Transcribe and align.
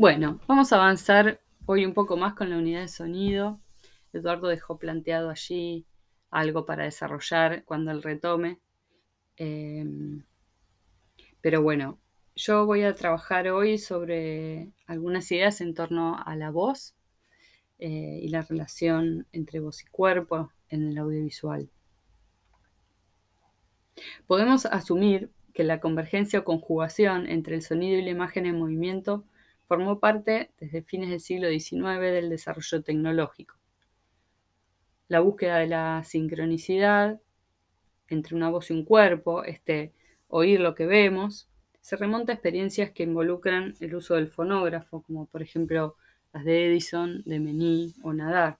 Bueno, 0.00 0.38
vamos 0.46 0.72
a 0.72 0.76
avanzar 0.76 1.40
hoy 1.66 1.84
un 1.84 1.92
poco 1.92 2.16
más 2.16 2.34
con 2.34 2.50
la 2.50 2.56
unidad 2.56 2.82
de 2.82 2.86
sonido. 2.86 3.58
Eduardo 4.12 4.46
dejó 4.46 4.78
planteado 4.78 5.28
allí 5.28 5.86
algo 6.30 6.64
para 6.64 6.84
desarrollar 6.84 7.64
cuando 7.64 7.90
él 7.90 8.00
retome. 8.00 8.60
Em, 9.36 10.22
pero 11.40 11.62
bueno, 11.62 11.98
yo 12.36 12.64
voy 12.64 12.84
a 12.84 12.94
trabajar 12.94 13.48
hoy 13.48 13.76
sobre 13.76 14.70
algunas 14.86 15.32
ideas 15.32 15.60
en 15.60 15.74
torno 15.74 16.16
a 16.24 16.36
la 16.36 16.52
voz 16.52 16.94
eh, 17.80 18.20
y 18.22 18.28
la 18.28 18.42
relación 18.42 19.26
entre 19.32 19.58
voz 19.58 19.82
y 19.82 19.86
cuerpo 19.86 20.52
en 20.68 20.90
el 20.90 20.98
audiovisual. 20.98 21.68
Podemos 24.28 24.64
asumir 24.64 25.32
que 25.52 25.64
la 25.64 25.80
convergencia 25.80 26.38
o 26.38 26.44
conjugación 26.44 27.26
entre 27.26 27.56
el 27.56 27.62
sonido 27.62 27.98
y 27.98 28.02
la 28.02 28.10
imagen 28.10 28.46
en 28.46 28.60
movimiento 28.60 29.24
formó 29.68 30.00
parte 30.00 30.50
desde 30.58 30.82
fines 30.82 31.10
del 31.10 31.20
siglo 31.20 31.48
XIX 31.48 32.00
del 32.00 32.30
desarrollo 32.30 32.82
tecnológico. 32.82 33.54
La 35.06 35.20
búsqueda 35.20 35.58
de 35.58 35.68
la 35.68 36.02
sincronicidad 36.04 37.20
entre 38.08 38.34
una 38.34 38.48
voz 38.48 38.70
y 38.70 38.72
un 38.72 38.84
cuerpo, 38.84 39.44
este 39.44 39.92
oír 40.28 40.60
lo 40.60 40.74
que 40.74 40.86
vemos, 40.86 41.48
se 41.80 41.96
remonta 41.96 42.32
a 42.32 42.34
experiencias 42.34 42.90
que 42.90 43.02
involucran 43.02 43.74
el 43.80 43.94
uso 43.94 44.14
del 44.14 44.28
fonógrafo, 44.28 45.02
como 45.02 45.26
por 45.26 45.42
ejemplo 45.42 45.96
las 46.32 46.44
de 46.44 46.66
Edison, 46.66 47.22
de 47.24 47.38
Mení 47.38 47.94
o 48.02 48.12
Nadar. 48.12 48.58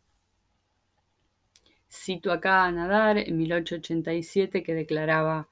Cito 1.91 2.33
acá 2.33 2.65
a 2.65 2.73
Nadar 2.73 3.17
en 3.17 3.37
1887 3.37 4.63
que 4.63 4.75
declaraba, 4.75 5.49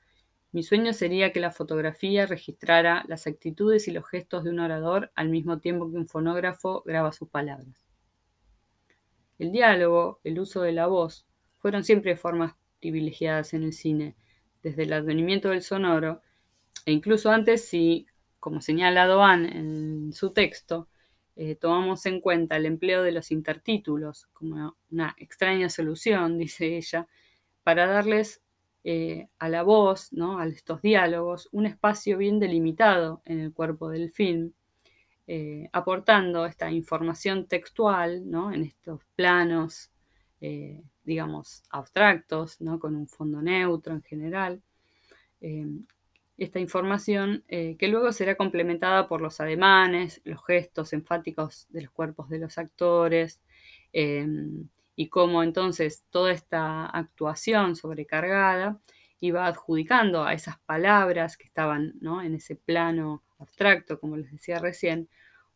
mi 0.52 0.62
sueño 0.62 0.92
sería 0.92 1.32
que 1.32 1.40
la 1.40 1.50
fotografía 1.50 2.26
registrara 2.26 3.04
las 3.08 3.26
actitudes 3.26 3.88
y 3.88 3.92
los 3.92 4.08
gestos 4.08 4.44
de 4.44 4.50
un 4.50 4.60
orador 4.60 5.10
al 5.14 5.28
mismo 5.28 5.58
tiempo 5.58 5.90
que 5.90 5.96
un 5.98 6.06
fonógrafo 6.06 6.82
graba 6.86 7.12
sus 7.12 7.28
palabras. 7.28 7.86
El 9.38 9.52
diálogo, 9.52 10.20
el 10.24 10.38
uso 10.38 10.62
de 10.62 10.72
la 10.72 10.86
voz, 10.86 11.26
fueron 11.58 11.84
siempre 11.84 12.16
formas 12.16 12.54
privilegiadas 12.80 13.52
en 13.54 13.64
el 13.64 13.72
cine, 13.72 14.16
desde 14.62 14.84
el 14.84 14.92
advenimiento 14.92 15.50
del 15.50 15.62
sonoro, 15.62 16.22
e 16.86 16.92
incluso 16.92 17.30
antes 17.30 17.68
si, 17.68 18.06
como 18.40 18.60
señala 18.60 19.06
Doan 19.06 19.44
en 19.46 20.12
su 20.12 20.32
texto, 20.32 20.88
eh, 21.36 21.54
tomamos 21.54 22.06
en 22.06 22.20
cuenta 22.20 22.56
el 22.56 22.64
empleo 22.64 23.02
de 23.02 23.12
los 23.12 23.30
intertítulos 23.30 24.26
como 24.32 24.76
una 24.90 25.14
extraña 25.18 25.68
solución, 25.68 26.38
dice 26.38 26.76
ella, 26.76 27.06
para 27.62 27.86
darles 27.86 28.42
eh, 28.88 29.26
a 29.40 29.48
la 29.48 29.64
voz, 29.64 30.12
¿no? 30.12 30.38
a 30.38 30.46
estos 30.46 30.80
diálogos, 30.80 31.48
un 31.50 31.66
espacio 31.66 32.16
bien 32.18 32.38
delimitado 32.38 33.20
en 33.24 33.40
el 33.40 33.52
cuerpo 33.52 33.88
del 33.88 34.12
film, 34.12 34.52
eh, 35.26 35.68
aportando 35.72 36.46
esta 36.46 36.70
información 36.70 37.48
textual 37.48 38.30
¿no? 38.30 38.52
en 38.52 38.62
estos 38.62 39.00
planos, 39.16 39.90
eh, 40.40 40.84
digamos, 41.02 41.64
abstractos, 41.70 42.60
¿no? 42.60 42.78
con 42.78 42.94
un 42.94 43.08
fondo 43.08 43.42
neutro 43.42 43.92
en 43.92 44.02
general. 44.02 44.62
esta 46.36 46.60
información 46.60 47.42
que 47.48 47.88
luego 47.88 48.12
será 48.12 48.36
complementada 48.36 49.08
por 49.08 49.20
los 49.20 49.40
ademanes, 49.40 50.20
los 50.22 50.44
gestos 50.46 50.92
enfáticos 50.92 51.66
de 51.70 51.82
los 51.82 51.90
cuerpos 51.90 52.28
de 52.28 52.38
los 52.38 52.56
actores, 52.56 53.42
y 54.96 55.08
cómo 55.08 55.42
entonces 55.42 56.04
toda 56.10 56.32
esta 56.32 56.86
actuación 56.86 57.76
sobrecargada 57.76 58.80
iba 59.20 59.46
adjudicando 59.46 60.24
a 60.24 60.32
esas 60.32 60.58
palabras 60.60 61.36
que 61.36 61.44
estaban 61.44 61.94
en 62.02 62.34
ese 62.34 62.56
plano 62.56 63.22
abstracto, 63.38 64.00
como 64.00 64.16
les 64.16 64.32
decía 64.32 64.58
recién, 64.58 65.08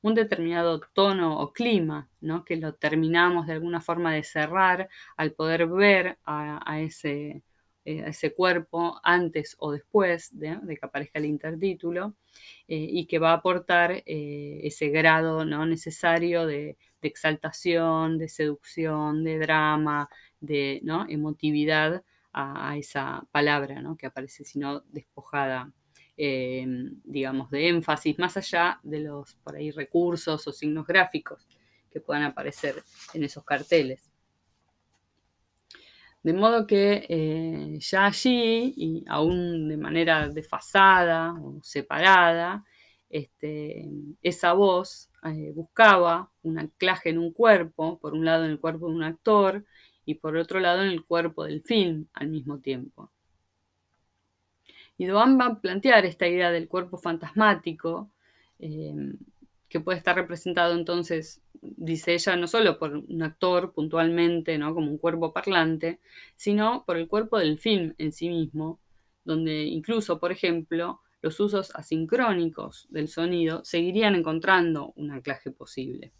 un 0.02 0.14
determinado 0.14 0.80
tono 0.92 1.38
o 1.40 1.52
clima, 1.52 2.08
¿no? 2.20 2.44
que 2.44 2.56
lo 2.56 2.74
terminamos 2.74 3.46
de 3.46 3.54
alguna 3.54 3.80
forma 3.80 4.14
de 4.14 4.22
cerrar 4.22 4.88
al 5.16 5.32
poder 5.32 5.66
ver 5.66 6.18
a, 6.24 6.80
ese, 6.80 7.42
eh, 7.84 8.04
ese, 8.06 8.34
cuerpo 8.34 9.00
antes 9.02 9.56
o 9.58 9.72
después 9.72 10.38
de, 10.38 10.58
que 10.68 10.86
aparezca 10.86 11.18
el 11.18 11.24
intertítulo 11.24 12.14
eh, 12.68 12.76
y 12.76 13.06
que 13.06 13.18
va 13.18 13.30
a 13.30 13.34
aportar 13.34 14.02
eh, 14.04 14.60
ese 14.62 14.88
grado 14.88 15.46
¿no? 15.46 15.64
necesario 15.64 16.46
de, 16.46 16.76
exaltación, 17.02 18.18
de 18.18 18.28
seducción, 18.28 19.24
de 19.24 19.38
drama, 19.38 20.10
de 20.40 20.80
¿no? 20.82 21.06
emotividad 21.08 22.04
a, 22.32 22.76
esa 22.76 23.26
palabra 23.32 23.80
¿no? 23.80 23.96
que 23.96 24.06
aparece, 24.06 24.44
sino 24.44 24.80
despojada, 24.80 25.72
digamos, 26.16 27.50
de 27.50 27.68
énfasis, 27.68 28.18
más 28.18 28.36
allá 28.36 28.78
de 28.82 29.00
los 29.00 29.36
por 29.36 29.56
ahí 29.56 29.70
recursos 29.70 30.46
o 30.46 30.52
signos 30.52 30.86
gráficos 30.86 31.48
que 31.90 32.00
puedan 32.00 32.24
aparecer 32.24 32.82
en 33.14 33.24
esos 33.24 33.42
carteles. 33.42 34.09
De 36.22 36.32
modo 36.34 36.66
que 36.66 37.06
eh, 37.08 37.78
ya 37.80 38.06
allí, 38.06 38.74
y 38.76 39.04
aún 39.08 39.68
de 39.68 39.76
manera 39.78 40.28
desfasada 40.28 41.32
o 41.40 41.60
separada, 41.62 42.64
este, 43.08 43.88
esa 44.22 44.52
voz 44.52 45.10
eh, 45.24 45.52
buscaba 45.54 46.30
un 46.42 46.58
anclaje 46.58 47.10
en 47.10 47.18
un 47.18 47.32
cuerpo, 47.32 47.98
por 48.00 48.14
un 48.14 48.24
lado 48.24 48.44
en 48.44 48.52
el 48.52 48.60
cuerpo 48.60 48.88
de 48.88 48.94
un 48.94 49.02
actor 49.02 49.64
y 50.04 50.14
por 50.16 50.36
otro 50.36 50.60
lado 50.60 50.82
en 50.82 50.88
el 50.90 51.04
cuerpo 51.04 51.44
del 51.44 51.62
film 51.62 52.06
al 52.12 52.28
mismo 52.28 52.60
tiempo. 52.60 53.10
Y 54.98 55.06
Doan 55.06 55.38
va 55.38 55.46
a 55.46 55.60
plantear 55.60 56.04
esta 56.04 56.28
idea 56.28 56.50
del 56.50 56.68
cuerpo 56.68 56.98
fantasmático, 56.98 58.10
eh, 58.58 58.94
que 59.70 59.80
puede 59.80 59.98
estar 59.98 60.16
representado 60.16 60.74
entonces, 60.74 61.40
dice 61.62 62.12
ella, 62.12 62.34
no 62.34 62.48
solo 62.48 62.76
por 62.76 62.96
un 62.96 63.22
actor 63.22 63.72
puntualmente, 63.72 64.58
¿no? 64.58 64.74
como 64.74 64.90
un 64.90 64.98
cuerpo 64.98 65.32
parlante, 65.32 66.00
sino 66.36 66.84
por 66.84 66.96
el 66.96 67.06
cuerpo 67.06 67.38
del 67.38 67.56
film 67.58 67.94
en 67.96 68.10
sí 68.10 68.28
mismo, 68.28 68.80
donde 69.24 69.62
incluso, 69.62 70.18
por 70.18 70.32
ejemplo, 70.32 71.00
los 71.22 71.38
usos 71.38 71.70
asincrónicos 71.76 72.88
del 72.90 73.06
sonido 73.06 73.64
seguirían 73.64 74.16
encontrando 74.16 74.92
un 74.96 75.12
anclaje 75.12 75.52
posible. 75.52 76.12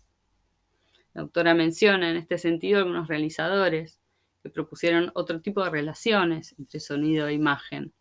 La 1.13 1.23
autora 1.23 1.53
menciona 1.53 2.09
en 2.09 2.19
este 2.19 2.39
sentido 2.39 2.79
algunos 2.79 3.09
realizadores 3.09 3.99
que 4.45 4.51
propusieron 4.51 5.11
otro 5.15 5.41
tipo 5.41 5.65
de 5.65 5.71
relaciones 5.71 6.55
entre 6.57 6.79
sonido 6.79 7.27
e 7.27 7.35
imagen, 7.35 7.93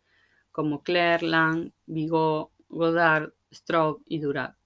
como 0.52 0.84
Claire, 0.84 1.26
Lang, 1.26 1.72
Bigot, 1.86 2.52
Godard, 2.68 3.32
Straub 3.52 4.00
y 4.06 4.20
Durac. 4.20 4.59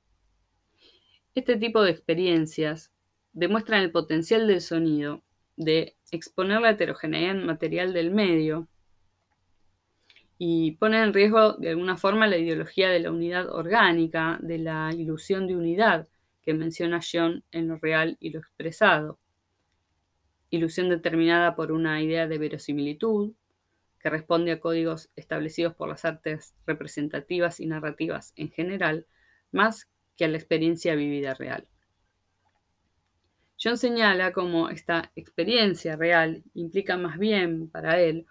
Este 1.34 1.56
tipo 1.56 1.83
de 1.83 1.91
experiencias 1.91 2.93
demuestran 3.33 3.83
el 3.83 3.91
potencial 3.91 4.47
del 4.47 4.61
sonido 4.61 5.25
de 5.56 5.97
exponer 6.12 6.61
la 6.61 6.71
heterogeneidad 6.71 7.34
material 7.34 7.93
del 7.93 8.12
medio 8.12 8.69
y 10.39 10.72
pone 10.72 11.03
en 11.03 11.12
riesgo 11.12 11.55
de 11.55 11.71
alguna 11.71 11.97
forma 11.97 12.28
la 12.28 12.37
ideología 12.37 12.89
de 12.89 13.00
la 13.00 13.11
unidad 13.11 13.49
orgánica, 13.49 14.39
de 14.43 14.59
la 14.59 14.91
ilusión 14.97 15.49
de 15.49 15.56
unidad 15.56 16.09
que 16.43 16.55
menciona 16.55 17.00
John 17.00 17.43
en 17.51 17.66
lo 17.66 17.78
real 17.78 18.16
y 18.21 18.31
lo 18.31 18.39
expresado. 18.39 19.19
Ilusión 20.51 20.89
determinada 20.89 21.56
por 21.56 21.72
una 21.72 22.01
idea 22.01 22.28
de 22.28 22.39
verosimilitud, 22.39 23.33
que 23.99 24.11
responde 24.11 24.53
a 24.53 24.61
códigos 24.61 25.11
establecidos 25.16 25.75
por 25.75 25.89
las 25.89 26.05
artes 26.05 26.55
representativas 26.65 27.59
y 27.59 27.66
narrativas 27.66 28.34
en 28.37 28.51
general, 28.51 29.06
más 29.51 29.89
que 30.16 30.25
a 30.25 30.28
la 30.28 30.36
experiencia 30.36 30.94
vivida 30.94 31.34
real. 31.34 31.66
John 33.62 33.78
señala 33.78 34.32
cómo 34.32 34.69
esta 34.69 35.12
experiencia 35.14 35.97
real 35.97 36.42
implica 36.54 36.97
más 36.97 37.19
bien 37.19 37.69
para 37.69 38.00
él 38.00 38.26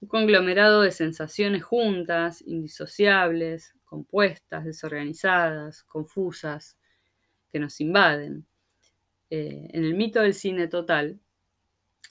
un 0.00 0.08
conglomerado 0.08 0.82
de 0.82 0.90
sensaciones 0.90 1.62
juntas, 1.62 2.42
indisociables, 2.42 3.74
compuestas, 3.84 4.64
desorganizadas, 4.64 5.84
confusas, 5.84 6.76
que 7.52 7.60
nos 7.60 7.80
invaden. 7.80 8.46
Eh, 9.30 9.68
en 9.70 9.84
el 9.84 9.94
mito 9.94 10.20
del 10.20 10.34
cine 10.34 10.66
total, 10.66 11.20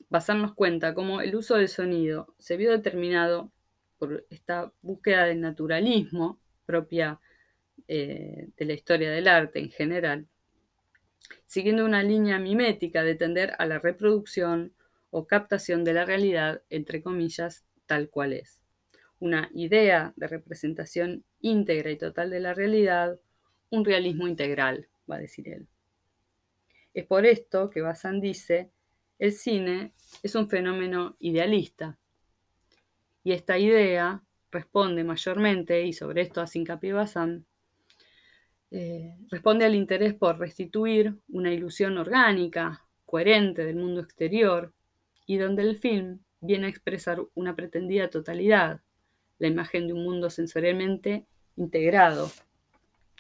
a 0.09 0.19
darnos 0.19 0.53
cuenta 0.53 0.93
cómo 0.93 1.21
el 1.21 1.35
uso 1.35 1.55
del 1.55 1.67
sonido 1.67 2.33
se 2.37 2.57
vio 2.57 2.71
determinado 2.71 3.51
por 3.97 4.25
esta 4.29 4.71
búsqueda 4.81 5.25
del 5.25 5.41
naturalismo 5.41 6.39
propia 6.65 7.19
eh, 7.95 8.49
de 8.57 8.65
la 8.65 8.73
historia 8.73 9.11
del 9.11 9.27
arte 9.27 9.59
en 9.59 9.69
general, 9.69 10.25
siguiendo 11.45 11.85
una 11.85 12.01
línea 12.01 12.39
mimética 12.39 13.03
de 13.03 13.13
tender 13.13 13.53
a 13.59 13.67
la 13.67 13.77
reproducción 13.77 14.73
o 15.11 15.27
captación 15.27 15.83
de 15.83 15.93
la 15.93 16.03
realidad, 16.03 16.63
entre 16.71 17.03
comillas, 17.03 17.63
tal 17.85 18.09
cual 18.09 18.33
es. 18.33 18.63
Una 19.19 19.47
idea 19.53 20.11
de 20.15 20.27
representación 20.27 21.23
íntegra 21.39 21.91
y 21.91 21.97
total 21.99 22.31
de 22.31 22.39
la 22.39 22.55
realidad, 22.55 23.19
un 23.69 23.85
realismo 23.85 24.27
integral, 24.27 24.87
va 25.07 25.17
a 25.17 25.19
decir 25.19 25.47
él. 25.49 25.67
Es 26.95 27.05
por 27.05 27.27
esto 27.27 27.69
que 27.69 27.81
Bazán 27.81 28.21
dice, 28.21 28.71
el 29.19 29.33
cine 29.33 29.93
es 30.23 30.33
un 30.33 30.49
fenómeno 30.49 31.15
idealista. 31.19 31.99
Y 33.23 33.33
esta 33.33 33.59
idea 33.59 34.23
responde 34.49 35.03
mayormente, 35.03 35.83
y 35.83 35.93
sobre 35.93 36.23
esto 36.23 36.41
hace 36.41 36.57
hincapié 36.57 36.93
Bazán, 36.93 37.45
Eh, 38.75 39.15
responde 39.29 39.65
al 39.65 39.75
interés 39.75 40.15
por 40.15 40.39
restituir 40.39 41.15
una 41.29 41.53
ilusión 41.53 41.95
orgánica, 41.99 42.83
coherente 43.05 43.63
del 43.63 43.75
mundo 43.75 44.01
exterior, 44.01 44.73
y 45.27 45.37
donde 45.37 45.61
el 45.61 45.77
film 45.77 46.21
viene 46.41 46.65
a 46.65 46.69
expresar 46.71 47.21
una 47.35 47.55
pretendida 47.55 48.09
totalidad, 48.09 48.81
la 49.37 49.47
imagen 49.47 49.85
de 49.85 49.93
un 49.93 50.03
mundo 50.03 50.31
sensorialmente 50.31 51.27
integrado, 51.55 52.31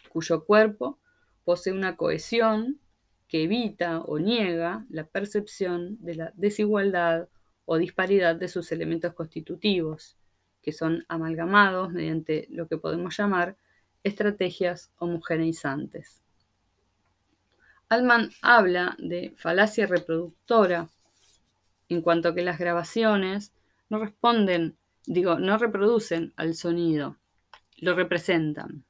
cuyo 0.09 0.43
cuerpo 0.43 0.97
posee 1.43 1.71
una 1.71 1.97
cohesión 1.97 2.79
que 3.27 3.43
evita 3.43 4.01
o 4.01 4.17
niega 4.17 4.87
la 4.89 5.05
percepción 5.05 5.97
de 5.99 6.15
la 6.15 6.33
desigualdad 6.35 7.29
o 7.65 7.77
disparidad 7.77 8.35
de 8.35 8.47
sus 8.47 8.71
elementos 8.71 9.13
constitutivos, 9.13 10.17
que 10.63 10.71
son 10.71 11.05
amalgamados 11.09 11.91
mediante 11.91 12.47
lo 12.49 12.67
que 12.67 12.79
podemos 12.79 13.15
llamar 13.15 13.55
estrategias 14.03 14.91
homogeneizantes. 14.97 16.21
Alman 17.89 18.31
habla 18.41 18.95
de 18.97 19.33
falacia 19.37 19.85
reproductora 19.85 20.89
en 21.89 22.01
cuanto 22.01 22.33
que 22.33 22.41
las 22.41 22.57
grabaciones 22.57 23.53
no 23.89 23.99
responden, 23.99 24.75
digo, 25.05 25.37
no 25.37 25.57
reproducen 25.57 26.33
al 26.35 26.55
sonido, 26.55 27.17
lo 27.77 27.93
representan. 27.93 28.83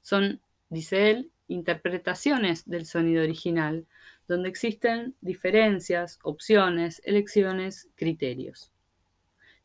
Son, 0.00 0.40
dice 0.68 1.10
él, 1.10 1.30
interpretaciones 1.46 2.68
del 2.68 2.86
sonido 2.86 3.22
original, 3.22 3.86
donde 4.26 4.48
existen 4.48 5.14
diferencias, 5.20 6.18
opciones, 6.22 7.00
elecciones, 7.04 7.88
criterios. 7.94 8.72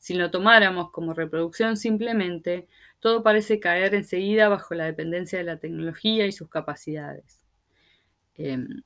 Si 0.04 0.16
lo 0.16 0.30
tomáramos 0.32 0.92
como 0.92 1.14
reproducción 1.14 1.78
simplemente, 1.78 2.68
todo 3.00 3.24
parece 3.24 3.62
caer 3.62 3.96
enseguida 3.96 4.50
bajo 4.50 4.76
la 4.76 4.84
dependencia 4.84 5.40
de 5.40 5.46
la 5.46 5.60
tecnología 5.60 6.28
y 6.28 6.34
sus 6.34 6.50
capacidades. 6.50 7.40
Em, 8.36 8.84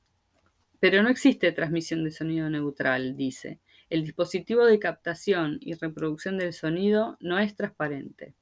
pero 0.78 1.02
no 1.02 1.08
existe 1.08 1.50
transmisión 1.50 2.04
de 2.04 2.12
sonido 2.12 2.48
neutral, 2.48 3.16
dice. 3.16 3.58
El 3.90 4.04
dispositivo 4.04 4.64
de 4.64 4.78
captación 4.78 5.58
y 5.60 5.74
reproducción 5.74 6.38
del 6.38 6.52
sonido 6.52 7.16
no 7.18 7.40
es 7.40 7.56
transparente. 7.56 8.36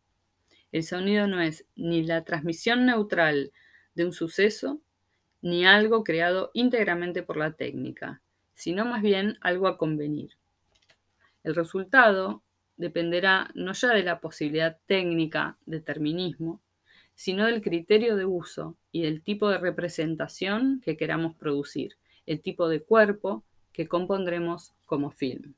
El 0.71 0.83
sonido 0.83 1.27
no 1.27 1.41
es 1.41 1.65
ni 1.77 2.03
la 2.03 2.25
transmisión 2.25 2.85
neutral 2.85 3.53
de 3.95 4.05
un 4.05 4.13
suceso, 4.13 4.83
ni 5.41 5.65
algo 5.65 6.05
creado 6.05 6.51
íntegramente 6.53 7.23
por 7.23 7.39
la 7.39 7.53
técnica, 7.53 8.21
sino 8.53 8.85
más 8.85 9.01
bien 9.01 9.39
algo 9.41 9.67
a 9.67 9.79
convenir. 9.79 10.33
El 11.43 11.55
resultado 11.55 12.43
dependerá 12.77 13.51
no 13.55 13.73
ya 13.73 13.89
de 13.89 14.03
la 14.03 14.21
posibilidad 14.21 14.79
técnica, 14.87 15.59
determinismo, 15.67 16.61
sino 17.15 17.47
del 17.47 17.63
criterio 17.63 18.17
de 18.17 18.27
uso 18.27 18.77
y 18.93 19.03
del 19.03 19.23
tipo 19.23 19.49
de 19.49 19.59
representación 19.59 20.81
que 20.85 20.97
queramos 20.97 21.35
producir, 21.35 21.97
el 22.27 22.43
tipo 22.43 22.69
de 22.69 22.83
cuerpo 22.83 23.45
que 23.73 23.89
compondremos 23.89 24.75
como 24.85 25.11
film. 25.11 25.55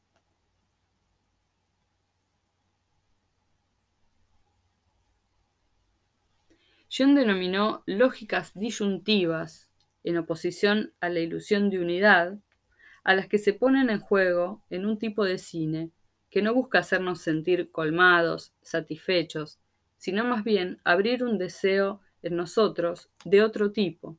John 6.91 7.15
denominó 7.15 7.82
lógicas 7.87 8.53
disyuntivas, 8.55 9.70
en 10.05 10.17
oposición 10.17 10.94
a 11.00 11.11
la 11.11 11.20
ilusión 11.20 11.69
de 11.70 11.81
unidad, 11.81 12.38
a 13.05 13.15
las 13.15 13.29
que 13.29 13.38
se 13.38 13.53
ponen 13.53 13.91
en 13.91 14.00
juego 14.00 14.62
en 14.70 14.87
un 14.87 14.99
tipo 14.99 15.25
de 15.25 15.38
cine 15.38 15.91
que 16.38 16.43
no 16.44 16.55
busca 16.55 16.79
hacernos 16.79 17.20
sentir 17.20 17.73
colmados, 17.73 18.52
satisfechos, 18.62 19.58
sino 19.96 20.25
más 20.25 20.44
bien 20.44 20.79
abrir 20.85 21.25
un 21.25 21.37
deseo 21.37 22.00
en 22.23 22.37
nosotros 22.37 23.11
de 23.25 23.43
otro 23.43 23.73
tipo, 23.73 24.17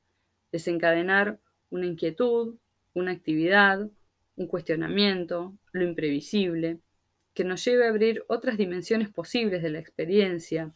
desencadenar 0.51 1.39
una 1.69 1.85
inquietud, 1.85 2.57
una 2.93 3.13
actividad, 3.13 3.89
un 4.35 4.47
cuestionamiento, 4.47 5.57
lo 5.71 5.85
imprevisible, 5.85 6.81
que 7.33 7.45
nos 7.45 7.63
lleve 7.63 7.85
a 7.85 7.89
abrir 7.89 8.25
otras 8.27 8.57
dimensiones 8.57 9.07
posibles 9.07 9.63
de 9.63 9.69
la 9.69 9.79
experiencia, 9.79 10.73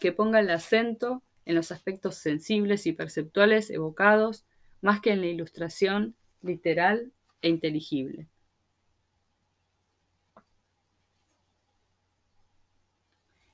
que 0.00 0.10
ponga 0.10 0.40
el 0.40 0.50
acento 0.50 1.22
en 1.44 1.54
los 1.54 1.70
aspectos 1.70 2.16
sensibles 2.16 2.84
y 2.88 2.92
perceptuales 2.94 3.70
evocados 3.70 4.44
más 4.80 5.00
que 5.00 5.12
en 5.12 5.20
la 5.20 5.28
ilustración 5.28 6.16
literal 6.42 7.12
e 7.42 7.48
inteligible. 7.48 8.26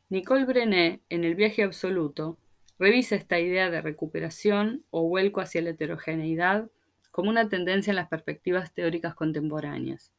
Nicole 0.08 0.44
Brené, 0.44 1.00
en 1.08 1.24
El 1.24 1.34
viaje 1.34 1.64
absoluto, 1.64 2.38
revisa 2.78 3.16
esta 3.16 3.40
idea 3.40 3.70
de 3.70 3.80
recuperación 3.80 4.84
o 4.90 5.08
vuelco 5.08 5.40
hacia 5.40 5.62
la 5.62 5.70
heterogeneidad 5.70 6.70
como 7.10 7.28
una 7.28 7.48
tendencia 7.48 7.90
en 7.90 7.96
las 7.96 8.06
perspectivas 8.06 8.72
teóricas 8.72 9.16
contemporáneas. 9.16 10.12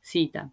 Cita. 0.00 0.52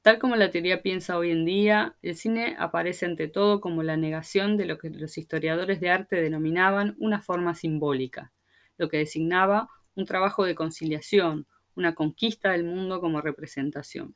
Tal 0.00 0.18
como 0.18 0.36
la 0.36 0.50
teoría 0.50 0.80
piensa 0.80 1.18
hoy 1.18 1.30
en 1.30 1.44
día, 1.44 1.94
el 2.00 2.16
cine 2.16 2.56
aparece 2.58 3.04
ante 3.04 3.28
todo 3.28 3.60
como 3.60 3.82
la 3.82 3.98
negación 3.98 4.56
de 4.56 4.64
lo 4.64 4.78
que 4.78 4.88
los 4.88 5.18
historiadores 5.18 5.78
de 5.78 5.90
arte 5.90 6.22
denominaban 6.22 6.96
una 7.00 7.20
forma 7.20 7.54
simbólica, 7.54 8.32
lo 8.78 8.88
que 8.88 8.96
designaba 8.96 9.68
un 9.94 10.06
trabajo 10.06 10.46
de 10.46 10.54
conciliación, 10.54 11.46
una 11.74 11.94
conquista 11.94 12.52
del 12.52 12.64
mundo 12.64 12.98
como 13.02 13.20
representación. 13.20 14.14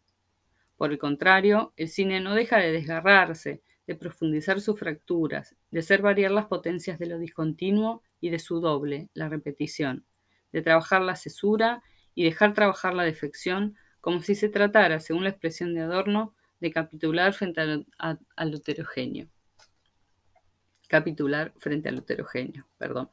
Por 0.79 0.91
el 0.91 0.97
contrario, 0.97 1.75
el 1.77 1.89
cine 1.91 2.21
no 2.21 2.35
deja 2.35 2.57
de 2.57 2.73
desgarrarse, 2.73 3.61
de 3.87 3.95
profundizar 3.95 4.61
sus 4.61 4.79
fracturas, 4.79 5.57
de 5.71 5.81
hacer 5.81 6.01
variar 6.01 6.31
las 6.31 6.47
potencias 6.47 6.99
de 6.99 7.07
lo 7.07 7.19
discontinuo 7.19 8.03
y 8.21 8.31
de 8.31 8.39
su 8.39 8.61
doble, 8.61 9.11
la 9.15 9.29
repetición, 9.29 10.05
de 10.53 10.63
trabajar 10.63 11.03
la 11.03 11.17
cesura 11.17 11.83
y 12.15 12.25
dejar 12.25 12.55
trabajar 12.55 12.95
la 12.95 13.05
defección 13.05 13.77
como 14.01 14.23
si 14.23 14.35
se 14.35 14.49
tratara, 14.49 15.01
según 15.01 15.25
la 15.25 15.31
expresión 15.31 15.75
de 15.75 15.81
Adorno, 15.81 16.35
de 16.61 16.71
capitular 16.71 17.33
frente 17.33 17.61
al, 17.61 18.55
heterogéneo. 18.55 19.29
Capitular 20.89 21.53
frente 21.59 21.89
al 21.89 21.99
heterogéneo, 21.99 22.67
perdón. 22.79 23.11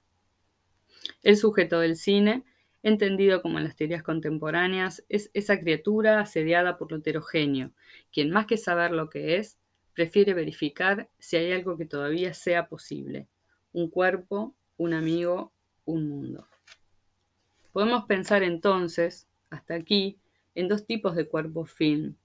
El 1.24 1.38
sujeto 1.38 1.80
del 1.80 1.96
cine, 1.96 2.44
entendido 2.84 3.42
como 3.42 3.58
en 3.58 3.64
las 3.64 3.76
teorías 3.76 4.04
contemporáneas, 4.04 5.04
es 5.10 5.32
esa 5.34 5.60
criatura 5.60 6.20
asediada 6.20 6.78
por 6.78 6.92
lo 6.92 6.98
heterogéneo, 6.98 7.72
quien 8.12 8.30
más 8.30 8.46
que 8.46 8.58
saber 8.58 8.92
lo 8.92 9.10
que 9.10 9.38
es, 9.38 9.58
prefiere 9.94 10.34
verificar 10.34 11.10
si 11.20 11.38
hay 11.38 11.52
algo 11.52 11.78
que 11.78 11.86
todavía 11.86 12.34
sea 12.34 12.68
posible, 12.68 13.28
un 13.74 13.90
cuerpo, 13.90 14.56
un 14.78 14.94
amigo, 14.94 15.52
un 15.86 16.10
mundo. 16.10 16.48
Podemos 17.72 18.06
pensar 18.06 18.44
entonces, 18.44 19.28
hasta 19.50 19.76
aquí, 19.76 20.20
en 20.56 20.68
dos 20.68 20.86
tipos 20.86 21.16
de 21.16 21.28
cuerpos 21.28 21.72
film. 21.72 22.16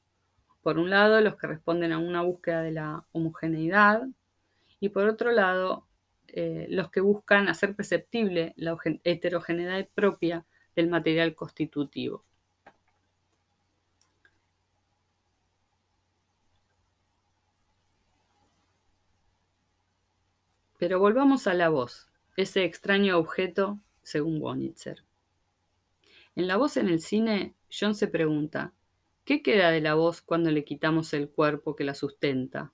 Por 0.62 0.78
un 0.78 0.90
lado, 0.90 1.20
los 1.20 1.36
que 1.36 1.46
responden 1.46 1.92
a 1.92 1.98
una 1.98 2.22
búsqueda 2.22 2.62
de 2.62 2.72
la 2.72 3.06
homogeneidad 3.12 4.08
y 4.80 4.88
por 4.88 5.06
otro 5.06 5.30
lado, 5.30 5.86
eh, 6.28 6.66
los 6.68 6.90
que 6.90 7.00
buscan 7.00 7.48
hacer 7.48 7.74
perceptible 7.76 8.52
la 8.56 8.76
heterogeneidad 9.04 9.88
propia 9.94 10.44
del 10.74 10.88
material 10.88 11.34
constitutivo. 11.34 12.24
Pero 20.78 20.98
volvamos 20.98 21.46
a 21.46 21.54
la 21.54 21.68
voz, 21.68 22.08
ese 22.36 22.64
extraño 22.64 23.18
objeto 23.18 23.80
según 24.02 24.40
Wonitzer. 24.40 25.04
En 26.34 26.46
la 26.46 26.56
voz 26.58 26.76
en 26.76 26.88
el 26.88 27.00
cine 27.00 27.54
John 27.70 27.94
se 27.94 28.08
pregunta, 28.08 28.74
¿qué 29.24 29.42
queda 29.42 29.70
de 29.70 29.80
la 29.80 29.94
voz 29.94 30.20
cuando 30.20 30.50
le 30.50 30.64
quitamos 30.64 31.14
el 31.14 31.30
cuerpo 31.30 31.74
que 31.74 31.84
la 31.84 31.94
sustenta? 31.94 32.72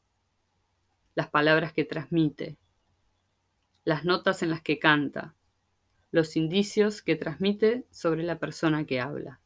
Las 1.14 1.30
palabras 1.30 1.72
que 1.72 1.84
transmite, 1.84 2.56
las 3.84 4.04
notas 4.04 4.42
en 4.42 4.50
las 4.50 4.62
que 4.62 4.78
canta, 4.78 5.34
los 6.10 6.36
indicios 6.36 7.02
que 7.02 7.16
transmite 7.16 7.86
sobre 7.90 8.22
la 8.22 8.38
persona 8.38 8.84
que 8.84 9.00
habla. 9.00 9.40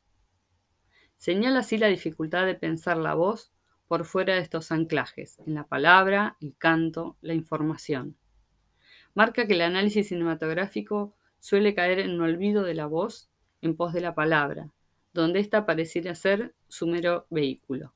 Señala 1.17 1.61
así 1.61 1.79
la 1.79 1.87
dificultad 1.89 2.47
de 2.47 2.55
pensar 2.55 2.97
la 2.97 3.15
voz 3.15 3.53
por 3.87 4.05
fuera 4.05 4.35
de 4.35 4.41
estos 4.41 4.73
anclajes, 4.73 5.39
en 5.47 5.55
la 5.55 5.65
palabra, 5.65 6.37
el 6.41 6.57
canto, 6.57 7.17
la 7.21 7.35
información. 7.35 8.17
Marca 9.17 9.47
que 9.47 9.55
el 9.55 9.63
análisis 9.63 10.09
cinematográfico 10.09 11.15
suele 11.39 11.75
caer 11.75 12.01
en 12.01 12.11
un 12.11 12.21
olvido 12.21 12.63
de 12.65 12.75
la 12.75 12.85
voz 12.85 13.31
en 13.63 13.75
pos 13.75 13.95
de 13.95 14.03
la 14.03 14.15
palabra, 14.15 14.71
donde 15.15 15.41
ésta 15.41 15.65
pareciera 15.65 16.15
ser 16.15 16.55
su 16.69 16.87
mero 16.87 17.27
vehículo. 17.31 17.95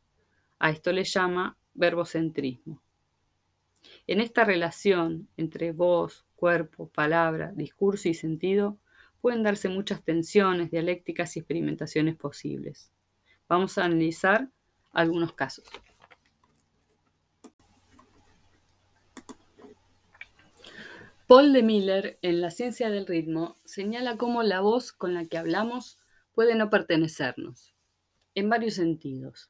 A 0.58 0.70
esto 0.70 0.92
le 0.92 1.04
llama 1.04 1.58
verbocentrismo. 1.74 2.80
En 4.06 4.22
esta 4.22 4.44
relación 4.44 5.28
entre 5.36 5.72
voz, 5.72 6.24
cuerpo, 6.36 6.88
palabra, 6.88 7.52
discurso 7.54 8.08
y 8.08 8.14
sentido 8.14 8.78
pueden 9.20 9.42
darse 9.42 9.68
muchas 9.68 10.02
tensiones, 10.02 10.70
dialécticas 10.70 11.36
y 11.36 11.40
experimentaciones 11.40 12.16
posibles. 12.16 12.92
Vamos 13.46 13.76
a 13.76 13.84
analizar 13.84 14.48
algunos 14.90 15.34
casos. 15.34 15.66
Paul 21.30 21.52
de 21.52 21.62
Miller, 21.62 22.18
en 22.22 22.40
La 22.40 22.50
ciencia 22.50 22.90
del 22.90 23.06
ritmo, 23.06 23.56
señala 23.64 24.16
cómo 24.16 24.42
la 24.42 24.58
voz 24.58 24.90
con 24.90 25.14
la 25.14 25.26
que 25.26 25.38
hablamos 25.38 26.00
puede 26.34 26.56
no 26.56 26.70
pertenecernos, 26.70 27.72
en 28.34 28.48
varios 28.48 28.74
sentidos. 28.74 29.48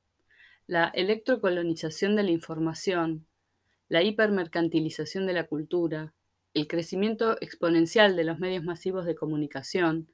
La 0.66 0.88
electrocolonización 0.88 2.16
de 2.16 2.24
la 2.24 2.32
información, 2.32 3.24
la 3.88 4.02
hipermercantilización 4.02 5.26
de 5.26 5.32
la 5.32 5.46
cultura, 5.46 6.12
el 6.52 6.68
crecimiento 6.68 7.40
exponencial 7.40 8.14
de 8.14 8.24
los 8.24 8.38
medios 8.38 8.62
masivos 8.62 9.06
de 9.06 9.14
comunicación, 9.14 10.10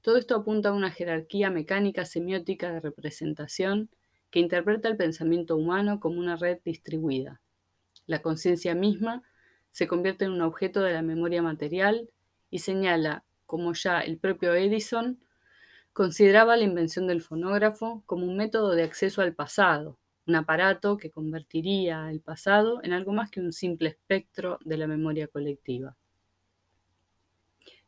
todo 0.00 0.16
esto 0.16 0.34
apunta 0.34 0.70
a 0.70 0.72
una 0.72 0.90
jerarquía 0.90 1.50
mecánica 1.50 2.06
semiótica 2.06 2.72
de 2.72 2.80
representación 2.80 3.90
que 4.30 4.40
interpreta 4.40 4.88
el 4.88 4.96
pensamiento 4.96 5.56
humano 5.56 6.00
como 6.00 6.18
una 6.18 6.36
red 6.36 6.60
distribuida. 6.64 7.42
La 8.06 8.22
conciencia 8.22 8.74
misma 8.74 9.22
se 9.72 9.86
convierte 9.86 10.26
en 10.26 10.32
un 10.32 10.42
objeto 10.42 10.82
de 10.82 10.92
la 10.92 11.02
memoria 11.02 11.42
material 11.42 12.08
y 12.50 12.60
señala, 12.60 13.24
como 13.46 13.72
ya 13.72 14.00
el 14.00 14.18
propio 14.18 14.54
Edison, 14.54 15.18
consideraba 15.92 16.56
la 16.56 16.64
invención 16.64 17.06
del 17.06 17.22
fonógrafo 17.22 18.02
como 18.06 18.26
un 18.26 18.36
método 18.36 18.70
de 18.74 18.84
acceso 18.84 19.22
al 19.22 19.34
pasado, 19.34 19.98
un 20.26 20.36
aparato 20.36 20.96
que 20.96 21.10
convertiría 21.10 22.10
el 22.10 22.20
pasado 22.20 22.80
en 22.82 22.92
algo 22.92 23.12
más 23.12 23.30
que 23.30 23.40
un 23.40 23.52
simple 23.52 23.88
espectro 23.88 24.58
de 24.64 24.76
la 24.76 24.86
memoria 24.86 25.26
colectiva. 25.26 25.96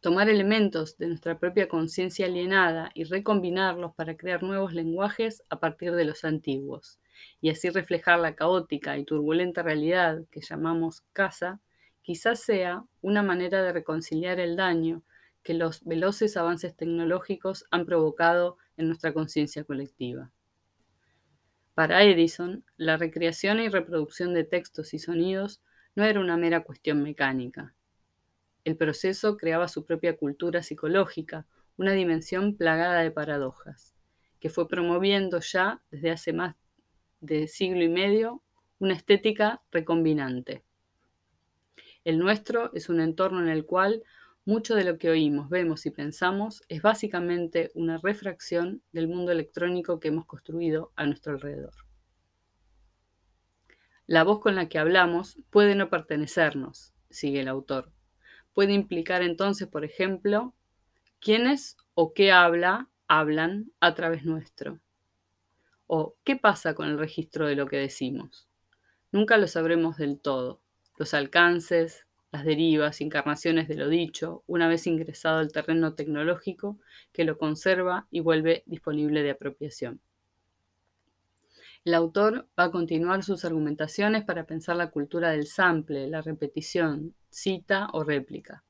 Tomar 0.01 0.29
elementos 0.29 0.99
de 0.99 1.09
nuestra 1.09 1.39
propia 1.39 1.69
conciencia 1.69 2.27
alienada 2.27 2.91
y 2.93 3.05
recombinarlos 3.05 3.95
para 3.95 4.17
crear 4.17 4.43
nuevos 4.43 4.75
lenguajes 4.75 5.43
a 5.49 5.61
partir 5.61 5.93
de 5.93 6.05
los 6.05 6.25
antiguos, 6.25 6.99
y 7.41 7.51
así 7.51 7.71
reflejar 7.71 8.19
la 8.19 8.35
caótica 8.35 8.99
y 8.99 9.05
turbulenta 9.05 9.63
realidad 9.63 10.25
que 10.31 10.43
llamamos 10.43 11.03
casa, 11.15 11.61
quizás 12.05 12.39
sea 12.39 12.85
una 13.03 13.25
manera 13.25 13.61
de 13.65 13.73
reconciliar 13.73 14.39
el 14.39 14.55
daño 14.55 15.03
que 15.43 15.55
los 15.55 15.85
veloces 15.85 16.37
avances 16.37 16.77
tecnológicos 16.77 17.65
han 17.73 17.85
provocado 17.85 18.59
en 18.77 18.87
nuestra 18.87 19.13
conciencia 19.13 19.65
colectiva. 19.65 20.31
Para 21.75 22.05
Edison, 22.05 22.65
la 22.77 22.97
recreación 22.97 23.59
y 23.59 23.69
reproducción 23.69 24.35
de 24.35 24.45
textos 24.45 24.95
y 24.95 25.01
sonidos 25.01 25.61
no 25.97 26.05
era 26.05 26.21
una 26.21 26.37
mera 26.37 26.63
cuestión 26.63 27.03
mecánica, 27.03 27.75
el 28.65 28.79
proceso 28.79 29.37
creaba 29.37 29.69
su 29.69 29.85
propia 29.85 30.17
cultura 30.17 30.63
psicológica, 30.63 31.47
una 31.77 31.93
dimensión 31.93 32.57
plagada 32.57 33.01
de 33.03 33.11
paradojas, 33.11 33.95
que 34.41 34.49
fue 34.49 34.69
promoviendo 34.69 35.41
ya 35.41 35.83
desde 35.91 36.11
hace 36.11 36.33
más 36.33 36.57
de 37.21 37.47
siglo 37.47 37.83
y 37.83 37.89
medio 37.89 38.43
una 38.79 38.95
estética 38.95 39.63
recombinante. 39.71 40.65
El 42.05 42.19
nuestro 42.19 42.73
es 42.75 42.89
un 42.89 43.01
entorno 43.01 43.41
en 43.41 43.49
el 43.49 43.65
cual 43.65 44.03
mucho 44.45 44.75
de 44.75 44.85
lo 44.85 44.99
que 44.99 45.11
oímos, 45.11 45.49
vemos 45.49 45.87
y 45.87 45.91
pensamos 45.91 46.63
es 46.69 46.83
básicamente 46.83 47.71
una 47.75 47.99
refracción 47.99 48.83
del 48.93 49.09
mundo 49.09 49.33
electrónico 49.33 50.01
que 50.01 50.09
hemos 50.09 50.27
construido 50.27 50.93
a 50.97 51.07
nuestro 51.07 51.33
alrededor. 51.33 51.75
La 54.07 54.23
voz 54.23 54.41
con 54.41 54.55
la 54.55 54.69
que 54.69 54.79
hablamos 54.79 55.39
puede 55.49 55.75
no 55.75 55.89
pertenecernos, 55.89 56.93
sigue 57.09 57.41
el 57.41 57.49
autor, 57.49 57.91
puede 58.53 58.75
implicar 58.75 59.23
entonces, 59.23 59.67
por 59.67 59.85
ejemplo, 59.85 60.55
quiénes 61.21 61.79
o 61.95 62.13
qué 62.13 62.31
habla 62.31 62.91
hablan 63.09 63.73
a 63.81 63.95
través 63.95 64.25
nuestro. 64.25 64.81
O 65.87 66.17
qué 66.25 66.37
pasa 66.37 66.75
con 66.75 66.89
el 66.89 66.99
registro 66.99 67.47
de 67.47 67.57
lo 67.57 67.67
que 67.67 67.77
decimos. 67.77 68.49
Nunca 69.13 69.37
lo 69.37 69.47
sabremos 69.47 69.97
del 69.97 70.19
todo. 70.19 70.61
Los 70.97 71.15
alcances, 71.15 72.07
las 72.31 72.45
derivas, 72.45 73.01
encarnaciones 73.01 73.69
de 73.69 73.77
lo 73.77 73.89
dicho, 73.89 74.43
una 74.47 74.69
vez 74.69 74.87
ingresado 74.87 75.39
al 75.39 75.53
terreno 75.53 75.95
tecnológico 75.95 76.79
que 77.13 77.25
lo 77.25 77.39
conserva 77.39 78.07
y 78.11 78.21
vuelve 78.21 78.63
disponible 78.67 79.23
de 79.23 79.31
apropiación. 79.31 80.01
El 81.85 81.95
autor 81.95 82.49
va 82.59 82.65
a 82.65 82.71
continuar 82.71 83.23
sus 83.23 83.45
argumentaciones 83.45 84.25
para 84.25 84.47
pensar 84.47 84.77
la 84.77 84.91
cultura 84.91 85.31
del 85.31 85.47
sample, 85.47 86.09
la 86.09 86.23
repetición, 86.23 87.15
cita 87.29 87.89
o 87.93 88.05
réplica. 88.05 88.65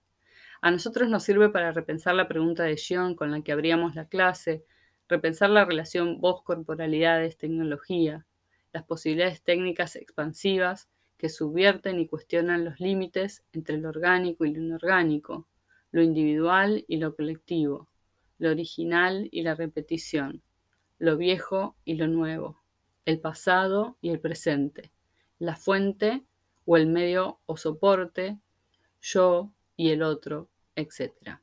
A 0.61 0.71
nosotros 0.71 1.09
nos 1.09 1.23
sirve 1.23 1.49
para 1.49 1.73
repensar 1.73 2.16
la 2.16 2.26
pregunta 2.26 2.64
de 2.64 2.76
Gion 2.76 3.14
con 3.14 3.31
la 3.31 3.43
que 3.43 3.52
abríamos 3.52 3.95
la 3.95 4.09
clase, 4.09 4.64
repensar 5.09 5.50
la 5.50 5.64
relación 5.64 6.21
voz-corporalidades-tecnología, 6.21 8.26
las 8.73 8.85
posibilidades 8.85 9.43
técnicas 9.43 9.95
expansivas 9.95 10.88
que 11.25 11.31
subvierten 11.31 11.99
y 12.00 12.07
cuestionan 12.07 12.66
los 12.66 12.81
límites 12.81 13.47
entre 13.54 13.78
lo 13.78 13.88
orgánico 13.88 14.45
y 14.45 14.52
lo 14.52 14.61
inorgánico, 14.61 15.49
lo 15.90 16.02
individual 16.02 16.85
y 16.87 16.99
lo 16.99 17.16
colectivo, 17.16 17.88
lo 18.37 18.50
original 18.50 19.31
y 19.33 19.40
la 19.40 19.54
repetición, 19.54 20.43
lo 20.99 21.16
viejo 21.16 21.76
y 21.87 21.95
lo 21.95 22.09
nuevo, 22.09 22.61
el 23.07 23.21
pasado 23.21 23.97
y 24.02 24.11
el 24.11 24.21
presente, 24.21 24.93
la 25.38 25.57
fuente 25.57 26.26
o 26.66 26.76
el 26.76 26.88
medio 26.88 27.40
o 27.47 27.57
soporte, 27.57 28.38
yo 29.00 29.50
y 29.78 29.93
el 29.93 30.02
otro, 30.02 30.50
etc. 30.76 31.40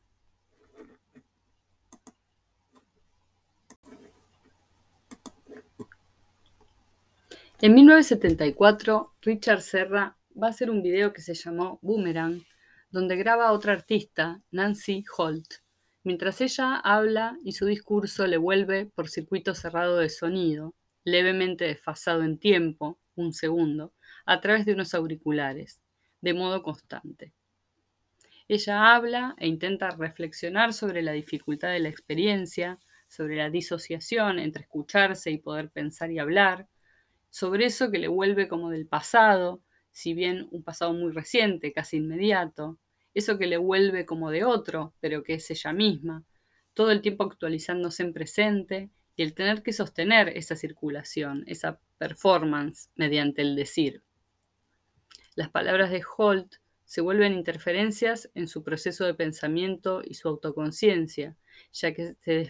En 7.64 7.76
1974, 7.76 9.14
Richard 9.22 9.62
Serra 9.62 10.18
va 10.36 10.48
a 10.48 10.50
hacer 10.50 10.72
un 10.72 10.82
video 10.82 11.14
que 11.14 11.22
se 11.22 11.36
llamó 11.36 11.78
Boomerang, 11.84 12.42
donde 12.90 13.16
graba 13.16 13.50
a 13.50 13.52
otra 13.52 13.74
artista, 13.74 14.42
Nancy 14.50 15.04
Holt, 15.16 15.46
mientras 16.04 16.42
ella 16.42 16.78
habla 16.78 17.38
y 17.44 17.52
su 17.52 17.68
discurso 17.68 18.26
le 18.26 18.38
vuelve 18.38 18.88
por 18.88 19.10
circuito 19.10 19.54
cerrado 19.54 19.98
de 19.98 20.10
sonido, 20.10 20.74
levemente 21.04 21.66
desfasado 21.66 22.24
en 22.24 22.40
tiempo, 22.40 22.98
un 23.14 23.32
segundo, 23.32 23.94
a 24.26 24.42
través 24.42 24.66
de 24.66 24.74
unos 24.74 24.96
auriculares, 24.96 25.84
de 26.20 26.34
modo 26.34 26.64
constante. 26.64 27.32
Ella 28.48 28.96
habla 28.96 29.36
e 29.38 29.48
intenta 29.48 29.92
reflexionar 29.92 30.74
sobre 30.74 31.04
la 31.04 31.12
dificultad 31.12 31.70
de 31.70 31.80
la 31.80 31.90
experiencia, 31.90 32.80
sobre 33.08 33.36
la 33.36 33.52
disociación 33.52 34.40
entre 34.40 34.64
escucharse 34.64 35.30
y 35.30 35.38
poder 35.38 35.70
pensar 35.70 36.12
y 36.12 36.18
hablar, 36.18 36.68
sobre 37.32 37.66
eso 37.66 37.90
que 37.90 37.98
le 37.98 38.08
vuelve 38.08 38.48
como 38.48 38.70
del 38.70 38.86
pasado, 38.86 39.64
si 39.92 40.14
bien 40.14 40.48
un 40.52 40.64
pasado 40.64 40.94
muy 40.94 41.12
reciente, 41.12 41.74
casi 41.74 41.98
inmediato, 41.98 42.78
eso 43.16 43.40
que 43.40 43.48
le 43.48 43.58
vuelve 43.58 44.06
como 44.06 44.30
de 44.30 44.46
otro, 44.46 44.94
pero 45.00 45.24
que 45.24 45.34
es 45.34 45.50
ella 45.50 45.74
misma, 45.74 46.24
todo 46.74 46.92
el 46.92 47.02
tiempo 47.02 47.24
actualizándose 47.24 48.04
en 48.04 48.14
presente 48.14 48.90
y 49.16 49.24
el 49.24 49.34
tener 49.34 49.64
que 49.64 49.74
sostener 49.74 50.30
esa 50.30 50.56
circulación, 50.56 51.44
esa 51.48 51.80
performance 51.98 52.90
mediante 52.96 53.42
el 53.42 53.56
decir. 53.56 54.04
Las 55.36 55.50
palabras 55.50 55.92
de 55.92 56.04
Holt 56.18 56.56
se 56.86 57.00
vuelven 57.00 57.34
interferencias 57.34 58.30
en 58.36 58.50
su 58.50 58.64
proceso 58.64 59.06
de 59.06 59.14
pensamiento 59.14 60.02
y 60.04 60.16
su 60.16 60.28
autoconciencia, 60.28 61.38
ya 61.72 61.94
que 61.94 62.16
se, 62.16 62.50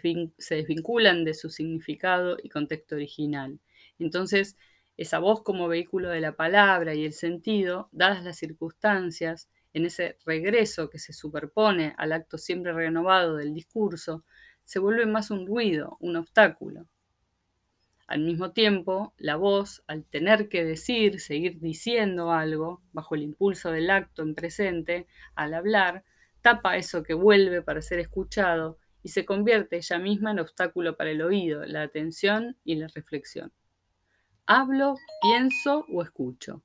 desvinculan 0.56 1.24
de 1.24 1.36
su 1.36 1.52
significado 1.52 2.38
y 2.42 2.50
contexto 2.50 2.96
original. 2.96 3.60
Entonces, 4.00 4.58
esa 5.02 5.18
voz 5.18 5.42
como 5.42 5.68
vehículo 5.68 6.10
de 6.10 6.22
la 6.22 6.36
palabra 6.36 6.94
y 6.94 7.06
el 7.06 7.14
sentido, 7.14 7.90
dadas 7.92 8.24
las 8.24 8.38
circunstancias, 8.38 9.50
en 9.74 9.86
ese 9.86 10.18
regreso 10.28 10.92
que 10.92 11.00
se 11.00 11.12
superpone 11.12 11.96
al 11.98 12.12
acto 12.12 12.38
siempre 12.38 12.72
renovado 12.72 13.36
del 13.36 13.54
discurso, 13.54 14.24
se 14.64 14.78
vuelve 14.78 15.08
más 15.08 15.32
un 15.32 15.48
ruido, 15.48 15.98
un 16.02 16.18
obstáculo. 16.18 16.86
Al 18.06 18.20
mismo 18.20 18.52
tiempo, 18.52 19.16
la 19.18 19.38
voz, 19.38 19.84
al 19.88 20.04
tener 20.04 20.50
que 20.50 20.64
decir, 20.66 21.20
seguir 21.20 21.60
diciendo 21.60 22.32
algo, 22.32 22.84
bajo 22.92 23.16
el 23.16 23.24
impulso 23.24 23.72
del 23.72 23.90
acto 23.90 24.22
en 24.22 24.36
presente, 24.36 25.08
al 25.34 25.56
hablar, 25.56 26.04
tapa 26.42 26.78
eso 26.78 27.02
que 27.02 27.16
vuelve 27.16 27.64
para 27.64 27.82
ser 27.82 27.98
escuchado 27.98 28.78
y 29.02 29.10
se 29.10 29.26
convierte 29.26 29.78
ella 29.78 29.98
misma 29.98 30.30
en 30.30 30.40
obstáculo 30.40 30.96
para 30.96 31.10
el 31.10 31.24
oído, 31.24 31.66
la 31.66 31.82
atención 31.82 32.56
y 32.64 32.76
la 32.76 32.88
reflexión. 32.88 33.52
Hablo, 34.54 34.98
pienso 35.22 35.86
o 35.88 36.04
escucho. 36.04 36.62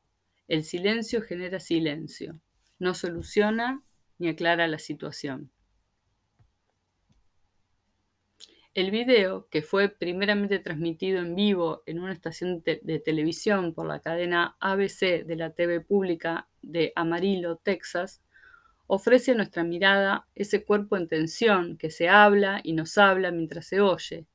El 0.48 0.64
silencio 0.64 1.22
genera 1.22 1.60
silencio. 1.60 2.40
No 2.80 2.94
soluciona 2.94 3.80
ni 4.18 4.26
aclara 4.26 4.66
la 4.66 4.80
situación. 4.80 5.52
El 8.74 8.90
video, 8.90 9.46
que 9.50 9.62
fue 9.62 9.88
primeramente 9.88 10.58
transmitido 10.58 11.20
en 11.20 11.36
vivo 11.36 11.84
en 11.86 12.00
una 12.00 12.12
estación 12.12 12.60
de 12.64 12.98
televisión 13.04 13.72
por 13.72 13.86
la 13.86 14.00
cadena 14.00 14.56
ABC 14.58 15.24
de 15.24 15.36
la 15.36 15.50
TV 15.50 15.80
pública 15.80 16.48
de 16.62 16.92
Amarillo, 16.96 17.54
Texas, 17.54 18.20
ofrece 18.88 19.30
a 19.30 19.36
nuestra 19.36 19.62
mirada 19.62 20.26
ese 20.34 20.64
cuerpo 20.64 20.96
en 20.96 21.06
tensión 21.06 21.76
que 21.76 21.92
se 21.92 22.08
habla 22.08 22.60
y 22.64 22.72
nos 22.72 22.98
habla 22.98 23.30
mientras 23.30 23.68
se 23.68 23.80
oye. 23.80 24.26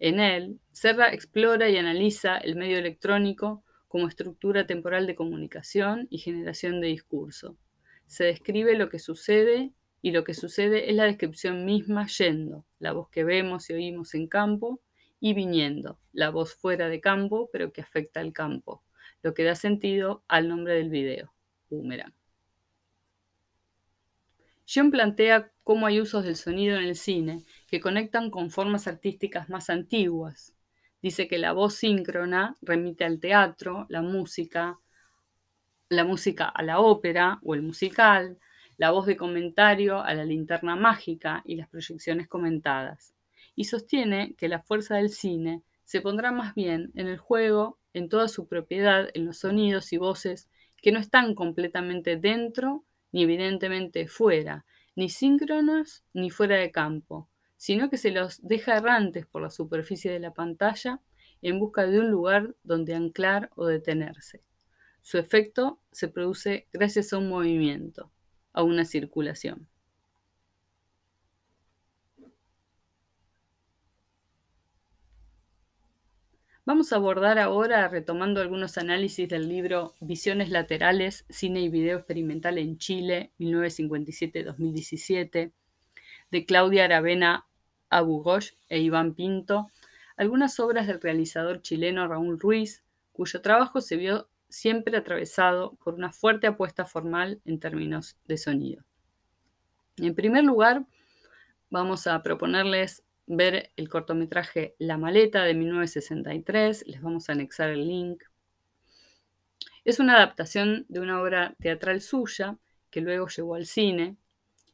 En 0.00 0.18
él, 0.18 0.58
Serra 0.72 1.12
explora 1.12 1.68
y 1.68 1.76
analiza 1.76 2.38
el 2.38 2.56
medio 2.56 2.78
electrónico 2.78 3.62
como 3.86 4.08
estructura 4.08 4.66
temporal 4.66 5.06
de 5.06 5.14
comunicación 5.14 6.08
y 6.10 6.18
generación 6.18 6.80
de 6.80 6.88
discurso. 6.88 7.56
se 8.06 8.24
describe 8.24 8.76
lo 8.76 8.88
que 8.88 8.98
sucede 8.98 9.72
y 10.02 10.10
lo 10.10 10.24
que 10.24 10.34
sucede 10.34 10.90
es 10.90 10.96
la 10.96 11.04
descripción 11.04 11.64
misma 11.64 12.06
yendo, 12.06 12.64
la 12.78 12.92
voz 12.92 13.08
que 13.10 13.24
vemos 13.24 13.68
y 13.70 13.74
oímos 13.74 14.14
en 14.14 14.26
campo, 14.26 14.80
y 15.20 15.34
viniendo, 15.34 16.00
la 16.12 16.30
voz 16.30 16.54
fuera 16.54 16.88
de 16.88 17.00
campo 17.00 17.50
pero 17.52 17.72
que 17.72 17.82
afecta 17.82 18.20
al 18.20 18.32
campo, 18.32 18.82
lo 19.22 19.34
que 19.34 19.44
da 19.44 19.54
sentido 19.54 20.24
al 20.28 20.48
nombre 20.48 20.74
del 20.74 20.88
video, 20.88 21.32
boomerang. 21.68 22.14
John 24.72 24.90
plantea 24.90 25.52
cómo 25.70 25.86
hay 25.86 26.00
usos 26.00 26.24
del 26.24 26.34
sonido 26.34 26.76
en 26.78 26.82
el 26.82 26.96
cine 26.96 27.44
que 27.68 27.78
conectan 27.78 28.28
con 28.28 28.50
formas 28.50 28.88
artísticas 28.88 29.48
más 29.48 29.70
antiguas. 29.70 30.52
Dice 31.00 31.28
que 31.28 31.38
la 31.38 31.52
voz 31.52 31.76
síncrona 31.76 32.56
remite 32.60 33.04
al 33.04 33.20
teatro, 33.20 33.86
la 33.88 34.02
música, 34.02 34.80
la 35.88 36.02
música 36.02 36.46
a 36.46 36.64
la 36.64 36.80
ópera 36.80 37.38
o 37.44 37.54
el 37.54 37.62
musical, 37.62 38.36
la 38.78 38.90
voz 38.90 39.06
de 39.06 39.16
comentario 39.16 40.02
a 40.02 40.12
la 40.12 40.24
linterna 40.24 40.74
mágica 40.74 41.44
y 41.46 41.54
las 41.54 41.68
proyecciones 41.68 42.26
comentadas. 42.26 43.14
Y 43.54 43.66
sostiene 43.66 44.34
que 44.36 44.48
la 44.48 44.62
fuerza 44.62 44.96
del 44.96 45.10
cine 45.10 45.62
se 45.84 46.00
pondrá 46.00 46.32
más 46.32 46.56
bien 46.56 46.90
en 46.96 47.06
el 47.06 47.18
juego, 47.18 47.78
en 47.92 48.08
toda 48.08 48.26
su 48.26 48.48
propiedad, 48.48 49.08
en 49.14 49.24
los 49.24 49.38
sonidos 49.38 49.92
y 49.92 49.98
voces 49.98 50.48
que 50.82 50.90
no 50.90 50.98
están 50.98 51.36
completamente 51.36 52.16
dentro 52.16 52.82
ni 53.12 53.22
evidentemente 53.22 54.08
fuera, 54.08 54.64
ni 54.96 55.08
síncronos 55.08 56.04
ni 56.12 56.30
fuera 56.30 56.56
de 56.56 56.70
campo, 56.70 57.28
sino 57.56 57.90
que 57.90 57.98
se 57.98 58.10
los 58.10 58.40
deja 58.46 58.76
errantes 58.76 59.26
por 59.26 59.42
la 59.42 59.50
superficie 59.50 60.10
de 60.10 60.20
la 60.20 60.32
pantalla 60.32 61.00
en 61.42 61.58
busca 61.58 61.86
de 61.86 62.00
un 62.00 62.10
lugar 62.10 62.54
donde 62.62 62.94
anclar 62.94 63.50
o 63.54 63.66
detenerse. 63.66 64.42
Su 65.02 65.18
efecto 65.18 65.80
se 65.90 66.08
produce 66.08 66.68
gracias 66.72 67.12
a 67.12 67.18
un 67.18 67.28
movimiento, 67.28 68.10
a 68.52 68.62
una 68.62 68.84
circulación. 68.84 69.68
Vamos 76.70 76.92
a 76.92 76.96
abordar 76.96 77.40
ahora, 77.40 77.88
retomando 77.88 78.40
algunos 78.40 78.78
análisis 78.78 79.28
del 79.28 79.48
libro 79.48 79.96
Visiones 79.98 80.50
Laterales, 80.50 81.24
Cine 81.28 81.62
y 81.62 81.68
Video 81.68 81.98
Experimental 81.98 82.58
en 82.58 82.78
Chile, 82.78 83.32
1957-2017, 83.40 85.50
de 86.30 86.46
Claudia 86.46 86.84
Aravena 86.84 87.44
Abugosh 87.88 88.52
e 88.68 88.78
Iván 88.78 89.14
Pinto, 89.14 89.68
algunas 90.16 90.60
obras 90.60 90.86
del 90.86 91.00
realizador 91.00 91.60
chileno 91.60 92.06
Raúl 92.06 92.38
Ruiz, 92.38 92.84
cuyo 93.12 93.42
trabajo 93.42 93.80
se 93.80 93.96
vio 93.96 94.28
siempre 94.48 94.96
atravesado 94.96 95.76
por 95.82 95.94
una 95.94 96.12
fuerte 96.12 96.46
apuesta 96.46 96.84
formal 96.84 97.40
en 97.46 97.58
términos 97.58 98.16
de 98.26 98.38
sonido. 98.38 98.84
En 99.96 100.14
primer 100.14 100.44
lugar, 100.44 100.84
vamos 101.68 102.06
a 102.06 102.22
proponerles 102.22 103.02
ver 103.36 103.70
el 103.76 103.88
cortometraje 103.88 104.74
La 104.78 104.98
maleta 104.98 105.44
de 105.44 105.54
1963, 105.54 106.84
les 106.86 107.00
vamos 107.00 107.28
a 107.28 107.32
anexar 107.32 107.70
el 107.70 107.86
link. 107.86 108.24
Es 109.84 110.00
una 110.00 110.16
adaptación 110.16 110.84
de 110.88 111.00
una 111.00 111.22
obra 111.22 111.54
teatral 111.60 112.00
suya 112.00 112.58
que 112.90 113.00
luego 113.00 113.28
llegó 113.28 113.54
al 113.54 113.66
cine, 113.66 114.16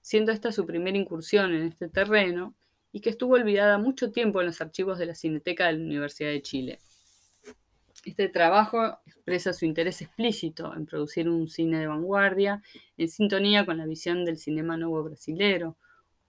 siendo 0.00 0.32
esta 0.32 0.52
su 0.52 0.64
primera 0.64 0.96
incursión 0.96 1.54
en 1.54 1.64
este 1.64 1.88
terreno 1.88 2.54
y 2.92 3.00
que 3.00 3.10
estuvo 3.10 3.34
olvidada 3.34 3.76
mucho 3.76 4.10
tiempo 4.10 4.40
en 4.40 4.46
los 4.46 4.60
archivos 4.62 4.98
de 4.98 5.06
la 5.06 5.14
Cineteca 5.14 5.66
de 5.66 5.74
la 5.74 5.84
Universidad 5.84 6.30
de 6.30 6.40
Chile. 6.40 6.80
Este 8.06 8.28
trabajo 8.28 9.00
expresa 9.04 9.52
su 9.52 9.66
interés 9.66 10.00
explícito 10.00 10.72
en 10.74 10.86
producir 10.86 11.28
un 11.28 11.48
cine 11.48 11.78
de 11.78 11.88
vanguardia 11.88 12.62
en 12.96 13.08
sintonía 13.08 13.66
con 13.66 13.76
la 13.76 13.84
visión 13.84 14.24
del 14.24 14.38
cinema 14.38 14.78
nuevo 14.78 15.02
brasilero, 15.02 15.76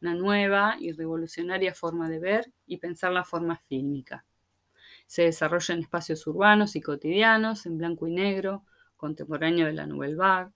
una 0.01 0.13
nueva 0.13 0.77
y 0.79 0.91
revolucionaria 0.91 1.73
forma 1.73 2.09
de 2.09 2.19
ver 2.19 2.53
y 2.65 2.77
pensar 2.77 3.11
la 3.11 3.23
forma 3.23 3.57
fílmica. 3.57 4.25
Se 5.05 5.23
desarrolla 5.23 5.73
en 5.73 5.81
espacios 5.81 6.25
urbanos 6.27 6.75
y 6.75 6.81
cotidianos, 6.81 7.65
en 7.65 7.77
blanco 7.77 8.07
y 8.07 8.11
negro, 8.11 8.63
contemporáneo 8.97 9.65
de 9.67 9.73
la 9.73 9.87
Nouvelle 9.87 10.15
Vague. 10.15 10.51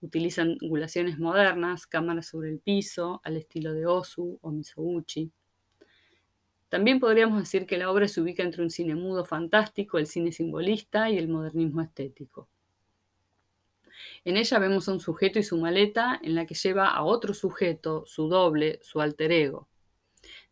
Utiliza 0.00 0.42
angulaciones 0.42 1.18
modernas, 1.18 1.86
cámaras 1.86 2.26
sobre 2.26 2.50
el 2.50 2.58
piso, 2.58 3.20
al 3.22 3.36
estilo 3.36 3.72
de 3.72 3.86
Osu 3.86 4.38
o 4.42 4.50
Misoguchi. 4.50 5.30
También 6.68 6.98
podríamos 6.98 7.38
decir 7.38 7.66
que 7.66 7.78
la 7.78 7.90
obra 7.90 8.08
se 8.08 8.20
ubica 8.20 8.42
entre 8.42 8.62
un 8.62 8.70
cine 8.70 8.94
mudo 8.96 9.24
fantástico, 9.24 9.98
el 9.98 10.06
cine 10.06 10.32
simbolista 10.32 11.10
y 11.10 11.18
el 11.18 11.28
modernismo 11.28 11.82
estético. 11.82 12.48
En 14.24 14.36
ella 14.36 14.58
vemos 14.58 14.88
a 14.88 14.92
un 14.92 15.00
sujeto 15.00 15.38
y 15.38 15.42
su 15.42 15.58
maleta 15.58 16.20
en 16.22 16.34
la 16.36 16.46
que 16.46 16.54
lleva 16.54 16.88
a 16.88 17.02
otro 17.02 17.34
sujeto, 17.34 18.04
su 18.06 18.28
doble, 18.28 18.78
su 18.82 19.00
alter 19.00 19.32
ego. 19.32 19.68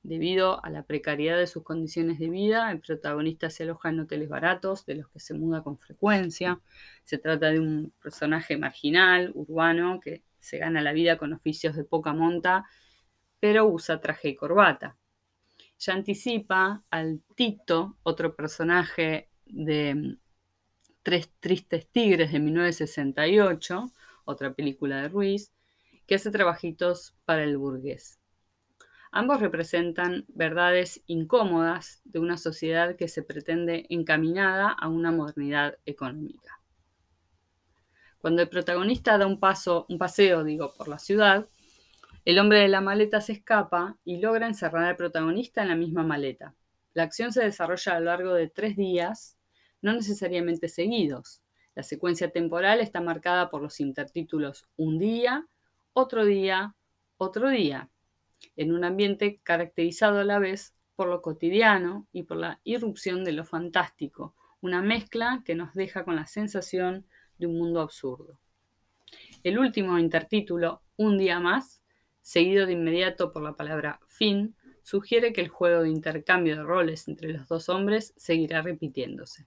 Debido 0.03 0.65
a 0.65 0.71
la 0.71 0.83
precariedad 0.85 1.39
de 1.39 1.47
sus 1.47 1.63
condiciones 1.63 2.19
de 2.19 2.31
vida, 2.31 2.71
el 2.73 2.81
protagonista 2.81 3.51
se 3.51 3.65
aloja 3.65 3.91
en 3.91 4.01
hoteles 4.01 4.29
baratos, 4.29 4.87
de 4.87 4.97
los 4.97 5.09
que 5.11 5.21
se 5.21 5.35
muda 5.35 5.63
con 5.63 5.79
frecuencia. 5.79 6.61
Se 7.05 7.19
trata 7.19 7.51
de 7.51 7.61
un 7.61 7.93
personaje 8.03 8.57
marginal, 8.57 9.31
urbano, 9.35 10.01
que 10.01 10.25
se 10.41 10.59
gana 10.59 10.81
la 10.81 10.93
vida 10.93 11.17
con 11.17 11.33
oficios 11.33 11.77
de 11.77 11.85
poca 11.85 12.13
monta, 12.13 12.65
pero 13.39 13.67
usa 13.67 14.01
traje 14.01 14.31
y 14.31 14.35
corbata. 14.35 14.97
Ya 15.79 15.93
anticipa 15.95 16.83
al 16.91 17.23
Tito, 17.37 17.97
otro 18.03 18.35
personaje 18.35 19.29
de 19.47 20.17
Tres 21.03 21.31
Tristes 21.41 21.87
Tigres 21.89 22.33
de 22.33 22.41
1968, 22.41 23.91
otra 24.27 24.53
película 24.53 25.01
de 25.01 25.09
Ruiz, 25.09 25.53
que 26.07 26.17
hace 26.17 26.31
trabajitos 26.31 27.17
para 27.25 27.43
el 27.43 27.57
burgués. 27.57 28.21
Ambos 29.11 29.41
representan 29.41 30.25
verdades 30.29 31.03
incómodas 31.07 32.01
de 32.05 32.19
una 32.19 32.37
sociedad 32.37 32.97
que 32.97 33.09
se 33.09 33.23
pretende 33.23 33.87
encaminada 33.89 34.71
a 34.71 34.89
una 34.89 35.11
modernidad 35.11 35.79
económica. 35.87 36.61
Cuando 38.19 38.43
el 38.43 38.49
protagonista 38.49 39.17
da 39.17 39.27
un 39.27 39.41
paso, 39.41 39.87
un 39.89 39.99
paseo, 39.99 40.45
digo, 40.45 40.75
por 40.77 40.87
la 40.87 40.99
ciudad, 40.99 41.49
el 42.27 42.39
hombre 42.39 42.59
de 42.59 42.69
la 42.69 42.83
maleta 42.83 43.23
se 43.23 43.33
escapa 43.33 43.97
y 44.05 44.19
logra 44.19 44.47
encerrar 44.47 44.85
al 44.85 44.97
protagonista 44.97 45.63
en 45.63 45.69
la 45.69 45.77
misma 45.77 46.03
maleta. 46.03 46.55
La 46.93 47.05
acción 47.05 47.33
se 47.33 47.43
desarrolla 47.43 47.97
a 47.97 48.01
lo 48.01 48.07
largo 48.07 48.35
de 48.35 48.49
tres 48.49 48.77
días 48.77 49.39
no 49.83 49.93
necesariamente 49.93 50.69
seguidos. 50.69 51.43
La 51.75 51.83
secuencia 51.83 52.31
temporal 52.31 52.81
está 52.81 53.01
marcada 53.01 53.49
por 53.49 53.63
los 53.63 53.81
intertítulos 53.81 54.67
un 54.77 54.99
día, 54.99 55.47
otro 55.93 56.25
día, 56.25 56.75
otro 57.17 57.49
día, 57.49 57.91
en 58.57 58.73
un 58.73 58.85
ambiente 58.85 59.39
caracterizado 59.43 60.19
a 60.19 60.25
la 60.25 60.39
vez 60.39 60.75
por 60.97 61.09
lo 61.09 61.23
cotidiano 61.23 62.07
y 62.13 62.25
por 62.25 62.37
la 62.37 62.61
irrupción 62.65 63.25
de 63.25 63.33
lo 63.33 63.45
fantástico, 63.45 64.35
una 64.61 64.83
mezcla 64.83 65.43
que 65.45 65.55
nos 65.55 65.73
deja 65.75 66.05
con 66.05 66.17
la 66.17 66.27
sensación 66.27 67.07
de 67.39 67.47
un 67.47 67.57
mundo 67.57 67.81
absurdo. 67.81 68.39
El 69.43 69.59
último 69.59 69.99
intertítulo, 69.99 70.83
Un 70.97 71.17
día 71.17 71.41
más, 71.41 71.83
seguido 72.21 72.67
de 72.67 72.75
inmediato 72.75 73.31
por 73.31 73.43
la 73.43 73.55
palabra 73.55 74.01
fin, 74.07 74.55
sugiere 74.83 75.33
que 75.33 75.41
el 75.41 75.49
juego 75.49 75.83
de 75.83 75.89
intercambio 75.89 76.57
de 76.57 76.63
roles 76.63 77.09
entre 77.09 77.33
los 77.33 77.49
dos 77.49 77.71
hombres 77.71 78.13
seguirá 78.17 78.61
repitiéndose. 78.61 79.47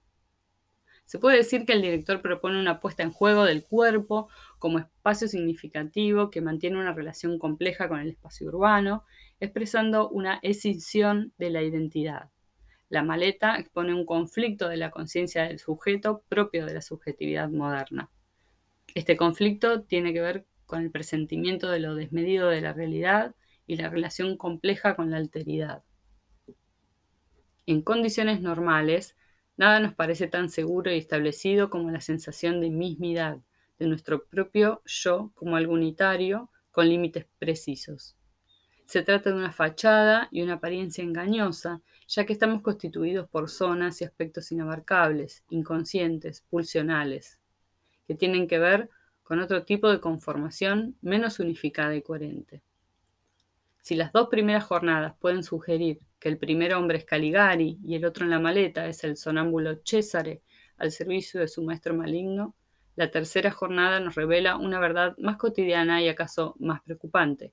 Se 1.06 1.20
puede 1.20 1.38
decir 1.38 1.66
que 1.66 1.74
el 1.74 1.82
director 1.82 2.22
propone 2.22 2.60
una 2.60 2.80
puesta 2.80 3.04
en 3.04 3.12
juego 3.12 3.44
del 3.44 3.64
cuerpo 3.64 4.30
como 4.58 4.80
espacio 4.80 5.28
significativo 5.28 6.30
que 6.30 6.42
mantiene 6.42 6.80
una 6.80 6.94
relación 6.94 7.38
compleja 7.38 7.88
con 7.88 8.00
el 8.00 8.10
espacio 8.10 8.48
urbano, 8.48 9.04
expresando 9.40 10.10
una 10.10 10.40
escisión 10.42 11.34
de 11.38 11.50
la 11.50 11.62
identidad. 11.62 12.30
La 12.90 13.04
maleta 13.04 13.58
expone 13.58 13.94
un 13.94 14.06
conflicto 14.06 14.70
de 14.70 14.78
la 14.78 14.92
conciencia 14.92 15.44
del 15.44 15.60
sujeto 15.60 16.24
propio 16.30 16.66
de 16.66 16.76
la 16.76 16.82
subjetividad 16.82 17.50
moderna. 17.50 18.10
Este 18.96 19.18
conflicto 19.18 19.82
tiene 19.82 20.14
que 20.14 20.22
ver 20.22 20.46
con 20.66 20.82
el 20.82 20.92
presentimiento 20.92 21.70
de 21.70 21.80
lo 21.80 21.96
desmedido 21.96 22.50
de 22.50 22.62
la 22.62 22.74
realidad 22.74 23.36
y 23.68 23.78
la 23.78 23.90
relación 23.90 24.38
compleja 24.38 24.96
con 24.96 25.12
la 25.12 25.18
alteridad. 25.18 25.84
En 27.66 27.82
condiciones 27.82 28.42
normales, 28.42 29.16
Nada 29.56 29.80
nos 29.80 29.94
parece 29.94 30.28
tan 30.28 30.50
seguro 30.50 30.92
y 30.92 30.98
establecido 30.98 31.70
como 31.70 31.92
la 31.92 32.02
sensación 32.02 32.60
de 32.60 32.72
mismidad, 32.72 33.38
de 33.78 33.88
nuestro 33.88 34.26
propio 34.26 34.82
yo 34.86 35.32
como 35.36 35.56
algo 35.56 35.74
unitario, 35.74 36.50
con 36.72 36.90
límites 36.90 37.28
precisos. 37.38 38.16
Se 38.86 39.04
trata 39.04 39.30
de 39.30 39.36
una 39.36 39.52
fachada 39.52 40.28
y 40.32 40.42
una 40.42 40.56
apariencia 40.56 41.04
engañosa, 41.04 41.82
ya 42.08 42.26
que 42.26 42.34
estamos 42.34 42.62
constituidos 42.62 43.30
por 43.30 43.50
zonas 43.50 44.02
y 44.02 44.06
aspectos 44.06 44.52
inabarcables, 44.52 45.44
inconscientes, 45.50 46.42
pulsionales, 46.42 47.40
que 48.08 48.16
tienen 48.16 48.48
que 48.48 48.60
ver 48.60 48.90
con 49.24 49.40
otro 49.40 49.64
tipo 49.64 49.90
de 49.90 50.00
conformación 50.00 50.98
menos 51.02 51.40
unificada 51.40 51.96
y 51.96 52.02
coherente. 52.02 52.62
Si 53.84 53.96
las 53.96 54.14
dos 54.14 54.30
primeras 54.30 54.64
jornadas 54.64 55.14
pueden 55.20 55.44
sugerir 55.44 56.00
que 56.18 56.30
el 56.30 56.38
primer 56.38 56.74
hombre 56.74 57.00
es 57.00 57.04
Caligari 57.04 57.80
y 57.84 57.96
el 57.96 58.06
otro 58.06 58.24
en 58.24 58.32
la 58.32 58.40
maleta 58.40 58.88
es 58.88 59.04
el 59.04 59.18
sonámbulo 59.18 59.82
Césare 59.84 60.42
al 60.78 60.90
servicio 60.90 61.42
de 61.42 61.50
su 61.50 61.62
maestro 61.64 61.94
maligno, 61.94 62.56
La 62.96 63.12
tercera 63.12 63.52
jornada 63.52 64.00
nos 64.00 64.16
revela 64.16 64.56
una 64.56 64.80
verdad 64.80 65.18
más 65.18 65.36
cotidiana 65.36 66.02
y 66.02 66.08
acaso 66.08 66.56
más 66.60 66.82
preocupante. 66.84 67.52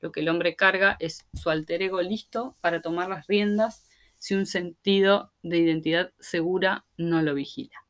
Lo 0.00 0.12
que 0.12 0.20
el 0.20 0.28
hombre 0.28 0.54
carga 0.54 0.98
es 1.00 1.26
su 1.32 1.48
alter 1.48 1.80
ego 1.80 2.02
listo 2.02 2.56
para 2.60 2.82
tomar 2.82 3.08
las 3.08 3.26
riendas 3.26 3.88
si 4.18 4.34
un 4.34 4.44
sentido 4.44 5.32
de 5.42 5.60
identidad 5.60 6.12
segura 6.18 6.84
no 6.98 7.22
lo 7.22 7.32
vigila. 7.32 7.86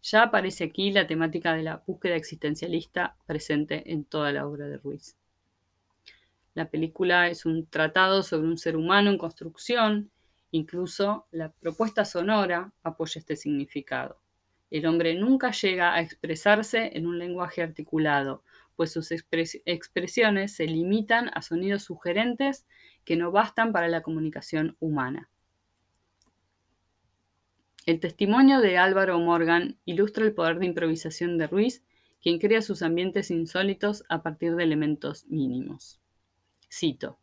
Ya 0.00 0.22
aparece 0.22 0.62
aquí 0.62 0.92
la 0.92 1.08
temática 1.08 1.54
de 1.54 1.64
la 1.64 1.82
búsqueda 1.84 2.14
existencialista 2.14 3.16
presente 3.26 3.90
en 3.92 4.04
toda 4.04 4.30
la 4.30 4.46
obra 4.46 4.68
de 4.68 4.76
Ruiz. 4.76 5.17
La 6.58 6.70
película 6.70 7.28
es 7.28 7.46
un 7.46 7.66
tratado 7.66 8.24
sobre 8.24 8.48
un 8.48 8.58
ser 8.58 8.76
humano 8.76 9.10
en 9.10 9.16
construcción, 9.16 10.10
incluso 10.50 11.28
la 11.30 11.52
propuesta 11.52 12.04
sonora 12.04 12.72
apoya 12.82 13.20
este 13.20 13.36
significado. 13.36 14.18
El 14.68 14.86
hombre 14.86 15.14
nunca 15.14 15.52
llega 15.52 15.94
a 15.94 16.00
expresarse 16.00 16.90
en 16.96 17.06
un 17.06 17.16
lenguaje 17.16 17.62
articulado, 17.62 18.42
pues 18.74 18.90
sus 18.90 19.12
expresiones 19.12 20.52
se 20.52 20.66
limitan 20.66 21.30
a 21.32 21.42
sonidos 21.42 21.84
sugerentes 21.84 22.66
que 23.04 23.14
no 23.14 23.30
bastan 23.30 23.70
para 23.70 23.86
la 23.86 24.02
comunicación 24.02 24.76
humana. 24.80 25.30
El 27.86 28.00
testimonio 28.00 28.60
de 28.60 28.78
Álvaro 28.78 29.16
Morgan 29.20 29.78
ilustra 29.84 30.24
el 30.24 30.34
poder 30.34 30.58
de 30.58 30.66
improvisación 30.66 31.38
de 31.38 31.46
Ruiz, 31.46 31.84
quien 32.20 32.40
crea 32.40 32.62
sus 32.62 32.82
ambientes 32.82 33.30
insólitos 33.30 34.02
a 34.08 34.24
partir 34.24 34.56
de 34.56 34.64
elementos 34.64 35.24
mínimos. 35.28 36.00
Cito. 36.70 37.18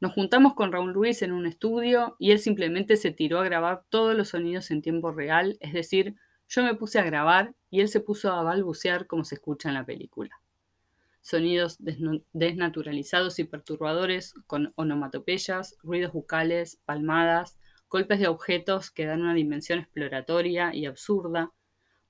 Nos 0.00 0.12
juntamos 0.12 0.54
con 0.54 0.72
Raúl 0.72 0.92
Ruiz 0.92 1.22
en 1.22 1.32
un 1.32 1.46
estudio 1.46 2.16
y 2.18 2.32
él 2.32 2.38
simplemente 2.38 2.96
se 2.96 3.10
tiró 3.10 3.40
a 3.40 3.44
grabar 3.44 3.84
todos 3.88 4.14
los 4.14 4.28
sonidos 4.28 4.70
en 4.70 4.82
tiempo 4.82 5.12
real, 5.12 5.56
es 5.60 5.72
decir, 5.72 6.16
yo 6.48 6.62
me 6.62 6.74
puse 6.74 6.98
a 6.98 7.04
grabar 7.04 7.54
y 7.70 7.80
él 7.80 7.88
se 7.88 8.00
puso 8.00 8.32
a 8.32 8.42
balbucear 8.42 9.06
como 9.06 9.24
se 9.24 9.36
escucha 9.36 9.68
en 9.68 9.74
la 9.74 9.86
película. 9.86 10.40
Sonidos 11.22 11.78
desnaturalizados 12.32 13.38
y 13.38 13.44
perturbadores 13.44 14.34
con 14.46 14.74
onomatopeyas, 14.76 15.76
ruidos 15.82 16.12
bucales, 16.12 16.80
palmadas, 16.84 17.56
golpes 17.88 18.18
de 18.18 18.28
objetos 18.28 18.90
que 18.90 19.06
dan 19.06 19.22
una 19.22 19.32
dimensión 19.32 19.78
exploratoria 19.78 20.74
y 20.74 20.84
absurda, 20.84 21.52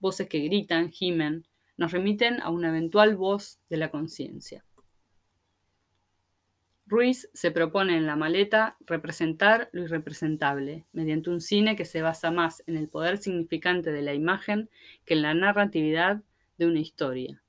voces 0.01 0.29
que 0.29 0.41
gritan, 0.41 0.91
gimen, 0.91 1.47
nos 1.77 1.93
remiten 1.93 2.41
a 2.41 2.51
una 2.51 2.71
eventual 2.71 3.17
voz 3.17 3.61
de 3.69 3.77
la 3.77 3.91
conciencia. 3.91 4.65
Ruiz 6.87 7.31
se 7.33 7.51
propone 7.51 7.97
en 7.97 8.07
la 8.07 8.15
maleta 8.15 8.77
representar 8.81 9.71
lo 9.73 9.85
irrepresentable, 9.85 10.85
mediante 10.93 11.31
un 11.31 11.41
cine 11.41 11.77
que 11.77 11.87
se 11.87 12.03
basa 12.03 12.31
más 12.31 12.63
en 12.67 12.77
el 12.77 12.89
poder 12.89 13.17
significante 13.17 13.91
de 13.91 14.03
la 14.03 14.13
imagen 14.13 14.69
que 15.07 15.15
en 15.15 15.23
la 15.23 15.33
narratividad 15.33 16.23
de 16.59 16.67
una 16.67 16.81
historia. 16.81 17.43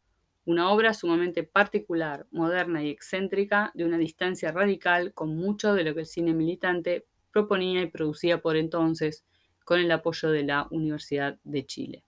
Una 0.46 0.70
obra 0.70 0.94
sumamente 0.94 1.44
particular, 1.44 2.28
moderna 2.32 2.82
y 2.84 2.90
excéntrica, 2.90 3.72
de 3.74 3.84
una 3.84 3.98
distancia 3.98 4.54
radical 4.54 5.12
con 5.14 5.36
mucho 5.36 5.74
de 5.74 5.84
lo 5.84 5.94
que 5.94 6.02
el 6.02 6.06
cine 6.06 6.34
militante 6.34 7.06
proponía 7.32 7.82
y 7.82 7.88
producía 7.88 8.42
por 8.42 8.56
entonces 8.56 9.26
con 9.66 9.82
el 9.82 9.92
apoyo 9.92 10.30
de 10.30 10.44
la 10.44 10.68
Universidad 10.72 11.38
de 11.44 11.66
Chile. 11.66 12.04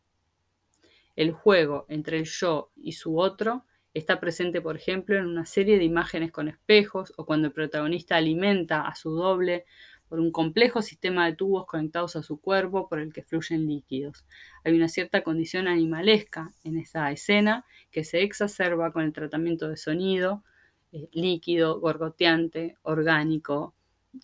El 1.17 1.33
juego 1.33 1.85
entre 1.89 2.19
el 2.19 2.25
yo 2.25 2.71
y 2.77 2.93
su 2.93 3.19
otro 3.19 3.65
Está 3.97 4.19
presente, 4.19 4.62
por 4.62 4.75
ejemplo, 4.75 5.17
en 5.17 5.25
una 5.25 5.43
serie 5.47 5.79
de 5.79 5.83
imágenes 5.83 6.31
con 6.31 6.47
espejos 6.47 7.12
o 7.17 7.25
cuando 7.25 7.47
el 7.47 7.53
protagonista 7.53 8.15
alimenta 8.15 8.81
a 8.81 8.93
su 8.93 9.10
doble 9.10 9.65
por 10.07 10.19
un 10.19 10.31
complejo 10.31 10.83
sistema 10.83 11.25
de 11.25 11.33
tubos 11.33 11.65
conectados 11.65 12.15
a 12.15 12.21
su 12.21 12.39
cuerpo 12.39 12.88
por 12.88 12.99
el 12.99 13.12
que 13.12 13.23
fluyen 13.23 13.65
líquidos. 13.65 14.23
Hay 14.63 14.75
una 14.75 14.88
cierta 14.88 15.23
condición 15.23 15.67
animalesca 15.67 16.53
en 16.63 16.77
esa 16.77 17.12
escena 17.12 17.65
que 17.89 18.03
se 18.03 18.21
exacerba 18.21 18.91
con 18.91 19.03
el 19.03 19.13
tratamiento 19.13 19.67
de 19.67 19.77
sonido 19.77 20.43
eh, 20.91 21.10
líquido, 21.12 21.79
gorgoteante, 21.79 22.77
orgánico, 22.83 23.73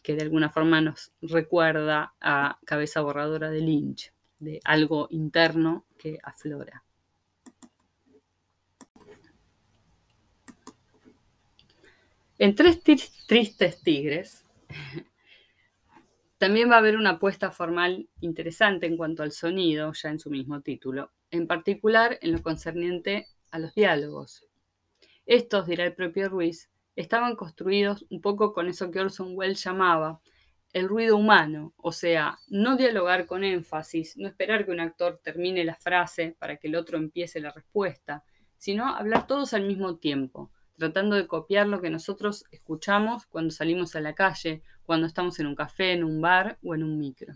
que 0.03 0.15
de 0.15 0.21
alguna 0.21 0.51
forma 0.51 0.81
nos 0.81 1.13
recuerda 1.19 2.13
a 2.21 2.59
Cabeza 2.63 3.01
Borradora 3.01 3.49
de 3.49 3.61
Lynch, 3.61 4.13
de 4.37 4.59
algo 4.65 5.07
interno 5.09 5.87
que 5.97 6.19
aflora. 6.21 6.83
En 12.39 12.55
Tres 12.55 12.81
Tristes 12.81 13.81
Tigres 13.83 14.43
también 16.39 16.69
va 16.69 16.75
a 16.75 16.79
haber 16.79 16.97
una 16.97 17.11
apuesta 17.11 17.51
formal 17.51 18.09
interesante 18.21 18.87
en 18.87 18.97
cuanto 18.97 19.21
al 19.21 19.31
sonido, 19.31 19.93
ya 19.93 20.09
en 20.09 20.19
su 20.19 20.29
mismo 20.31 20.61
título, 20.61 21.11
en 21.29 21.45
particular 21.45 22.17
en 22.21 22.31
lo 22.31 22.41
concerniente 22.41 23.27
a 23.51 23.59
los 23.59 23.73
diálogos. 23.75 24.45
Estos, 25.25 25.67
dirá 25.67 25.85
el 25.85 25.93
propio 25.93 26.27
Ruiz, 26.27 26.69
estaban 26.95 27.35
construidos 27.35 28.05
un 28.09 28.19
poco 28.19 28.51
con 28.51 28.67
eso 28.67 28.89
que 28.89 28.99
Orson 28.99 29.37
Welles 29.37 29.63
llamaba 29.63 30.19
el 30.73 30.89
ruido 30.89 31.15
humano, 31.15 31.73
o 31.77 31.91
sea, 31.91 32.39
no 32.47 32.75
dialogar 32.75 33.27
con 33.27 33.43
énfasis, 33.43 34.17
no 34.17 34.27
esperar 34.27 34.65
que 34.65 34.71
un 34.71 34.79
actor 34.79 35.21
termine 35.23 35.63
la 35.63 35.75
frase 35.75 36.35
para 36.39 36.57
que 36.57 36.67
el 36.67 36.75
otro 36.75 36.97
empiece 36.97 37.39
la 37.39 37.51
respuesta, 37.51 38.23
sino 38.57 38.87
hablar 38.87 39.27
todos 39.27 39.53
al 39.53 39.67
mismo 39.67 39.97
tiempo, 39.97 40.51
tratando 40.77 41.15
de 41.15 41.27
copiar 41.27 41.67
lo 41.67 41.81
que 41.81 41.89
nosotros 41.89 42.45
escuchamos 42.51 43.25
cuando 43.25 43.51
salimos 43.51 43.95
a 43.95 44.01
la 44.01 44.15
calle, 44.15 44.63
cuando 44.83 45.07
estamos 45.07 45.39
en 45.39 45.47
un 45.47 45.55
café, 45.55 45.93
en 45.93 46.03
un 46.03 46.21
bar 46.21 46.57
o 46.63 46.75
en 46.75 46.83
un 46.83 46.99
micro. 46.99 47.35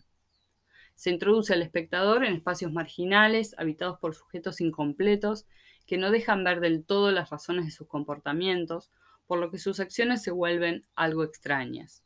Se 0.95 1.11
introduce 1.11 1.53
al 1.53 1.61
espectador 1.61 2.25
en 2.25 2.33
espacios 2.33 2.71
marginales, 2.71 3.55
habitados 3.57 3.99
por 3.99 4.15
sujetos 4.15 4.61
incompletos, 4.61 5.45
que 5.85 5.97
no 5.97 6.11
dejan 6.11 6.43
ver 6.43 6.59
del 6.59 6.83
todo 6.83 7.11
las 7.11 7.29
razones 7.29 7.65
de 7.65 7.71
sus 7.71 7.87
comportamientos, 7.87 8.91
por 9.27 9.39
lo 9.39 9.51
que 9.51 9.59
sus 9.59 9.79
acciones 9.79 10.23
se 10.23 10.31
vuelven 10.31 10.85
algo 10.95 11.23
extrañas. 11.23 12.03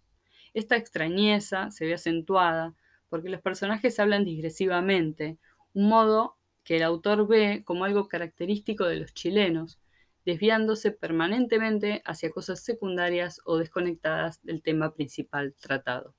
Esta 0.53 0.75
extrañeza 0.75 1.71
se 1.71 1.85
ve 1.85 1.93
acentuada 1.93 2.75
porque 3.09 3.29
los 3.29 3.41
personajes 3.41 3.99
hablan 3.99 4.23
digresivamente, 4.23 5.37
un 5.73 5.89
modo 5.89 6.37
que 6.63 6.77
el 6.77 6.83
autor 6.83 7.27
ve 7.27 7.63
como 7.65 7.85
algo 7.85 8.07
característico 8.07 8.85
de 8.85 8.97
los 8.97 9.13
chilenos, 9.13 9.80
desviándose 10.25 10.91
permanentemente 10.91 12.01
hacia 12.05 12.31
cosas 12.31 12.63
secundarias 12.63 13.41
o 13.45 13.57
desconectadas 13.57 14.41
del 14.43 14.61
tema 14.61 14.93
principal 14.93 15.55
tratado. 15.59 16.15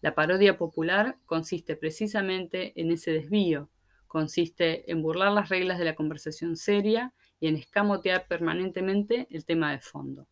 La 0.00 0.14
parodia 0.14 0.58
popular 0.58 1.16
consiste 1.24 1.76
precisamente 1.76 2.78
en 2.80 2.92
ese 2.92 3.12
desvío, 3.12 3.70
consiste 4.06 4.90
en 4.90 5.02
burlar 5.02 5.32
las 5.32 5.48
reglas 5.48 5.78
de 5.78 5.86
la 5.86 5.94
conversación 5.94 6.56
seria 6.56 7.14
y 7.40 7.48
en 7.48 7.56
escamotear 7.56 8.26
permanentemente 8.26 9.26
el 9.30 9.44
tema 9.44 9.72
de 9.72 9.80
fondo. 9.80 10.26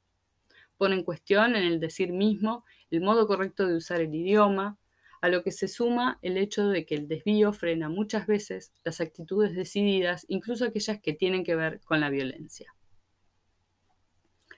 Pone 0.77 0.97
en 0.97 1.05
cuestión 1.05 1.57
en 1.57 1.65
el 1.65 1.81
decir 1.81 2.13
mismo 2.13 2.65
el 2.91 3.01
modo 3.01 3.27
correcto 3.27 3.67
de 3.67 3.77
usar 3.77 4.01
el 4.01 4.15
idioma, 4.15 4.79
a 5.23 5.29
lo 5.29 5.45
que 5.45 5.53
se 5.53 5.69
suma 5.69 6.19
el 6.21 6.37
hecho 6.37 6.69
de 6.69 6.85
que 6.85 6.97
el 6.97 7.07
desvío 7.07 7.53
frena 7.53 7.89
muchas 7.89 8.27
veces 8.27 8.73
las 8.83 9.01
actitudes 9.01 9.55
decididas, 9.55 10.27
incluso 10.29 10.65
aquellas 10.65 11.01
que 11.01 11.13
tienen 11.13 11.45
que 11.45 11.55
ver 11.55 11.81
con 11.85 12.01
la 12.01 12.11
violencia. 12.11 12.75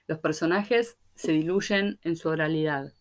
Los 0.07 0.21
personajes 0.21 0.97
se 1.15 1.33
diluyen 1.33 2.01
en 2.03 2.17
su 2.17 2.31
oralidad. 2.31 2.95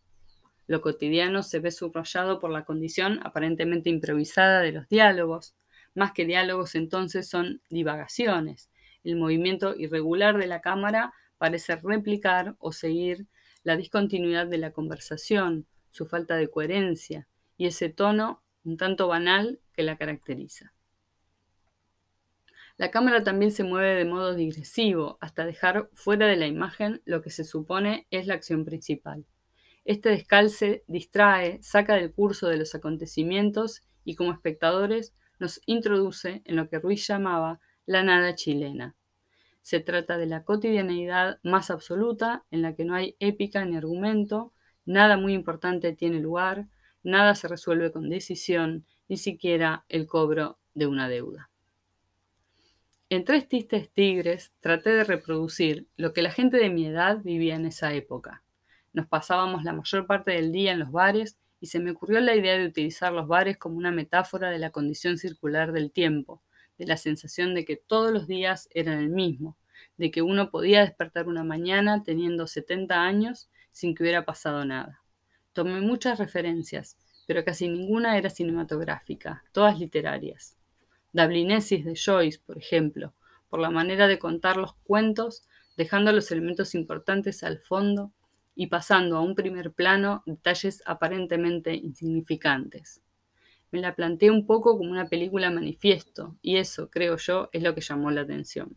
Lo 0.67 0.81
cotidiano 0.81 1.41
se 1.41 1.59
ve 1.59 1.71
subrayado 1.71 2.37
por 2.39 2.51
la 2.51 2.65
condición 2.65 3.21
aparentemente 3.23 3.89
improvisada 3.89 4.59
de 4.59 4.73
los 4.73 4.89
diálogos. 4.89 5.55
Más 5.95 6.11
que 6.11 6.25
diálogos 6.25 6.75
entonces 6.75 7.29
son 7.29 7.61
divagaciones. 7.69 8.69
El 9.05 9.15
movimiento 9.15 9.73
irregular 9.73 10.37
de 10.37 10.47
la 10.47 10.59
cámara 10.59 11.13
parece 11.37 11.77
replicar 11.77 12.57
o 12.59 12.73
seguir 12.73 13.25
la 13.63 13.77
discontinuidad 13.77 14.47
de 14.47 14.57
la 14.57 14.71
conversación, 14.71 15.65
su 15.91 16.05
falta 16.05 16.35
de 16.35 16.49
coherencia, 16.49 17.27
y 17.57 17.67
ese 17.67 17.89
tono 17.89 18.43
un 18.63 18.77
tanto 18.77 19.07
banal 19.07 19.59
que 19.73 19.83
la 19.83 19.97
caracteriza. 19.97 20.73
La 22.77 22.89
cámara 22.89 23.23
también 23.23 23.51
se 23.51 23.63
mueve 23.63 23.95
de 23.95 24.05
modo 24.05 24.33
digresivo, 24.33 25.17
hasta 25.21 25.45
dejar 25.45 25.89
fuera 25.93 26.27
de 26.27 26.35
la 26.35 26.47
imagen 26.47 27.01
lo 27.05 27.21
que 27.21 27.29
se 27.29 27.43
supone 27.43 28.07
es 28.09 28.25
la 28.25 28.33
acción 28.33 28.65
principal. 28.65 29.25
Este 29.85 30.09
descalce 30.09 30.83
distrae, 30.87 31.61
saca 31.61 31.95
del 31.95 32.11
curso 32.11 32.47
de 32.47 32.57
los 32.57 32.73
acontecimientos 32.73 33.83
y 34.03 34.15
como 34.15 34.31
espectadores 34.31 35.13
nos 35.39 35.61
introduce 35.65 36.41
en 36.45 36.55
lo 36.55 36.67
que 36.69 36.79
Ruiz 36.79 37.05
llamaba 37.05 37.59
la 37.85 38.01
nada 38.01 38.33
chilena. 38.33 38.95
Se 39.61 39.79
trata 39.79 40.17
de 40.17 40.25
la 40.25 40.43
cotidianeidad 40.43 41.39
más 41.43 41.69
absoluta, 41.69 42.45
en 42.49 42.61
la 42.61 42.75
que 42.75 42.85
no 42.85 42.95
hay 42.95 43.15
épica 43.19 43.63
ni 43.65 43.77
argumento, 43.77 44.51
nada 44.85 45.15
muy 45.17 45.33
importante 45.33 45.93
tiene 45.93 46.19
lugar, 46.19 46.67
Nada 47.03 47.35
se 47.35 47.47
resuelve 47.47 47.91
con 47.91 48.09
decisión, 48.09 48.85
ni 49.09 49.17
siquiera 49.17 49.85
el 49.89 50.07
cobro 50.07 50.57
de 50.73 50.87
una 50.87 51.09
deuda. 51.09 51.49
En 53.09 53.25
Tres 53.25 53.47
Tistes 53.47 53.91
Tigres 53.91 54.53
traté 54.59 54.89
de 54.89 55.03
reproducir 55.03 55.87
lo 55.97 56.13
que 56.13 56.23
la 56.23 56.31
gente 56.31 56.57
de 56.57 56.69
mi 56.69 56.87
edad 56.87 57.19
vivía 57.21 57.55
en 57.55 57.65
esa 57.65 57.93
época. 57.93 58.41
Nos 58.91 59.05
pasábamos 59.05 59.63
la 59.63 59.73
mayor 59.73 60.07
parte 60.07 60.31
del 60.31 60.51
día 60.51 60.71
en 60.71 60.79
los 60.79 60.91
bares 60.91 61.37
y 61.59 61.67
se 61.67 61.79
me 61.79 61.91
ocurrió 61.91 62.21
la 62.21 62.35
idea 62.35 62.57
de 62.57 62.65
utilizar 62.65 63.13
los 63.13 63.27
bares 63.27 63.57
como 63.57 63.77
una 63.77 63.91
metáfora 63.91 64.49
de 64.49 64.57
la 64.57 64.71
condición 64.71 65.17
circular 65.17 65.73
del 65.73 65.91
tiempo, 65.91 66.41
de 66.79 66.87
la 66.87 66.97
sensación 66.97 67.53
de 67.53 67.65
que 67.65 67.75
todos 67.75 68.11
los 68.11 68.27
días 68.27 68.67
eran 68.71 68.97
el 68.99 69.09
mismo, 69.09 69.57
de 69.97 70.09
que 70.09 70.21
uno 70.21 70.49
podía 70.49 70.81
despertar 70.81 71.27
una 71.27 71.43
mañana 71.43 72.03
teniendo 72.03 72.47
70 72.47 72.99
años 72.99 73.49
sin 73.71 73.93
que 73.93 74.03
hubiera 74.03 74.25
pasado 74.25 74.65
nada. 74.65 75.02
Tomé 75.53 75.81
muchas 75.81 76.17
referencias, 76.17 76.97
pero 77.27 77.45
casi 77.45 77.69
ninguna 77.69 78.17
era 78.17 78.29
cinematográfica, 78.29 79.43
todas 79.51 79.79
literarias. 79.79 80.57
Dublinesis 81.11 81.85
de 81.85 81.95
Joyce, 81.95 82.39
por 82.43 82.57
ejemplo, 82.57 83.13
por 83.49 83.59
la 83.59 83.69
manera 83.69 84.07
de 84.07 84.17
contar 84.17 84.57
los 84.57 84.73
cuentos, 84.83 85.43
dejando 85.77 86.11
los 86.11 86.31
elementos 86.31 86.73
importantes 86.73 87.43
al 87.43 87.59
fondo 87.59 88.11
y 88.55 88.67
pasando 88.67 89.17
a 89.17 89.21
un 89.21 89.35
primer 89.35 89.71
plano 89.71 90.23
detalles 90.25 90.81
aparentemente 90.87 91.75
insignificantes. 91.75 93.01
Me 93.71 93.79
la 93.79 93.95
planteé 93.95 94.31
un 94.31 94.47
poco 94.47 94.75
como 94.77 94.89
una 94.89 95.07
película 95.07 95.51
manifiesto, 95.51 96.35
y 96.41 96.57
eso, 96.57 96.89
creo 96.89 97.17
yo, 97.17 97.49
es 97.51 97.61
lo 97.61 97.75
que 97.75 97.81
llamó 97.81 98.09
la 98.09 98.21
atención. 98.21 98.75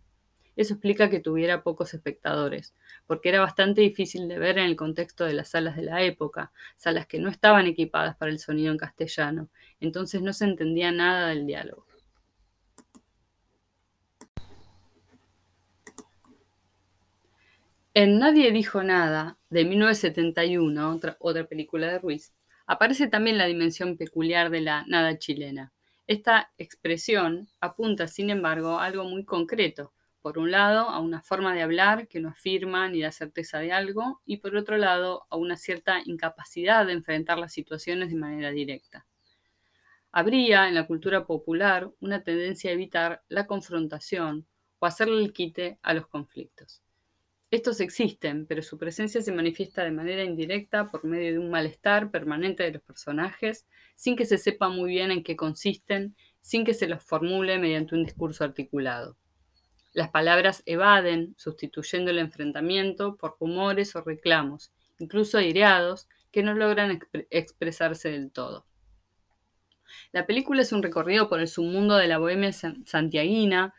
Eso 0.57 0.75
explica 0.75 1.11
que 1.11 1.21
tuviera 1.21 1.63
pocos 1.63 1.93
espectadores, 1.95 2.75
porque 3.07 3.29
era 3.29 3.41
bastante 3.41 3.83
difícil 3.83 4.27
de 4.27 4.39
ver 4.39 4.59
en 4.59 4.65
el 4.65 4.77
contexto 4.77 5.25
de 5.25 5.35
las 5.35 5.51
salas 5.51 5.77
de 5.77 5.83
la 5.83 6.03
época, 6.03 6.51
salas 6.77 7.07
que 7.07 7.19
no 7.19 7.29
estaban 7.29 7.67
equipadas 7.67 8.17
para 8.17 8.33
el 8.33 8.39
sonido 8.39 8.73
en 8.73 8.79
castellano, 8.79 9.51
entonces 9.81 10.23
no 10.23 10.33
se 10.33 10.47
entendía 10.47 10.91
nada 10.93 11.29
del 11.29 11.47
diálogo. 11.47 11.87
En 17.93 18.19
Nadie 18.19 18.53
dijo 18.53 18.83
nada, 18.83 19.39
de 19.49 19.65
1971, 19.65 20.91
otra, 20.91 21.17
otra 21.19 21.45
película 21.47 21.87
de 21.87 21.99
Ruiz, 21.99 22.35
aparece 22.67 23.09
también 23.09 23.39
la 23.39 23.47
dimensión 23.47 23.97
peculiar 23.97 24.51
de 24.51 24.61
la 24.61 24.85
nada 24.87 25.19
chilena. 25.19 25.73
Esta 26.07 26.53
expresión 26.59 27.49
apunta, 27.59 28.07
sin 28.07 28.29
embargo, 28.29 28.79
a 28.79 28.85
algo 28.85 29.05
muy 29.05 29.25
concreto. 29.25 29.93
Por 30.27 30.39
un 30.39 30.51
lado, 30.51 30.89
a 30.89 30.99
una 30.99 31.23
forma 31.23 31.55
de 31.55 31.63
hablar 31.63 32.09
que 32.09 32.19
no 32.19 32.31
afirma 32.31 32.89
ni 32.89 33.01
da 33.01 33.13
certeza 33.13 33.61
de 33.61 33.71
algo, 33.71 34.23
y 34.27 34.39
por 34.39 34.57
otro 34.57 34.77
lado, 34.77 35.25
a 35.31 35.37
una 35.37 35.57
cierta 35.57 36.01
incapacidad 36.05 36.85
de 36.85 36.95
enfrentar 36.95 37.39
las 37.39 37.53
situaciones 37.53 38.09
de 38.09 38.17
manera 38.17 38.51
directa. 38.51 39.07
Habría 40.11 40.67
en 40.67 40.75
la 40.75 40.89
cultura 40.89 41.27
popular 41.27 41.93
una 42.01 42.25
tendencia 42.25 42.71
a 42.71 42.73
evitar 42.73 43.23
la 43.29 43.47
confrontación 43.47 44.49
o 44.81 44.87
hacerle 44.87 45.23
el 45.23 45.33
quite 45.33 45.79
a 45.81 45.95
los 45.95 46.09
conflictos. 46.09 46.83
Estos 47.53 47.79
existen, 47.79 48.47
pero 48.47 48.63
su 48.63 48.79
presencia 48.79 49.23
se 49.23 49.31
manifiesta 49.31 49.85
de 49.85 49.93
manera 49.93 50.25
indirecta 50.25 50.91
por 50.91 51.05
medio 51.05 51.35
de 51.35 51.39
un 51.39 51.51
malestar 51.51 52.11
permanente 52.11 52.65
de 52.65 52.73
los 52.73 52.83
personajes, 52.83 53.65
sin 53.95 54.17
que 54.17 54.27
se 54.27 54.39
sepa 54.39 54.71
muy 54.71 54.91
bien 54.91 55.13
en 55.13 55.23
qué 55.23 55.37
consisten, 55.37 56.17
sin 56.41 56.65
que 56.65 56.75
se 56.75 56.89
los 56.89 57.05
formule 57.05 57.61
mediante 57.61 57.95
un 57.95 58.03
discurso 58.03 58.43
articulado. 58.43 59.17
Las 59.97 60.11
palabras 60.11 60.63
evaden, 60.67 61.35
sustituyendo 61.39 62.11
el 62.11 62.19
enfrentamiento 62.19 63.17
por 63.17 63.39
rumores 63.41 63.97
o 63.97 64.03
reclamos, 64.03 64.71
incluso 64.99 65.39
aireados, 65.39 66.07
que 66.31 66.43
no 66.43 66.53
logran 66.53 67.01
expresarse 67.31 68.11
del 68.11 68.31
todo. 68.31 68.67
La 70.13 70.27
película 70.27 70.61
es 70.61 70.73
un 70.73 70.83
recorrido 70.83 71.31
por 71.31 71.41
el 71.41 71.49
submundo 71.49 71.97
de 71.97 72.09
la 72.09 72.19
bohemia 72.19 72.53
santiaguina, 72.53 73.73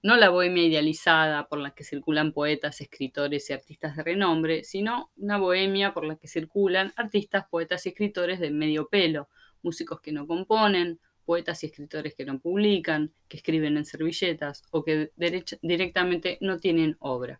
no 0.00 0.16
la 0.16 0.28
bohemia 0.28 0.62
idealizada 0.62 1.48
por 1.48 1.58
la 1.58 1.72
que 1.72 1.82
circulan 1.82 2.32
poetas, 2.32 2.80
escritores 2.80 3.50
y 3.50 3.52
artistas 3.52 3.96
de 3.96 4.04
renombre, 4.04 4.62
sino 4.62 5.10
una 5.16 5.38
bohemia 5.38 5.92
por 5.92 6.04
la 6.04 6.14
que 6.14 6.28
circulan 6.28 6.92
artistas, 6.94 7.46
poetas 7.50 7.84
y 7.84 7.88
escritores 7.88 8.38
de 8.38 8.52
medio 8.52 8.86
pelo, 8.88 9.28
músicos 9.62 10.00
que 10.00 10.12
no 10.12 10.24
componen, 10.28 11.00
poetas 11.28 11.62
y 11.62 11.66
escritores 11.66 12.14
que 12.14 12.24
no 12.24 12.38
publican, 12.38 13.12
que 13.28 13.36
escriben 13.36 13.76
en 13.76 13.84
servilletas 13.84 14.62
o 14.70 14.82
que 14.82 15.12
directamente 15.60 16.38
no 16.40 16.56
tienen 16.56 16.96
obra. 17.00 17.38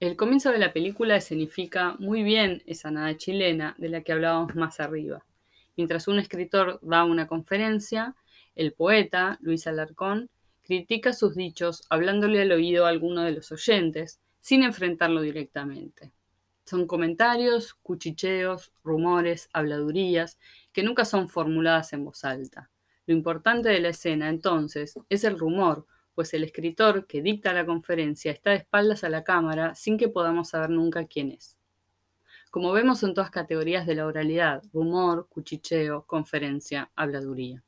El 0.00 0.16
comienzo 0.16 0.52
de 0.52 0.58
la 0.58 0.74
película 0.74 1.16
escenifica 1.16 1.96
muy 1.98 2.22
bien 2.22 2.62
esa 2.66 2.90
nada 2.90 3.16
chilena 3.16 3.74
de 3.78 3.88
la 3.88 4.02
que 4.02 4.12
hablábamos 4.12 4.54
más 4.54 4.80
arriba. 4.80 5.24
Mientras 5.78 6.08
un 6.08 6.18
escritor 6.18 6.78
da 6.82 7.04
una 7.04 7.26
conferencia, 7.26 8.16
el 8.54 8.74
poeta, 8.74 9.38
Luis 9.40 9.66
Alarcón, 9.66 10.28
critica 10.62 11.14
sus 11.14 11.34
dichos 11.34 11.86
hablándole 11.88 12.42
al 12.42 12.52
oído 12.52 12.84
a 12.84 12.90
alguno 12.90 13.22
de 13.22 13.32
los 13.32 13.50
oyentes, 13.50 14.20
sin 14.40 14.62
enfrentarlo 14.62 15.22
directamente. 15.22 16.12
Son 16.64 16.86
comentarios, 16.86 17.74
cuchicheos, 17.74 18.72
rumores, 18.84 19.48
habladurías, 19.52 20.38
que 20.72 20.82
nunca 20.82 21.04
son 21.04 21.28
formuladas 21.28 21.92
en 21.92 22.04
voz 22.04 22.24
alta. 22.24 22.70
Lo 23.06 23.14
importante 23.14 23.68
de 23.68 23.80
la 23.80 23.88
escena, 23.88 24.28
entonces, 24.28 24.94
es 25.08 25.24
el 25.24 25.38
rumor, 25.38 25.86
pues 26.14 26.34
el 26.34 26.44
escritor 26.44 27.06
que 27.06 27.22
dicta 27.22 27.52
la 27.52 27.66
conferencia 27.66 28.30
está 28.32 28.50
de 28.50 28.56
espaldas 28.56 29.02
a 29.04 29.08
la 29.08 29.24
cámara 29.24 29.74
sin 29.74 29.98
que 29.98 30.08
podamos 30.08 30.50
saber 30.50 30.70
nunca 30.70 31.06
quién 31.06 31.32
es. 31.32 31.56
Como 32.50 32.72
vemos 32.72 33.00
son 33.00 33.14
todas 33.14 33.30
categorías 33.30 33.86
de 33.86 33.94
la 33.94 34.06
oralidad, 34.06 34.62
rumor, 34.72 35.26
cuchicheo, 35.28 36.04
conferencia, 36.04 36.90
habladuría. 36.94 37.64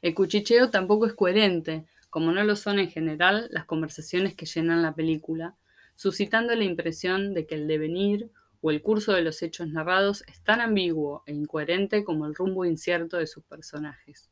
El 0.00 0.14
cuchicheo 0.14 0.70
tampoco 0.70 1.06
es 1.06 1.14
coherente, 1.14 1.86
como 2.08 2.30
no 2.30 2.44
lo 2.44 2.56
son 2.56 2.78
en 2.78 2.88
general 2.88 3.48
las 3.50 3.64
conversaciones 3.64 4.34
que 4.34 4.46
llenan 4.46 4.80
la 4.80 4.94
película, 4.94 5.56
suscitando 5.96 6.54
la 6.54 6.64
impresión 6.64 7.34
de 7.34 7.46
que 7.46 7.56
el 7.56 7.66
devenir 7.66 8.30
o 8.60 8.70
el 8.70 8.82
curso 8.82 9.12
de 9.12 9.22
los 9.22 9.42
hechos 9.42 9.68
narrados 9.68 10.22
es 10.28 10.42
tan 10.42 10.60
ambiguo 10.60 11.22
e 11.26 11.32
incoherente 11.32 12.04
como 12.04 12.26
el 12.26 12.34
rumbo 12.34 12.64
incierto 12.64 13.16
de 13.16 13.26
sus 13.26 13.42
personajes. 13.44 14.30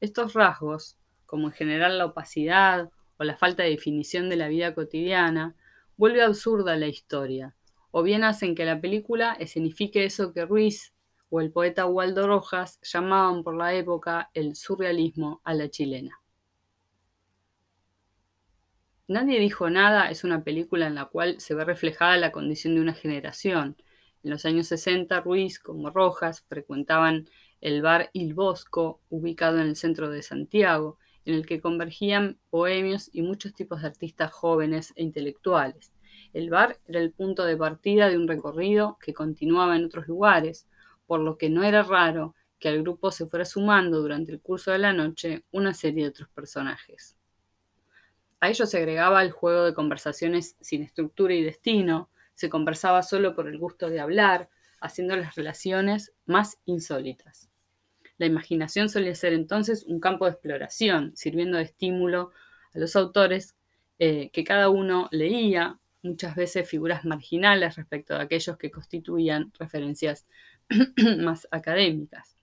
Estos 0.00 0.34
rasgos, 0.34 0.98
como 1.24 1.48
en 1.48 1.52
general 1.52 1.98
la 1.98 2.06
opacidad 2.06 2.90
o 3.16 3.24
la 3.24 3.36
falta 3.36 3.62
de 3.62 3.70
definición 3.70 4.28
de 4.28 4.36
la 4.36 4.48
vida 4.48 4.74
cotidiana, 4.74 5.54
vuelve 5.96 6.22
absurda 6.22 6.76
la 6.76 6.88
historia, 6.88 7.54
o 7.90 8.02
bien 8.02 8.24
hacen 8.24 8.54
que 8.54 8.64
la 8.64 8.80
película 8.80 9.34
escenifique 9.34 10.04
eso 10.04 10.32
que 10.32 10.44
Ruiz 10.44 10.92
o 11.30 11.40
el 11.40 11.52
poeta 11.52 11.86
Waldo 11.86 12.26
Rojas 12.26 12.80
llamaban 12.82 13.44
por 13.44 13.56
la 13.56 13.74
época 13.74 14.30
el 14.34 14.56
surrealismo 14.56 15.40
a 15.44 15.54
la 15.54 15.70
chilena. 15.70 16.21
Nadie 19.08 19.40
dijo 19.40 19.68
nada 19.68 20.10
es 20.10 20.24
una 20.24 20.44
película 20.44 20.86
en 20.86 20.94
la 20.94 21.06
cual 21.06 21.40
se 21.40 21.54
ve 21.54 21.64
reflejada 21.64 22.16
la 22.16 22.32
condición 22.32 22.74
de 22.74 22.80
una 22.80 22.94
generación. 22.94 23.76
En 24.22 24.30
los 24.30 24.44
años 24.44 24.68
60, 24.68 25.20
Ruiz, 25.20 25.58
como 25.58 25.90
Rojas, 25.90 26.44
frecuentaban 26.48 27.28
el 27.60 27.82
bar 27.82 28.10
Il 28.12 28.34
Bosco, 28.34 29.00
ubicado 29.08 29.58
en 29.58 29.68
el 29.68 29.76
centro 29.76 30.08
de 30.08 30.22
Santiago, 30.22 30.98
en 31.24 31.34
el 31.34 31.46
que 31.46 31.60
convergían 31.60 32.38
bohemios 32.50 33.10
y 33.12 33.22
muchos 33.22 33.54
tipos 33.54 33.82
de 33.82 33.88
artistas 33.88 34.32
jóvenes 34.32 34.92
e 34.96 35.02
intelectuales. 35.02 35.92
El 36.32 36.48
bar 36.48 36.78
era 36.86 37.00
el 37.00 37.12
punto 37.12 37.44
de 37.44 37.56
partida 37.56 38.08
de 38.08 38.16
un 38.16 38.28
recorrido 38.28 38.98
que 39.00 39.12
continuaba 39.12 39.76
en 39.76 39.84
otros 39.84 40.06
lugares, 40.06 40.68
por 41.06 41.20
lo 41.20 41.36
que 41.36 41.50
no 41.50 41.64
era 41.64 41.82
raro 41.82 42.34
que 42.58 42.68
al 42.68 42.82
grupo 42.82 43.10
se 43.10 43.26
fuera 43.26 43.44
sumando 43.44 44.00
durante 44.00 44.30
el 44.30 44.40
curso 44.40 44.70
de 44.70 44.78
la 44.78 44.92
noche 44.92 45.44
una 45.50 45.74
serie 45.74 46.04
de 46.04 46.10
otros 46.10 46.28
personajes. 46.30 47.16
A 48.42 48.48
ello 48.48 48.66
se 48.66 48.78
agregaba 48.78 49.22
el 49.22 49.30
juego 49.30 49.62
de 49.62 49.72
conversaciones 49.72 50.56
sin 50.60 50.82
estructura 50.82 51.32
y 51.32 51.44
destino, 51.44 52.10
se 52.34 52.48
conversaba 52.48 53.04
solo 53.04 53.36
por 53.36 53.46
el 53.46 53.56
gusto 53.56 53.88
de 53.88 54.00
hablar, 54.00 54.50
haciendo 54.80 55.14
las 55.14 55.36
relaciones 55.36 56.12
más 56.26 56.58
insólitas. 56.64 57.50
La 58.18 58.26
imaginación 58.26 58.88
solía 58.88 59.14
ser 59.14 59.32
entonces 59.32 59.84
un 59.84 60.00
campo 60.00 60.24
de 60.24 60.32
exploración, 60.32 61.12
sirviendo 61.14 61.58
de 61.58 61.62
estímulo 61.62 62.32
a 62.74 62.80
los 62.80 62.96
autores 62.96 63.54
eh, 64.00 64.30
que 64.32 64.42
cada 64.42 64.70
uno 64.70 65.08
leía, 65.12 65.78
muchas 66.02 66.34
veces 66.34 66.68
figuras 66.68 67.04
marginales 67.04 67.76
respecto 67.76 68.14
de 68.14 68.22
aquellos 68.24 68.56
que 68.56 68.72
constituían 68.72 69.52
referencias 69.56 70.26
más 71.20 71.46
académicas. 71.52 72.36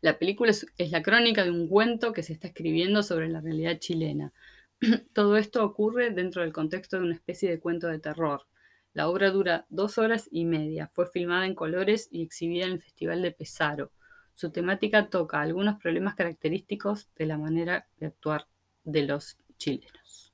La 0.00 0.18
película 0.18 0.50
es, 0.50 0.66
la 0.78 1.02
crónica 1.02 1.44
de 1.44 1.50
un 1.50 1.68
cuento 1.68 2.12
que 2.12 2.22
se 2.22 2.32
está 2.32 2.48
escribiendo 2.48 3.02
sobre 3.02 3.28
la 3.28 3.40
realidad 3.40 3.78
chilena. 3.78 4.32
Todo 5.14 5.36
esto 5.36 5.64
ocurre 5.64 6.10
dentro 6.10 6.42
del 6.42 6.52
contexto 6.52 6.96
de 6.96 7.04
una 7.04 7.14
especie 7.14 7.50
de 7.50 7.60
cuento 7.60 7.88
de 7.88 7.98
terror. 7.98 8.46
La 8.92 9.08
obra 9.08 9.30
dura 9.30 9.66
dos 9.68 9.98
horas 9.98 10.28
y 10.30 10.44
media, 10.46 10.90
fue 10.94 11.06
filmada 11.06 11.46
en 11.46 11.54
colores 11.54 12.08
y 12.10 12.22
exhibida 12.22 12.66
en 12.66 12.72
el 12.72 12.80
Festival 12.80 13.22
de 13.22 13.30
Pesaro. 13.30 13.92
Su 14.34 14.50
temática 14.50 15.08
toca 15.10 15.40
algunos 15.40 15.78
problemas 15.78 16.14
característicos 16.14 17.08
de 17.16 17.26
la 17.26 17.38
manera 17.38 17.86
de 17.98 18.06
actuar 18.06 18.48
de 18.84 19.04
los 19.04 19.38
chilenos. 19.58 20.32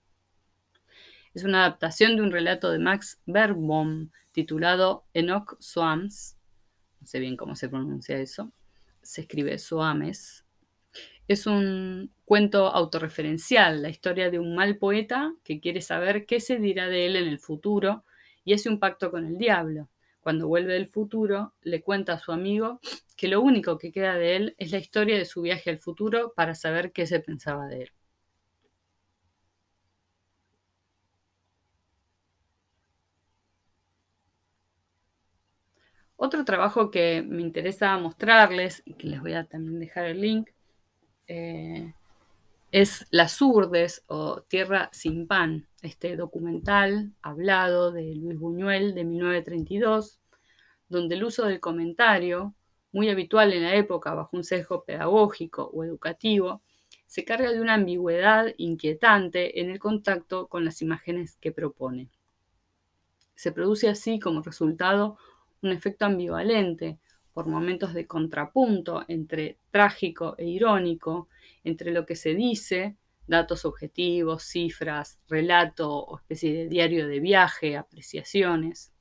Es 1.34 1.44
una 1.44 1.64
adaptación 1.64 2.16
de 2.16 2.22
un 2.22 2.30
relato 2.30 2.70
de 2.70 2.78
Max 2.78 3.20
Beerbohm 3.26 4.10
titulado 4.32 5.04
Enoch 5.12 5.56
Swams, 5.60 6.38
no 7.00 7.06
sé 7.06 7.18
bien 7.18 7.36
cómo 7.36 7.56
se 7.56 7.68
pronuncia 7.68 8.16
eso, 8.16 8.52
se 9.02 9.22
escribe 9.22 9.58
Soames. 9.58 10.45
Es 11.28 11.46
un 11.46 12.12
cuento 12.24 12.66
autorreferencial, 12.68 13.82
la 13.82 13.88
historia 13.88 14.30
de 14.30 14.38
un 14.40 14.54
mal 14.56 14.76
poeta 14.78 15.32
que 15.44 15.60
quiere 15.60 15.80
saber 15.80 16.26
qué 16.26 16.40
se 16.40 16.58
dirá 16.58 16.88
de 16.88 17.06
él 17.06 17.16
en 17.16 17.28
el 17.28 17.38
futuro 17.38 18.04
y 18.44 18.54
hace 18.54 18.68
un 18.68 18.78
pacto 18.80 19.10
con 19.10 19.26
el 19.26 19.38
diablo. 19.38 19.88
Cuando 20.20 20.48
vuelve 20.48 20.72
del 20.74 20.86
futuro, 20.88 21.54
le 21.62 21.82
cuenta 21.82 22.14
a 22.14 22.18
su 22.18 22.32
amigo 22.32 22.80
que 23.16 23.28
lo 23.28 23.40
único 23.40 23.78
que 23.78 23.92
queda 23.92 24.14
de 24.14 24.36
él 24.36 24.54
es 24.58 24.72
la 24.72 24.78
historia 24.78 25.16
de 25.18 25.24
su 25.24 25.42
viaje 25.42 25.70
al 25.70 25.78
futuro 25.78 26.32
para 26.34 26.54
saber 26.54 26.92
qué 26.92 27.06
se 27.06 27.20
pensaba 27.20 27.66
de 27.66 27.82
él. 27.82 27.90
Otro 36.16 36.44
trabajo 36.44 36.90
que 36.90 37.22
me 37.22 37.40
interesa 37.40 37.96
mostrarles, 37.96 38.82
y 38.84 38.94
que 38.94 39.06
les 39.06 39.20
voy 39.22 39.32
a 39.32 39.44
también 39.46 39.78
dejar 39.80 40.04
el 40.06 40.20
link, 40.20 40.50
eh, 41.26 41.92
es 42.72 43.06
Las 43.10 43.40
Urdes 43.40 44.04
o 44.06 44.42
Tierra 44.42 44.90
sin 44.92 45.26
Pan, 45.26 45.66
este 45.82 46.16
documental 46.16 47.12
hablado 47.22 47.92
de 47.92 48.14
Luis 48.16 48.38
Buñuel 48.38 48.94
de 48.94 49.04
1932, 49.04 50.20
donde 50.88 51.14
el 51.14 51.24
uso 51.24 51.46
del 51.46 51.60
comentario, 51.60 52.54
muy 52.92 53.08
habitual 53.08 53.52
en 53.52 53.62
la 53.62 53.74
época 53.74 54.14
bajo 54.14 54.36
un 54.36 54.44
sesgo 54.44 54.84
pedagógico 54.84 55.70
o 55.72 55.84
educativo, 55.84 56.62
se 57.06 57.24
carga 57.24 57.52
de 57.52 57.60
una 57.60 57.74
ambigüedad 57.74 58.52
inquietante 58.56 59.60
en 59.60 59.70
el 59.70 59.78
contacto 59.78 60.48
con 60.48 60.64
las 60.64 60.82
imágenes 60.82 61.36
que 61.40 61.52
propone. 61.52 62.10
Se 63.34 63.52
produce 63.52 63.88
así 63.88 64.18
como 64.18 64.42
resultado 64.42 65.18
un 65.62 65.70
efecto 65.72 66.04
ambivalente, 66.04 66.98
por 67.36 67.48
momentos 67.48 67.92
de 67.92 68.06
contrapunto 68.06 69.04
entre 69.08 69.58
trágico 69.70 70.36
e 70.38 70.46
irónico, 70.46 71.28
entre 71.64 71.92
lo 71.92 72.06
que 72.06 72.16
se 72.16 72.34
dice, 72.34 72.96
datos 73.26 73.66
objetivos, 73.66 74.44
cifras, 74.44 75.20
relato 75.28 75.94
o 75.94 76.16
especie 76.16 76.54
de 76.54 76.66
diario 76.66 77.06
de 77.06 77.20
viaje, 77.20 77.76
apreciaciones, 77.76 78.94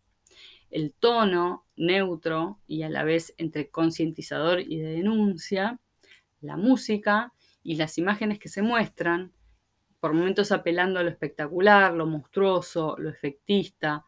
el 0.69 0.91
tono 0.91 1.65
neutro 1.77 2.59
y 2.67 2.83
a 2.83 2.89
la 2.89 3.05
vez 3.05 3.33
entre 3.37 3.69
concientizador 3.69 4.59
y 4.59 4.79
de 4.79 4.89
denuncia, 4.89 5.79
la 6.41 6.57
música 6.57 7.31
y 7.63 7.75
las 7.75 7.97
imágenes 7.97 8.37
que 8.37 8.49
se 8.49 8.61
muestran, 8.61 9.31
por 10.01 10.13
momentos 10.13 10.51
apelando 10.51 10.99
a 10.99 11.03
lo 11.03 11.09
espectacular, 11.09 11.93
lo 11.93 12.05
monstruoso, 12.05 12.97
lo 12.97 13.09
efectista, 13.09 14.03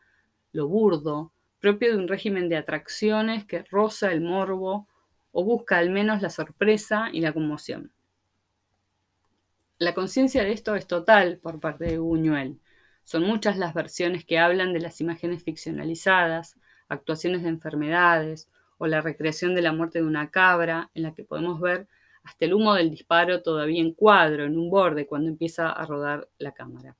lo 0.51 0.67
burdo, 0.67 1.31
propio 1.59 1.91
de 1.91 1.97
un 1.97 2.07
régimen 2.07 2.49
de 2.49 2.57
atracciones 2.57 3.45
que 3.45 3.63
roza 3.63 4.11
el 4.11 4.21
morbo 4.21 4.87
o 5.31 5.43
busca 5.43 5.77
al 5.77 5.89
menos 5.89 6.21
la 6.21 6.29
sorpresa 6.29 7.09
y 7.11 7.21
la 7.21 7.33
conmoción. 7.33 7.91
La 9.79 9.93
conciencia 9.93 10.43
de 10.43 10.51
esto 10.53 10.75
es 10.75 10.87
total 10.87 11.37
por 11.37 11.59
parte 11.59 11.85
de 11.85 11.99
Buñuel. 11.99 12.59
Son 13.03 13.23
muchas 13.23 13.57
las 13.57 13.73
versiones 13.73 14.25
que 14.25 14.39
hablan 14.39 14.73
de 14.73 14.79
las 14.79 14.99
imágenes 15.01 15.43
ficcionalizadas, 15.43 16.57
actuaciones 16.89 17.43
de 17.43 17.49
enfermedades 17.49 18.49
o 18.79 18.87
la 18.87 19.01
recreación 19.01 19.53
de 19.53 19.61
la 19.61 19.73
muerte 19.73 19.99
de 19.99 20.05
una 20.05 20.31
cabra, 20.31 20.89
en 20.93 21.03
la 21.03 21.13
que 21.13 21.23
podemos 21.23 21.59
ver 21.61 21.87
hasta 22.23 22.45
el 22.45 22.53
humo 22.53 22.73
del 22.73 22.89
disparo 22.89 23.41
todavía 23.41 23.81
en 23.81 23.93
cuadro, 23.93 24.45
en 24.45 24.57
un 24.57 24.69
borde, 24.69 25.07
cuando 25.07 25.29
empieza 25.29 25.71
a 25.71 25.85
rodar 25.85 26.27
la 26.37 26.53
cámara. 26.53 26.95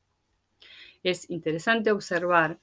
Es 1.04 1.30
interesante 1.30 1.92
observar 1.92 2.60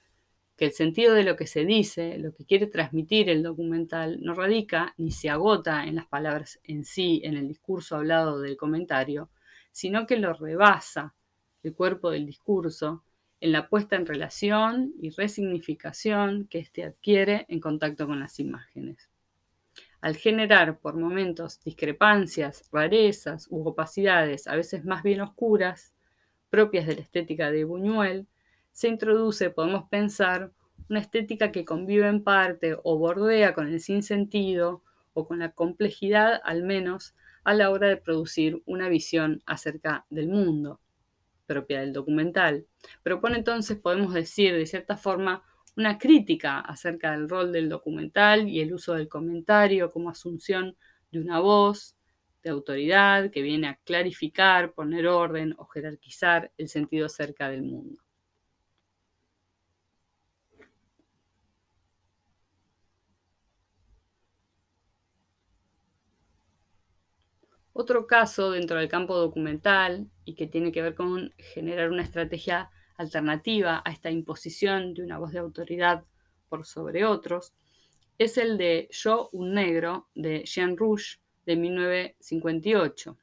que 0.57 0.67
el 0.67 0.73
sentido 0.73 1.14
de 1.14 1.25
lo 1.25 1.37
que 1.37 1.47
se 1.47 1.64
dice, 1.64 2.19
lo 2.19 2.33
que 2.33 2.45
quiere 2.45 2.67
transmitir 2.67 3.29
el 3.29 3.43
documental, 3.43 4.21
no 4.23 4.35
radica 4.35 4.95
ni 4.97 5.11
se 5.11 5.29
agota 5.29 5.85
en 5.85 5.97
las 5.97 6.07
palabras 6.07 6.61
en 6.64 6.85
sí, 6.85 7.21
en 7.25 7.37
el 7.37 7.49
discurso 7.49 7.97
hablado 7.97 8.40
del 8.40 8.57
comentario, 8.57 9.31
sino 9.73 10.07
que 10.07 10.17
lo 10.17 10.33
rebasa 10.33 11.14
el 11.62 11.75
cuerpo 11.75 12.11
del 12.11 12.27
discurso 12.27 13.03
en 13.40 13.53
la 13.53 13.69
puesta 13.69 13.97
en 13.97 14.07
relación 14.07 14.95
y 15.01 15.11
resignificación 15.11 16.47
que 16.49 16.61
éste 16.61 16.85
adquiere 16.85 17.47
en 17.49 17.61
contacto 17.61 18.07
con 18.07 18.21
las 18.21 18.38
imágenes. 18.38 19.11
Al 20.01 20.17
generar 20.17 20.79
por 20.79 20.97
momentos 20.97 21.61
discrepancias, 21.64 22.62
rarezas 22.71 23.47
u 23.51 23.67
opacidades, 23.67 24.47
a 24.47 24.55
veces 24.55 24.85
más 24.85 25.03
bien 25.03 25.21
oscuras, 25.21 25.95
propias 26.49 26.87
de 26.87 26.95
la 26.95 27.01
estética 27.01 27.51
de 27.51 27.64
Buñuel, 27.64 28.29
se 28.75 28.89
introduce, 28.89 29.51
podemos 29.51 29.89
pensar, 29.89 30.51
una 30.91 30.99
estética 30.99 31.53
que 31.53 31.65
convive 31.65 32.09
en 32.09 32.25
parte 32.25 32.77
o 32.83 32.99
bordea 32.99 33.55
con 33.55 33.69
el 33.69 33.81
sinsentido 33.81 34.83
o 35.13 35.29
con 35.29 35.39
la 35.39 35.53
complejidad 35.53 36.41
al 36.45 36.65
menos 36.65 37.15
a 37.45 37.55
la 37.55 37.71
hora 37.71 37.87
de 37.87 37.97
producir 37.97 38.63
una 38.67 38.89
visión 38.89 39.43
acerca 39.47 40.07
del 40.11 40.29
mundo, 40.29 40.81
propia 41.47 41.81
del 41.81 41.93
documental. 41.93 42.67
Propone 43.05 43.39
entonces, 43.39 43.79
podemos 43.79 44.13
decir, 44.13 44.53
de 44.55 44.67
cierta 44.67 44.97
forma, 44.97 45.45
una 45.77 45.97
crítica 45.97 46.59
acerca 46.59 47.13
del 47.13 47.29
rol 47.29 47.53
del 47.53 47.69
documental 47.69 48.49
y 48.49 48.61
el 48.61 48.75
uso 48.75 48.95
del 48.95 49.09
comentario 49.09 49.93
como 49.93 50.11
asunción 50.11 50.77
de 51.13 51.21
una 51.21 51.39
voz 51.39 51.97
de 52.43 52.51
autoridad 52.51 53.31
que 53.31 53.41
viene 53.41 53.69
a 53.69 53.79
clarificar, 53.85 54.73
poner 54.73 55.07
orden 55.07 55.55
o 55.59 55.65
jerarquizar 55.67 56.51
el 56.59 56.69
sentido 56.69 57.07
acerca 57.07 57.49
del 57.49 57.63
mundo. 57.63 58.04
Otro 67.75 68.07
caso 68.07 68.53
dentro 68.53 68.79
del 68.79 68.89
campo 68.89 69.17
documental 69.17 70.09
y 70.25 70.35
que 70.35 70.47
tiene 70.47 70.71
que 70.71 70.81
ver 70.81 70.95
con 70.95 71.35
generar 71.37 71.91
una 71.91 72.05
estrategia 72.05 72.71
alternativa 72.97 73.83
a 73.85 73.91
esta 73.91 74.13
imposición 74.13 74.95
de 74.95 75.03
una 75.03 75.19
voz 75.19 75.33
de 75.33 75.41
autoridad 75.41 76.05
por 76.49 76.65
sobre 76.65 77.05
otros 77.05 77.53
es 78.17 78.39
el 78.39 78.59
de 78.59 78.89
Yo, 78.93 79.29
un 79.33 79.55
negro 79.55 80.09
de 80.15 80.45
Jean 80.45 80.77
Rouge 80.77 81.19
de 81.47 81.57
1958. 81.57 83.19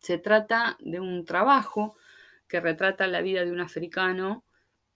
Se 0.00 0.18
trata 0.18 0.76
de 0.80 1.00
un 1.00 1.24
trabajo 1.24 1.96
que 2.46 2.60
retrata 2.60 3.06
la 3.06 3.22
vida 3.22 3.42
de 3.42 3.52
un 3.52 3.60
africano, 3.60 4.44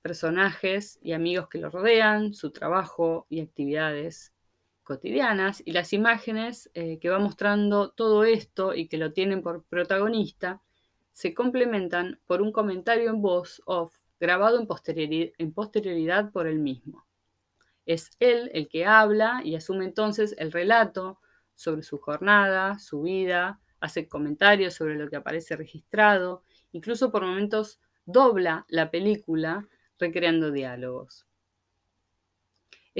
personajes 0.03 0.99
y 1.01 1.13
amigos 1.13 1.49
que 1.49 1.59
lo 1.59 1.71
rodean, 1.71 2.35
su 2.35 2.51
trabajo 2.51 3.27
y 3.31 3.41
actividades 3.41 4.35
cotidianas 4.91 5.63
y 5.65 5.71
las 5.71 5.93
imágenes 5.93 6.69
eh, 6.75 6.99
que 6.99 7.11
va 7.11 7.21
mostrando 7.21 7.91
todo 7.91 8.25
esto 8.25 8.75
y 8.75 8.89
que 8.89 8.99
lo 8.99 9.13
tienen 9.13 9.41
por 9.41 9.63
protagonista 9.63 10.63
se 11.13 11.33
complementan 11.33 12.19
por 12.27 12.43
un 12.43 12.51
comentario 12.51 13.09
en 13.09 13.23
voz 13.23 13.63
off 13.67 13.95
grabado 14.19 14.59
en, 14.59 14.67
en 15.39 15.53
posterioridad 15.53 16.33
por 16.33 16.49
él 16.49 16.59
mismo. 16.59 17.07
Es 17.87 18.11
él 18.19 18.51
el 18.53 18.67
que 18.67 18.85
habla 18.85 19.43
y 19.45 19.55
asume 19.55 19.85
entonces 19.85 20.35
el 20.39 20.51
relato 20.51 21.21
sobre 21.55 21.85
su 21.85 21.99
jornada, 21.99 22.81
su 22.81 23.03
vida, 23.03 23.61
hace 23.79 24.09
comentarios 24.09 24.75
sobre 24.75 24.97
lo 24.97 25.09
que 25.09 25.15
aparece 25.15 25.55
registrado, 25.55 26.43
incluso 26.73 27.13
por 27.13 27.25
momentos 27.25 27.79
dobla 28.07 28.67
la 28.69 28.91
película 28.91 29.69
recreando 30.01 30.51
diálogos. 30.51 31.30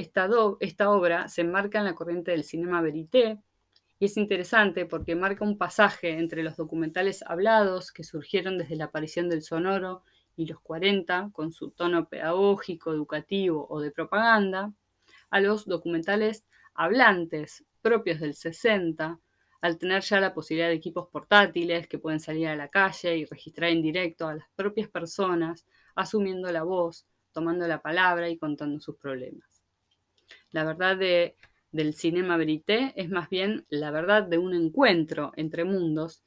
Esta, 0.01 0.89
obra 0.89 1.27
se 1.27 1.41
enmarca 1.41 1.77
en 1.77 1.85
la 1.85 1.93
corriente 1.93 2.31
del 2.31 2.43
cinema 2.43 2.81
verité 2.81 3.37
y 3.99 4.05
es 4.05 4.17
interesante 4.17 4.87
porque 4.87 5.15
marca 5.15 5.45
un 5.45 5.59
pasaje 5.59 6.17
entre 6.17 6.41
los 6.41 6.57
documentales 6.57 7.23
hablados 7.27 7.91
que 7.91 8.03
surgieron 8.03 8.57
desde 8.57 8.75
la 8.75 8.85
aparición 8.85 9.29
del 9.29 9.43
sonoro 9.43 10.03
y 10.35 10.47
los 10.47 10.59
40 10.61 11.29
con 11.33 11.53
su 11.53 11.69
tono 11.69 12.09
pedagógico, 12.09 12.91
educativo 12.91 13.67
o 13.69 13.79
de 13.79 13.91
propaganda, 13.91 14.73
a 15.29 15.39
los 15.39 15.67
documentales 15.67 16.45
hablantes 16.73 17.63
propios 17.83 18.19
del 18.19 18.33
60, 18.33 19.19
al 19.61 19.77
tener 19.77 20.01
ya 20.01 20.19
la 20.19 20.33
posibilidad 20.33 20.69
de 20.69 20.75
equipos 20.75 21.09
portátiles 21.11 21.87
que 21.87 21.99
pueden 21.99 22.19
salir 22.19 22.47
a 22.47 22.55
la 22.55 22.69
calle 22.69 23.17
y 23.17 23.25
registrar 23.25 23.69
en 23.69 23.83
directo 23.83 24.27
a 24.27 24.33
las 24.33 24.49
propias 24.55 24.89
personas, 24.89 25.67
asumiendo 25.93 26.51
la 26.51 26.63
voz, 26.63 27.05
tomando 27.31 27.67
la 27.67 27.83
palabra 27.83 28.29
y 28.29 28.39
contando 28.39 28.79
sus 28.79 28.95
problemas. 28.97 29.50
La 30.51 30.63
verdad 30.63 30.97
del 30.97 31.93
cinema 31.93 32.37
verité 32.37 32.93
es 32.95 33.09
más 33.09 33.29
bien 33.29 33.65
la 33.69 33.91
verdad 33.91 34.23
de 34.23 34.37
un 34.37 34.53
encuentro 34.53 35.31
entre 35.35 35.63
mundos 35.63 36.23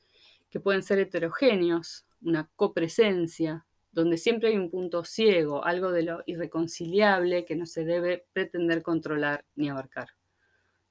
que 0.49 0.61
pueden 0.61 0.83
ser 0.83 0.99
heterogéneos, 0.99 2.07
una 2.23 2.49
copresencia, 2.57 3.67
donde 3.93 4.17
siempre 4.17 4.49
hay 4.49 4.57
un 4.57 4.71
punto 4.71 5.05
ciego, 5.05 5.65
algo 5.65 5.93
de 5.93 6.03
lo 6.03 6.23
irreconciliable 6.27 7.45
que 7.45 7.55
no 7.55 7.67
se 7.67 7.85
debe 7.85 8.27
pretender 8.33 8.83
controlar 8.83 9.45
ni 9.57 9.69
abarcar. 9.69 10.09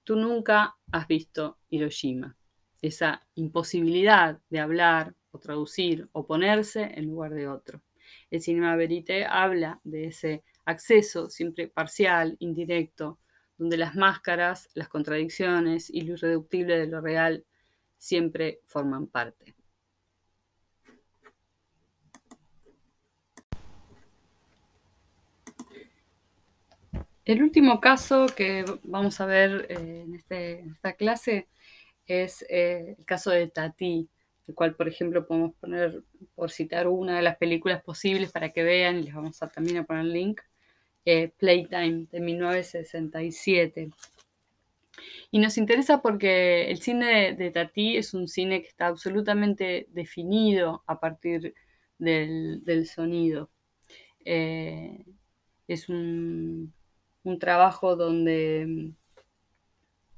Tú 0.04 0.16
nunca 0.16 0.76
has 0.92 1.08
visto 1.08 1.58
Hiroshima, 1.70 2.36
esa 2.82 3.26
imposibilidad 3.36 4.40
de 4.50 4.60
hablar 4.60 5.16
o 5.32 5.40
traducir 5.40 6.08
o 6.12 6.26
ponerse 6.26 6.92
en 6.96 7.08
lugar 7.08 7.34
de 7.34 7.48
otro. 7.48 7.82
El 8.30 8.42
cinema 8.42 8.76
verité 8.76 9.26
habla 9.26 9.80
de 9.84 10.08
ese 10.08 10.44
acceso 10.66 11.30
siempre 11.30 11.68
parcial, 11.68 12.36
indirecto, 12.40 13.20
donde 13.64 13.78
las 13.78 13.96
máscaras, 13.96 14.68
las 14.74 14.90
contradicciones 14.90 15.90
y 15.90 16.02
lo 16.02 16.16
irreductible 16.16 16.78
de 16.78 16.88
lo 16.88 17.00
real 17.00 17.46
siempre 17.96 18.60
forman 18.68 19.08
parte. 19.08 19.56
El 27.24 27.42
último 27.42 27.80
caso 27.80 28.26
que 28.36 28.66
vamos 28.84 29.22
a 29.22 29.26
ver 29.26 29.68
eh, 29.70 30.08
este, 30.14 30.60
en, 30.60 30.72
esta 30.72 30.92
clase 30.92 31.48
es 32.06 32.46
eh, 32.50 32.96
el 33.00 33.06
caso 33.06 33.32
de 33.32 33.48
Tati, 33.48 34.10
el 34.46 34.56
cual, 34.56 34.76
por 34.76 34.90
ejemplo, 34.90 35.26
podemos 35.26 35.56
poner, 35.56 36.04
por 36.36 36.52
citar 36.52 36.90
una 36.90 37.16
de 37.16 37.22
las 37.22 37.38
películas 37.38 37.82
posibles 37.82 38.30
para 38.34 38.50
que 38.50 38.64
vean, 38.64 39.00
y 39.00 39.04
les 39.04 39.14
vamos 39.14 39.42
a 39.42 39.48
también 39.48 39.78
a 39.78 39.86
poner 39.86 40.04
el 40.04 40.12
link, 40.12 40.42
eh, 41.06 41.32
Playtime 41.38 42.08
de 42.12 42.20
1967. 42.20 43.90
Y 45.32 45.40
nos 45.40 45.58
interesa 45.58 46.02
porque 46.02 46.70
el 46.70 46.82
cine 46.82 47.34
de, 47.34 47.52
Tati 47.52 47.98
es 47.98 48.14
un 48.14 48.28
cine 48.28 48.62
que 48.62 48.68
está 48.68 48.88
absolutamente 48.88 49.88
definido 49.92 50.84
a 50.88 51.00
partir 51.00 51.56
del, 51.98 52.88
sonido. 52.88 53.50
es 54.26 55.90
un, 55.90 56.74
un 57.24 57.40
trabajo 57.40 57.96
donde 57.96 58.94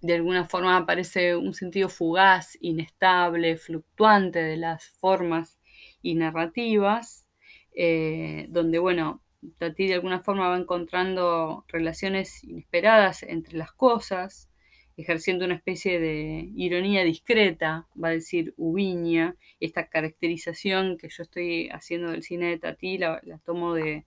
de 0.05 0.13
alguna 0.13 0.45
forma 0.45 0.77
aparece 0.77 1.35
un 1.35 1.53
sentido 1.53 1.89
fugaz, 1.89 2.57
inestable, 2.61 3.57
fluctuante 3.57 4.39
de 4.39 4.57
las 4.57 4.89
formas 4.99 5.57
y 6.03 6.13
narrativas, 6.13 7.25
eh, 7.73 8.45
donde, 8.49 8.77
bueno, 8.77 9.23
Tati 9.57 9.87
de 9.87 9.95
alguna 9.95 10.21
forma 10.21 10.49
va 10.49 10.57
encontrando 10.57 11.65
relaciones 11.67 12.43
inesperadas 12.43 13.23
entre 13.23 13.57
las 13.57 13.71
cosas, 13.71 14.49
ejerciendo 14.97 15.45
una 15.45 15.55
especie 15.55 15.99
de 15.99 16.49
ironía 16.55 17.03
discreta, 17.03 17.87
va 18.01 18.09
a 18.09 18.11
decir 18.11 18.53
Ubiña, 18.57 19.35
esta 19.59 19.87
caracterización 19.87 20.97
que 20.97 21.09
yo 21.09 21.23
estoy 21.23 21.69
haciendo 21.69 22.11
del 22.11 22.23
cine 22.23 22.47
de 22.47 22.59
Tati, 22.59 22.97
la 22.97 23.41
tomo 23.43 23.73
de, 23.73 24.05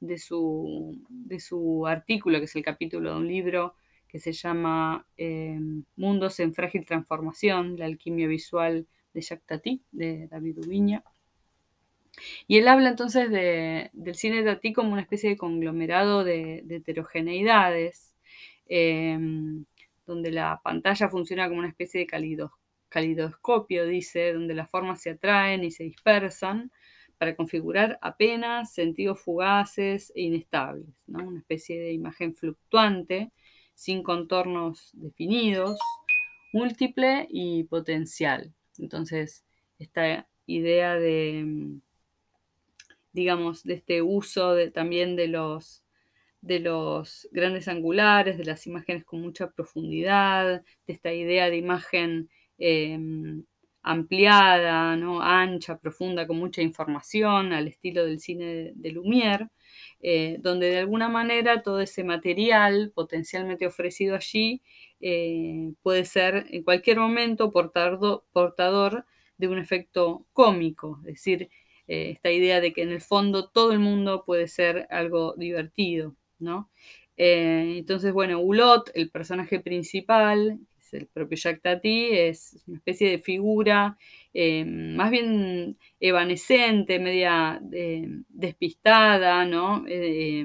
de 0.00 0.18
su, 0.18 0.98
de 1.08 1.40
su 1.40 1.86
artículo, 1.86 2.38
que 2.38 2.46
es 2.46 2.56
el 2.56 2.64
capítulo 2.64 3.12
de 3.12 3.16
un 3.16 3.28
libro 3.28 3.74
que 4.08 4.18
se 4.18 4.32
llama 4.32 5.06
eh, 5.16 5.58
Mundos 5.96 6.40
en 6.40 6.54
frágil 6.54 6.84
transformación, 6.84 7.78
la 7.78 7.84
alquimia 7.84 8.26
visual 8.26 8.88
de 9.14 9.20
Jacques 9.20 9.46
Tati, 9.46 9.82
de 9.92 10.26
David 10.26 10.58
Ubiña. 10.58 11.04
Y 12.46 12.58
él 12.58 12.68
habla 12.68 12.88
entonces 12.88 13.30
del 13.30 14.14
cine 14.14 14.42
de 14.42 14.54
Tati 14.54 14.72
como 14.72 14.92
una 14.92 15.02
especie 15.02 15.30
de 15.30 15.36
conglomerado 15.36 16.24
de, 16.24 16.64
heterogeneidades, 16.68 18.14
em, 18.66 19.64
donde 20.06 20.30
la 20.32 20.60
pantalla 20.62 21.08
funciona 21.08 21.48
como 21.48 21.60
una 21.60 21.68
especie 21.68 22.00
de 22.00 22.46
calidoscopio, 22.88 23.86
dice, 23.86 24.32
donde 24.32 24.54
las 24.54 24.70
formas 24.70 25.00
se 25.00 25.10
atraen 25.10 25.64
y 25.64 25.70
se 25.70 25.84
dispersan, 25.84 26.70
para 27.20 27.36
configurar 27.36 27.98
apenas 28.00 28.72
sentidos 28.72 29.20
fugaces 29.20 30.10
e 30.14 30.22
inestables, 30.22 30.88
una 31.06 31.38
especie 31.38 31.78
de 31.78 31.92
imagen 31.92 32.34
fluctuante, 32.34 33.30
sin 33.74 34.02
contornos 34.02 34.90
definidos, 34.94 35.78
múltiple 36.54 37.26
y 37.28 37.64
potencial. 37.64 38.54
Entonces, 38.78 39.44
esta 39.78 40.28
idea 40.46 40.94
de, 40.94 41.80
digamos, 43.12 43.64
de 43.64 43.74
este 43.74 44.02
uso 44.02 44.56
también 44.72 45.16
de 45.16 45.28
los, 45.28 45.84
de 46.40 46.60
los 46.60 47.28
grandes 47.32 47.68
angulares, 47.68 48.38
de 48.38 48.44
las 48.44 48.66
imágenes 48.66 49.04
con 49.04 49.20
mucha 49.20 49.50
profundidad, 49.50 50.62
de 50.86 50.92
esta 50.92 51.12
idea 51.12 51.50
de 51.50 51.56
imagen 51.56 52.30
em, 52.58 53.44
ampliada, 53.82 54.96
¿no? 54.96 55.22
ancha, 55.22 55.78
profunda, 55.78 56.26
con 56.26 56.38
mucha 56.38 56.62
información, 56.62 57.52
al 57.52 57.68
estilo 57.68 58.04
del 58.04 58.20
cine 58.20 58.72
de, 58.74 58.92
Lumière, 58.92 59.48
eh, 60.00 60.36
donde 60.40 60.68
de 60.70 60.78
alguna 60.78 61.08
manera 61.08 61.62
todo 61.62 61.80
ese 61.80 62.04
material 62.04 62.92
potencialmente 62.94 63.66
ofrecido 63.66 64.16
allí 64.16 64.62
eh, 65.00 65.72
puede 65.82 66.04
ser 66.04 66.46
en 66.50 66.62
cualquier 66.62 66.98
momento 66.98 67.50
portador 67.50 69.06
de 69.38 69.48
un 69.48 69.58
efecto 69.58 70.26
cómico, 70.32 70.98
es 71.06 71.14
decir, 71.14 71.50
eh, 71.90 72.10
esta 72.10 72.30
idea 72.30 72.60
de 72.60 72.72
que 72.72 72.82
en 72.82 72.90
el 72.90 73.00
fondo 73.00 73.48
todo 73.48 73.72
el 73.72 73.78
mundo 73.78 74.24
puede 74.24 74.48
ser 74.48 74.86
algo 74.90 75.34
divertido, 75.36 76.16
¿no? 76.38 76.70
entonces, 77.22 78.14
bueno, 78.14 78.40
Hulot, 78.40 78.92
el 78.94 79.10
personaje 79.10 79.60
principal, 79.60 80.58
el 80.92 81.06
propio 81.06 81.36
Jacques 81.36 81.62
Tati, 81.62 82.08
es 82.12 82.58
una 82.66 82.78
especie 82.78 83.10
de 83.10 83.18
figura 83.18 83.96
eh, 84.32 84.64
más 84.64 85.10
bien 85.10 85.76
evanescente, 85.98 86.98
media 86.98 87.60
eh, 87.72 88.08
despistada, 88.28 89.44
¿no? 89.44 89.84
Eh, 89.88 90.44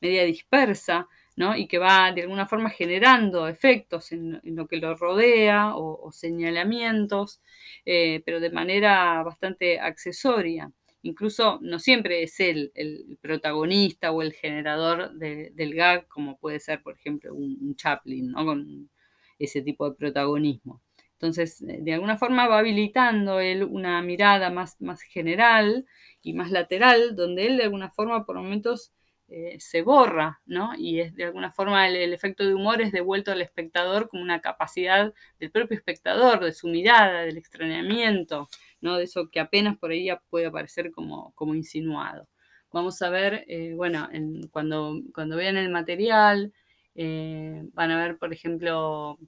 media 0.00 0.24
dispersa, 0.24 1.08
¿no? 1.36 1.56
y 1.56 1.68
que 1.68 1.78
va 1.78 2.12
de 2.12 2.22
alguna 2.22 2.46
forma 2.46 2.70
generando 2.70 3.48
efectos 3.48 4.12
en, 4.12 4.40
lo 4.44 4.66
que 4.66 4.78
lo 4.78 4.94
rodea 4.96 5.76
o, 5.76 6.10
señalamientos, 6.12 7.40
pero 7.84 8.40
de 8.40 8.50
manera 8.50 9.22
bastante 9.22 9.78
accesoria. 9.80 10.72
Incluso 11.02 11.58
no 11.62 11.78
siempre 11.78 12.22
es 12.24 12.40
él 12.40 12.72
el 12.74 13.18
protagonista 13.20 14.10
o 14.12 14.22
el 14.22 14.32
generador 14.32 15.12
del 15.14 15.74
gag, 15.74 16.08
como 16.08 16.38
puede 16.38 16.58
ser, 16.58 16.82
por 16.82 16.94
ejemplo, 16.96 17.34
un, 17.34 17.76
Chaplin, 17.76 18.32
¿no? 18.32 18.44
con 18.44 18.90
ese 19.38 19.62
tipo 19.62 19.88
de 19.88 19.96
protagonismo. 19.96 20.82
Entonces, 21.12 21.62
eh, 21.62 21.78
de 21.80 21.94
alguna 21.94 22.16
forma 22.18 22.46
va 22.48 22.58
habilitando 22.58 23.40
él 23.40 23.64
una 23.64 24.02
mirada 24.02 24.50
más, 24.50 24.80
más 24.80 25.00
general 25.02 25.86
y 26.22 26.34
más 26.34 26.50
lateral, 26.50 27.16
donde 27.16 27.46
él 27.46 27.56
de 27.56 27.64
alguna 27.64 27.90
forma 27.90 28.26
por 28.26 28.36
momentos 28.36 28.92
eh, 29.28 29.56
se 29.58 29.82
borra, 29.82 30.40
¿no? 30.46 30.72
Y 30.78 31.00
es 31.00 31.14
de 31.16 31.24
alguna 31.24 31.50
forma 31.50 31.88
el, 31.88 32.12
efecto 32.12 32.46
de 32.46 32.54
humor 32.54 32.80
es 32.80 32.92
devuelto 32.92 33.32
al 33.32 33.42
espectador 33.42 34.08
como 34.08 34.22
una 34.22 34.40
capacidad 34.40 35.12
del 35.40 35.50
propio 35.50 35.76
espectador, 35.76 36.44
de 36.44 36.52
su 36.52 36.68
mirada, 36.68 37.22
del 37.22 37.36
extrañamiento, 37.36 38.48
¿no? 38.80 38.96
De 38.96 39.04
eso 39.04 39.28
que 39.28 39.40
apenas 39.40 39.76
por 39.78 39.90
ahí 39.90 40.08
puede 40.30 40.46
aparecer 40.46 40.92
como, 40.92 41.32
como 41.34 41.56
insinuado. 41.56 42.28
Vamos 42.72 43.02
a 43.02 43.10
ver, 43.10 43.44
eh, 43.48 43.72
bueno, 43.74 44.08
cuando, 44.52 45.00
cuando 45.12 45.36
vean 45.36 45.56
el 45.56 45.70
material, 45.70 46.52
eh, 46.94 47.62
van 47.72 47.90
a 47.90 47.98
ver, 47.98 48.18
por 48.18 48.32
ejemplo, 48.32 49.18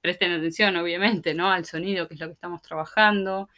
presten 0.00 0.32
atención, 0.32 0.76
obviamente, 0.76 1.34
¿no? 1.34 1.50
Al 1.50 1.64
sonido, 1.64 2.06
que 2.06 2.14
es 2.14 2.20
lo 2.20 2.26
que 2.28 2.34
estamos 2.34 2.62
trabajando. 2.62 3.48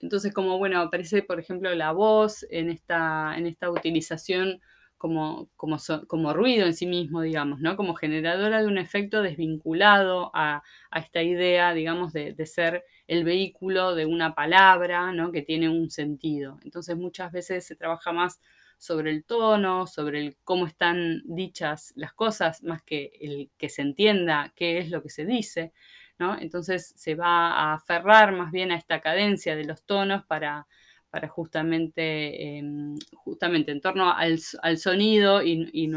Entonces, 0.00 0.32
como, 0.32 0.58
bueno, 0.58 0.80
aparece, 0.80 1.22
por 1.22 1.40
ejemplo, 1.40 1.74
la 1.74 1.92
voz 1.92 2.46
en 2.50 2.70
esta, 2.70 3.36
en 3.36 3.46
esta 3.46 3.70
utilización 3.70 4.60
como, 5.02 5.48
como, 5.56 5.78
como, 6.06 6.32
ruido 6.32 6.64
en 6.64 6.74
sí 6.74 6.86
mismo, 6.86 7.22
digamos, 7.22 7.58
¿no? 7.58 7.76
Como 7.76 7.96
generadora 7.96 8.60
de 8.62 8.68
un 8.68 8.78
efecto 8.78 9.20
desvinculado 9.20 10.30
a, 10.32 10.62
esta 10.94 11.24
idea, 11.24 11.74
digamos, 11.74 12.12
de, 12.12 12.34
de, 12.34 12.46
ser 12.46 12.84
el 13.08 13.24
vehículo 13.24 13.96
de 13.96 14.06
una 14.06 14.36
palabra, 14.36 15.10
¿no? 15.10 15.32
Que 15.32 15.42
tiene 15.42 15.68
un 15.68 15.90
sentido. 15.90 16.60
Entonces, 16.62 16.96
muchas 16.96 17.32
veces 17.32 17.66
se 17.66 17.74
trabaja 17.74 18.12
más 18.12 18.40
sobre 18.78 19.10
el 19.10 19.24
tono, 19.24 19.88
sobre 19.88 20.20
el 20.20 20.36
cómo 20.44 20.68
están 20.68 21.22
dichas 21.24 21.92
las 21.96 22.12
cosas, 22.12 22.62
más 22.62 22.80
que 22.84 23.10
el 23.20 23.50
que 23.58 23.68
se 23.68 23.82
entienda 23.82 24.52
qué 24.54 24.78
es 24.78 24.88
lo 24.88 25.02
que 25.02 25.10
se 25.10 25.26
dice, 25.26 25.72
¿no? 26.16 26.38
Entonces 26.38 26.94
se 26.96 27.16
va 27.16 27.54
a 27.54 27.74
aferrar 27.74 28.30
más 28.30 28.52
bien 28.52 28.70
a 28.70 28.76
esta 28.76 29.00
cadencia 29.00 29.56
de 29.56 29.64
los 29.64 29.82
tonos 29.82 30.24
para, 30.26 30.68
para 31.10 31.26
justamente, 31.28 32.56
em, 32.56 32.96
justamente 33.42 33.72
en 33.72 33.80
torno 33.80 34.12
al, 34.14 34.38
sonido 34.78 35.42
y, 35.42 35.90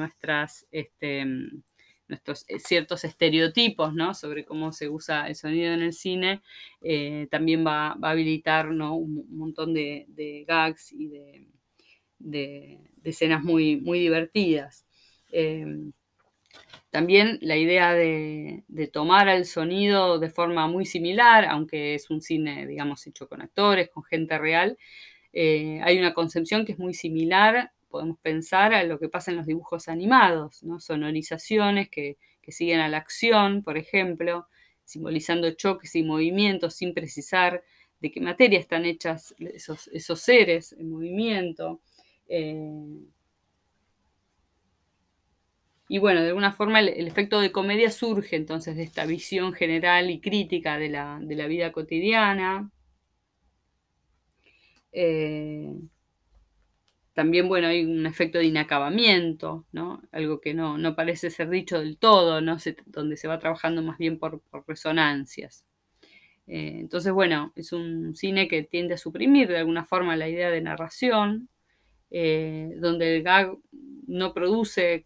este, 0.71 1.25
nuestros 2.07 2.43
eh, 2.47 2.57
ciertos 2.59 3.03
estereotipos 3.03 3.93
sobre 4.17 4.45
cómo 4.45 4.71
se 4.71 4.89
usa 4.89 5.27
el 5.27 5.35
sonido 5.35 5.71
en 5.73 5.83
el 5.83 5.93
cine, 5.93 6.41
eh, 6.81 7.27
también 7.29 7.63
va, 7.63 7.89
a 7.89 8.09
habilitar 8.09 8.67
un, 8.69 9.27
montón 9.29 9.75
de 9.75 10.45
gags 10.47 10.91
y 10.91 11.07
de, 11.07 11.47
de, 12.17 12.79
escenas 13.03 13.43
muy, 13.43 13.79
divertidas. 13.99 14.85
Em, 15.31 15.91
también 16.89 17.37
la 17.41 17.57
idea 17.57 17.93
de, 17.93 18.63
tomar 18.91 19.29
al 19.29 19.45
sonido 19.45 20.17
de 20.17 20.29
forma 20.29 20.67
muy 20.67 20.85
similar, 20.85 21.45
aunque 21.45 21.95
es 21.95 22.09
un 22.09 22.21
cine, 22.21 22.65
digamos, 22.65 23.05
hecho 23.05 23.27
con 23.27 23.41
actores, 23.41 23.89
con 23.89 24.03
gente 24.03 24.37
real, 24.37 24.77
eh, 25.35 25.81
hay 25.83 25.99
una 25.99 26.13
concepción 26.13 26.65
que 26.65 26.71
es 26.71 26.79
muy 26.79 26.93
similar, 26.93 27.73
podemos 27.89 28.17
pensar 28.19 28.73
a 28.73 28.85
lo 28.85 28.97
que 28.97 29.09
pasa 29.09 29.31
en 29.31 29.37
los 29.37 29.45
dibujos 29.45 29.89
animados, 29.89 30.63
¿no? 30.63 30.79
sonorizaciones 30.79 31.89
que, 31.89 32.17
siguen 32.47 32.79
a 32.79 32.87
la 32.87 32.97
acción, 32.97 33.63
por 33.63 33.75
ejemplo, 33.75 34.47
simbolizando 34.83 35.49
choques 35.55 35.95
y 35.95 36.03
movimientos 36.03 36.75
sin 36.75 36.93
precisar 36.93 37.63
de 37.99 38.11
qué 38.11 38.21
materia 38.21 38.59
están 38.59 38.85
hechas 38.85 39.33
esos, 39.39 39.87
esos 39.87 40.21
seres 40.21 40.71
en 40.73 40.91
movimiento. 40.91 41.81
Eh, 42.27 42.99
y 45.87 45.97
bueno, 45.99 46.21
de 46.21 46.27
alguna 46.27 46.51
forma 46.51 46.79
el, 46.79 47.07
efecto 47.07 47.39
de 47.39 47.51
comedia 47.51 47.91
surge 47.91 48.35
entonces 48.35 48.75
de 48.75 48.83
esta 48.83 49.05
visión 49.05 49.53
general 49.53 50.09
y 50.09 50.19
crítica 50.19 50.77
de 50.77 50.89
la, 50.89 51.19
vida 51.47 51.71
cotidiana. 51.71 52.71
Eh, 54.97 55.73
también, 57.13 57.49
bueno, 57.49 57.67
hay 57.67 57.83
un 57.83 58.05
efecto 58.05 58.37
de 58.39 58.45
inacabamiento, 58.45 59.65
¿no? 59.73 60.01
Algo 60.11 60.39
que 60.39 60.53
no, 60.53 60.77
no 60.77 60.95
parece 60.95 61.29
ser 61.29 61.49
dicho 61.49 61.79
del 61.79 61.97
todo, 61.97 62.41
¿no? 62.41 62.57
donde 62.85 63.17
se 63.17 63.27
va 63.27 63.39
trabajando 63.39 63.81
más 63.81 63.97
bien 63.97 64.17
por, 64.17 64.41
resonancias. 64.67 65.65
Eh, 66.47 66.77
entonces, 66.79 67.11
bueno, 67.11 67.51
es 67.55 67.73
un 67.73 68.15
cine 68.15 68.47
que 68.47 68.63
tiende 68.63 68.93
a 68.93 68.97
suprimir 68.97 69.49
de 69.49 69.57
alguna 69.57 69.83
forma 69.83 70.15
la 70.15 70.29
idea 70.29 70.49
de 70.49 70.61
narración, 70.61 71.49
eh, 72.09 72.73
donde 72.77 73.17
el 73.17 73.23
gag 73.23 73.57
no 74.07 74.33
produce 74.33 75.03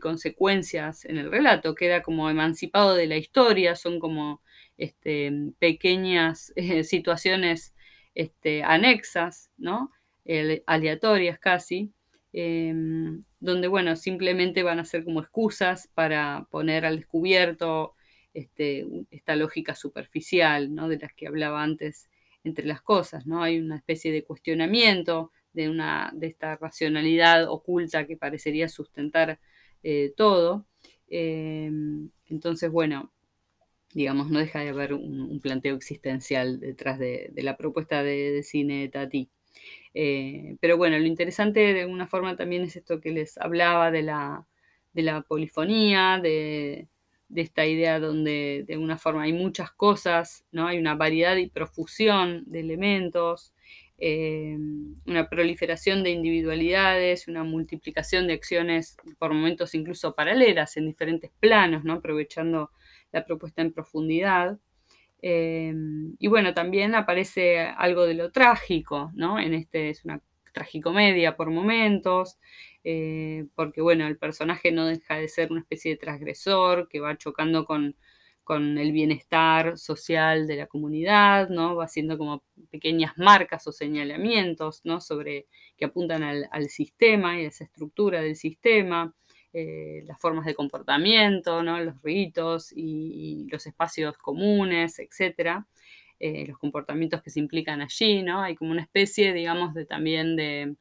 consecuencias 0.00 1.04
en 1.04 1.18
el 1.18 1.30
relato, 1.30 1.74
queda 1.76 2.02
como 2.02 2.30
emancipado 2.30 2.94
de 2.94 3.06
la 3.06 3.16
historia, 3.16 3.76
son 3.76 4.00
como 4.00 4.42
este, 4.76 5.52
pequeñas 5.60 6.52
situaciones 6.84 7.74
este, 8.14 8.62
anexas, 8.62 9.50
¿no? 9.56 9.90
aleatorias 10.66 11.38
casi, 11.38 11.92
em, 12.32 13.24
donde, 13.40 13.68
bueno, 13.68 13.96
simplemente 13.96 14.62
van 14.62 14.78
a 14.78 14.84
ser 14.84 15.04
como 15.04 15.20
excusas 15.20 15.88
para 15.94 16.46
poner 16.50 16.84
al 16.84 16.98
descubierto 16.98 17.94
este, 18.34 18.86
esta 19.10 19.34
lógica 19.34 19.74
superficial, 19.74 20.72
¿no? 20.74 20.88
De 20.88 20.98
las 20.98 21.14
que 21.14 21.26
hablaba 21.26 21.62
antes 21.62 22.08
entre 22.44 22.66
las 22.66 22.82
cosas, 22.82 23.26
¿no? 23.26 23.42
Hay 23.42 23.58
una 23.58 23.76
especie 23.76 24.12
de 24.12 24.24
cuestionamiento 24.24 25.32
de, 25.52 25.68
una, 25.68 26.10
de 26.14 26.28
esta 26.28 26.56
racionalidad 26.56 27.48
oculta 27.48 28.06
que 28.06 28.16
parecería 28.16 28.68
sustentar 28.68 29.40
eh, 29.82 30.12
todo. 30.16 30.66
Em, 31.08 32.10
entonces, 32.26 32.70
bueno, 32.70 33.12
digamos, 33.92 34.30
no 34.30 34.38
deja 34.38 34.60
de 34.60 34.68
haber 34.68 34.94
un, 34.94 35.40
planteo 35.40 35.74
existencial 35.74 36.60
detrás 36.60 36.98
de, 36.98 37.32
la 37.36 37.56
propuesta 37.56 38.02
de, 38.02 38.42
cine 38.42 38.82
de 38.82 38.88
Tati. 38.88 39.30
Eh, 39.94 40.56
pero 40.60 40.76
bueno, 40.76 40.98
lo 40.98 41.06
interesante 41.06 41.74
de 41.74 41.82
alguna 41.82 42.06
forma 42.06 42.36
también 42.36 42.62
es 42.62 42.76
esto 42.76 43.00
que 43.00 43.10
les 43.10 43.36
hablaba 43.38 43.90
de 43.90 44.02
la, 44.02 44.46
polifonía, 45.26 46.20
de, 46.22 46.88
esta 47.34 47.66
idea 47.66 48.00
donde 48.00 48.64
de 48.66 48.74
alguna 48.74 48.98
forma 48.98 49.22
hay 49.22 49.32
muchas 49.32 49.72
cosas, 49.72 50.44
¿no? 50.52 50.66
Hay 50.66 50.78
una 50.78 50.94
variedad 50.94 51.36
y 51.36 51.48
profusión 51.48 52.44
de 52.46 52.60
elementos, 52.60 53.52
eh, 53.98 54.56
una 55.06 55.28
proliferación 55.28 56.02
de 56.02 56.10
individualidades, 56.10 57.28
una 57.28 57.44
multiplicación 57.44 58.26
de 58.26 58.34
acciones 58.34 58.96
por 59.18 59.32
momentos 59.32 59.74
incluso 59.74 60.14
paralelas 60.14 60.76
en 60.76 60.86
diferentes 60.86 61.30
planos, 61.38 61.84
¿no? 61.84 61.94
Aprovechando 61.94 62.70
la 63.12 63.24
propuesta 63.24 63.62
en 63.62 63.72
profundidad. 63.72 64.58
Eh, 65.22 65.74
y 66.18 66.28
bueno, 66.28 66.54
también 66.54 66.94
aparece 66.94 67.60
algo 67.60 68.06
de 68.06 68.14
lo 68.14 68.32
trágico, 68.32 69.10
¿no? 69.14 69.38
En 69.38 69.54
este 69.54 69.90
es 69.90 70.04
una 70.04 70.22
tragicomedia 70.52 71.36
por 71.36 71.50
momentos, 71.50 72.38
eh, 72.84 73.46
porque 73.54 73.80
bueno, 73.82 74.06
el 74.06 74.18
personaje 74.18 74.72
no 74.72 74.86
deja 74.86 75.16
de 75.16 75.28
ser 75.28 75.50
una 75.52 75.60
especie 75.60 75.92
de 75.92 75.98
transgresor 75.98 76.88
que 76.88 77.00
va 77.00 77.16
chocando 77.16 77.64
con, 77.64 77.96
el 78.52 78.90
bienestar 78.90 79.78
social 79.78 80.48
de 80.48 80.56
la 80.56 80.66
comunidad, 80.66 81.50
¿no? 81.50 81.76
Va 81.76 81.84
haciendo 81.84 82.18
como 82.18 82.42
pequeñas 82.68 83.12
marcas 83.16 83.64
o 83.68 83.72
señalamientos, 83.72 84.80
¿no? 84.82 85.00
Sobre 85.00 85.46
que 85.76 85.84
apuntan 85.84 86.24
al 86.24 86.68
sistema 86.68 87.40
y 87.40 87.44
a 87.44 87.48
esa 87.48 87.62
estructura 87.62 88.20
del 88.20 88.34
sistema. 88.34 89.14
Eh, 89.52 90.04
las 90.06 90.20
formas 90.20 90.46
de 90.46 90.54
comportamiento, 90.54 91.62
los 91.62 92.00
ritos 92.02 92.72
y, 92.72 93.48
los 93.50 93.66
espacios 93.66 94.16
comunes, 94.16 94.98
etc. 95.00 95.64
Eh, 96.20 96.46
los 96.46 96.58
comportamientos 96.58 97.20
que 97.22 97.30
se 97.30 97.40
implican 97.40 97.80
allí, 97.80 98.22
¿no? 98.22 98.42
Hay 98.42 98.54
como 98.54 98.70
una 98.70 98.82
especie, 98.82 99.32
digamos, 99.32 99.74
también 99.88 100.36
de 100.36 100.76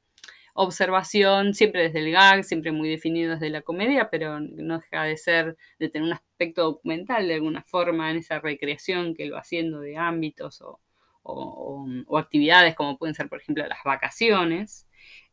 observación, 0.53 1.53
siempre 1.53 1.83
desde 1.83 1.99
el 1.99 2.11
gag, 2.11 2.43
siempre 2.43 2.71
muy 2.71 2.89
definido 2.89 3.33
desde 3.33 3.49
la 3.49 3.61
comedia, 3.61 4.09
pero 4.09 4.39
no 4.39 4.79
deja 4.79 5.03
de 5.03 5.17
ser, 5.17 5.57
de 5.79 5.89
tener 5.89 6.05
un 6.07 6.13
aspecto 6.13 6.63
documental 6.63 7.27
de 7.27 7.35
alguna 7.35 7.63
forma 7.63 8.11
en 8.11 8.17
esa 8.17 8.39
recreación 8.39 9.15
que 9.15 9.25
lo 9.25 9.35
va 9.35 9.41
haciendo 9.41 9.79
de 9.79 9.97
ámbitos 9.97 10.61
o, 10.61 10.79
actividades 12.17 12.75
como 12.75 12.97
pueden 12.97 13.15
ser, 13.15 13.29
por 13.29 13.39
ejemplo, 13.39 13.65
las 13.67 13.83
vacaciones. 13.85 14.87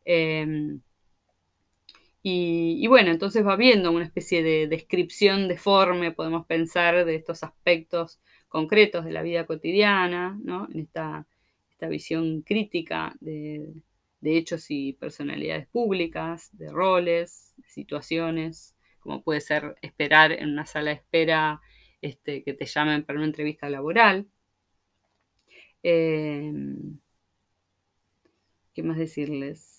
Em, 0.05 0.81
y, 2.29 2.85
bueno, 2.89 3.13
entonces 3.13 3.47
va 3.47 3.55
viendo 3.55 3.93
una 3.93 4.05
especie 4.05 4.43
de 4.43 4.67
descripción 4.67 5.47
deforme, 5.47 6.11
podemos 6.11 6.45
pensar, 6.45 7.05
de 7.05 7.15
estos 7.15 7.45
aspectos 7.45 8.21
concretos 8.49 9.05
de 9.05 9.13
la 9.13 9.23
vida 9.23 9.47
cotidiana, 9.47 10.37
¿no? 10.43 10.67
En 10.73 10.81
esta, 10.81 11.25
visión 11.89 12.43
crítica 12.43 13.15
de, 13.21 13.73
hechos 14.23 14.67
y 14.71 14.95
personalidades 14.95 15.69
públicas, 15.69 16.51
de 16.59 16.69
roles, 16.73 17.55
de 17.59 17.69
situaciones, 17.69 18.75
como 18.99 19.23
puede 19.23 19.41
ser 19.41 19.77
esperar 19.81 20.33
en 20.33 20.51
una 20.51 20.67
sala 20.67 20.91
de 20.91 20.97
espera 20.97 21.61
este, 22.03 22.43
que 22.43 22.55
te 22.55 22.67
llamen 22.67 23.05
para 23.05 23.21
una 23.21 23.29
entrevista 23.29 23.71
laboral. 23.71 24.27
Em, 25.85 26.99
¿Qué 28.75 28.83
más 28.83 28.99
decirles? 28.99 29.76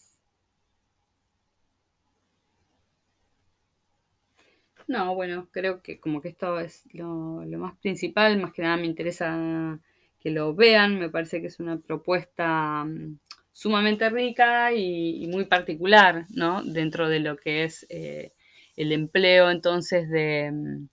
No, 4.87 5.15
bueno, 5.15 5.49
creo 5.51 5.81
que 5.81 5.99
como 5.99 6.21
que 6.21 6.29
esto 6.29 6.59
es 6.59 6.83
lo, 6.93 7.43
más 7.57 7.77
principal, 7.79 8.37
más 8.39 8.53
que 8.53 8.61
nada 8.61 8.77
me 8.77 8.85
interesa 8.85 9.79
que 10.19 10.31
lo 10.31 10.55
vean, 10.55 10.97
me 10.97 11.09
parece 11.09 11.41
que 11.41 11.47
es 11.47 11.59
una 11.59 11.77
propuesta 11.77 12.85
mm, 12.85 13.19
sumamente 13.51 14.09
rica 14.09 14.73
y, 14.73 15.27
muy 15.27 15.45
particular, 15.45 16.25
¿no? 16.29 16.63
Dentro 16.63 17.09
de 17.09 17.19
lo 17.19 17.35
que 17.37 17.63
es 17.65 17.85
eh, 17.89 18.31
el 18.77 18.93
empleo 18.93 19.51
entonces 19.51 20.07
mm, 20.07 20.85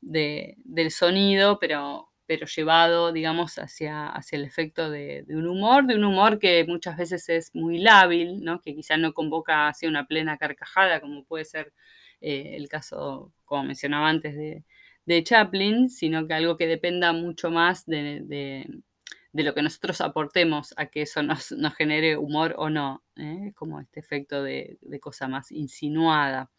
de, 0.00 0.54
del 0.64 0.90
sonido, 0.92 1.58
pero, 1.58 2.10
pero 2.26 2.46
llevado, 2.46 3.12
digamos, 3.12 3.58
hacia, 3.58 4.08
hacia 4.08 4.36
el 4.38 4.44
efecto 4.44 4.90
de, 4.90 5.24
un 5.28 5.48
humor, 5.48 5.86
de 5.86 5.96
un 5.96 6.04
humor 6.04 6.38
que 6.38 6.64
muchas 6.66 6.96
veces 6.96 7.28
es 7.28 7.54
muy 7.54 7.78
lábil, 7.78 8.44
¿no? 8.44 8.60
Que 8.60 8.74
quizá 8.76 8.96
no 8.96 9.12
convoca 9.12 9.68
hacia 9.68 9.88
una 9.88 10.06
plena 10.06 10.38
carcajada, 10.38 11.00
como 11.00 11.24
puede 11.24 11.44
ser 11.44 11.72
eh, 12.20 12.56
el 12.56 12.68
caso, 12.68 13.32
como 13.44 13.64
mencionaba 13.64 14.08
antes, 14.08 14.36
de, 14.36 14.64
Chaplin, 15.24 15.90
sino 15.90 16.28
que 16.28 16.34
algo 16.34 16.56
que 16.56 16.68
dependa 16.68 17.12
mucho 17.12 17.50
más 17.50 17.84
de, 17.84 18.64
lo 19.32 19.54
que 19.54 19.62
nosotros 19.62 20.00
aportemos 20.00 20.72
a 20.76 20.86
que 20.86 21.02
eso 21.02 21.20
nos, 21.24 21.52
genere 21.76 22.16
humor 22.16 22.54
o 22.56 22.70
no, 22.70 23.02
¿eh? 23.16 23.52
como 23.56 23.80
este 23.80 23.98
efecto 23.98 24.44
de, 24.44 24.78
cosa 25.00 25.26
más 25.26 25.50
insinuada. 25.50 26.50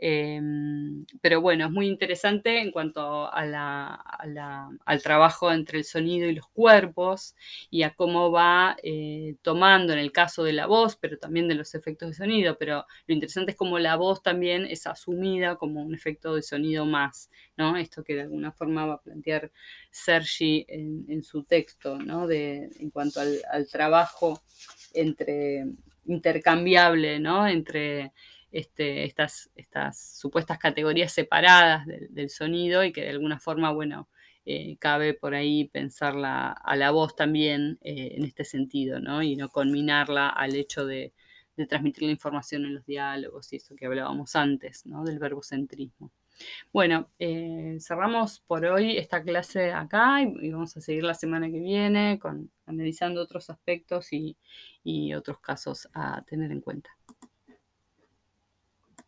Em, 0.00 1.04
pero 1.20 1.40
bueno, 1.40 1.66
es 1.66 1.72
muy 1.72 1.88
interesante 1.88 2.60
en 2.60 2.70
cuanto 2.70 3.28
al 3.32 5.02
trabajo 5.02 5.50
entre 5.50 5.78
el 5.78 5.84
sonido 5.84 6.28
y 6.28 6.34
los 6.34 6.46
cuerpos 6.48 7.34
y 7.68 7.82
a 7.82 7.94
cómo 7.94 8.30
va 8.30 8.76
eh, 8.84 9.34
tomando 9.42 9.92
en 9.92 9.98
el 9.98 10.12
caso 10.12 10.44
de 10.44 10.52
la 10.52 10.66
voz, 10.66 10.94
pero 10.96 11.18
también 11.18 11.48
de 11.48 11.56
los 11.56 11.74
efectos 11.74 12.10
de 12.10 12.14
sonido. 12.14 12.56
Pero 12.56 12.86
lo 13.06 13.14
interesante 13.14 13.52
es 13.52 13.56
cómo 13.56 13.80
la 13.80 13.96
voz 13.96 14.22
también 14.22 14.66
es 14.66 14.86
asumida 14.86 15.56
como 15.56 15.82
un 15.82 15.94
efecto 15.94 16.34
de 16.36 16.42
sonido 16.42 16.86
más, 16.86 17.28
¿no? 17.56 17.76
Esto 17.76 18.04
que 18.04 18.14
de 18.14 18.22
alguna 18.22 18.52
forma 18.52 18.86
va 18.86 18.94
a 18.94 19.02
plantear 19.02 19.50
Sergi 19.90 20.64
en, 20.68 21.22
su 21.24 21.42
texto, 21.42 21.98
¿no? 21.98 22.28
De, 22.28 22.70
en 22.78 22.90
cuanto 22.90 23.20
al, 23.20 23.40
al 23.50 23.66
trabajo 23.68 24.42
entre 24.94 25.66
intercambiable, 26.06 27.18
¿no? 27.18 27.46
Entre 27.46 28.12
este, 28.50 29.04
estas, 29.04 29.50
estas 29.54 30.18
supuestas 30.18 30.58
categorías 30.58 31.12
separadas 31.12 31.86
del 31.86 32.30
sonido 32.30 32.84
y 32.84 32.92
que 32.92 33.02
de 33.02 33.10
alguna 33.10 33.38
forma, 33.38 33.70
bueno, 33.72 34.08
eh, 34.50 34.78
cabe 34.78 35.12
por 35.12 35.34
ahí 35.34 35.68
pensarla 35.68 36.52
a 36.52 36.74
la 36.74 36.90
voz 36.90 37.14
también 37.14 37.78
eh, 37.82 38.14
en 38.16 38.24
este 38.24 38.44
sentido, 38.44 38.98
¿no? 38.98 39.22
Y 39.22 39.36
no 39.36 39.50
conminarla 39.50 40.30
al 40.30 40.54
hecho 40.54 40.86
de, 40.86 41.12
transmitir 41.68 42.04
la 42.04 42.12
información 42.12 42.64
en 42.64 42.74
los 42.76 42.86
diálogos 42.86 43.52
y 43.52 43.56
eso 43.56 43.74
que 43.76 43.84
hablábamos 43.84 44.36
antes, 44.36 44.86
¿no? 44.86 45.04
Del 45.04 45.18
verbocentrismo. 45.18 46.12
Bueno, 46.72 47.10
eh, 47.18 47.76
cerramos 47.80 48.40
por 48.40 48.64
hoy 48.64 48.96
esta 48.96 49.22
clase 49.22 49.72
acá 49.72 50.22
y, 50.22 50.50
vamos 50.50 50.76
a 50.76 50.80
seguir 50.80 51.04
la 51.04 51.14
semana 51.14 51.50
que 51.50 51.58
viene 51.60 52.18
con, 52.18 52.50
analizando 52.64 53.20
otros 53.20 53.50
aspectos 53.50 54.08
y 54.12 55.14
otros 55.14 55.40
casos 55.40 55.88
a 55.92 56.22
tener 56.22 56.52
en 56.52 56.60
cuenta. 56.62 56.97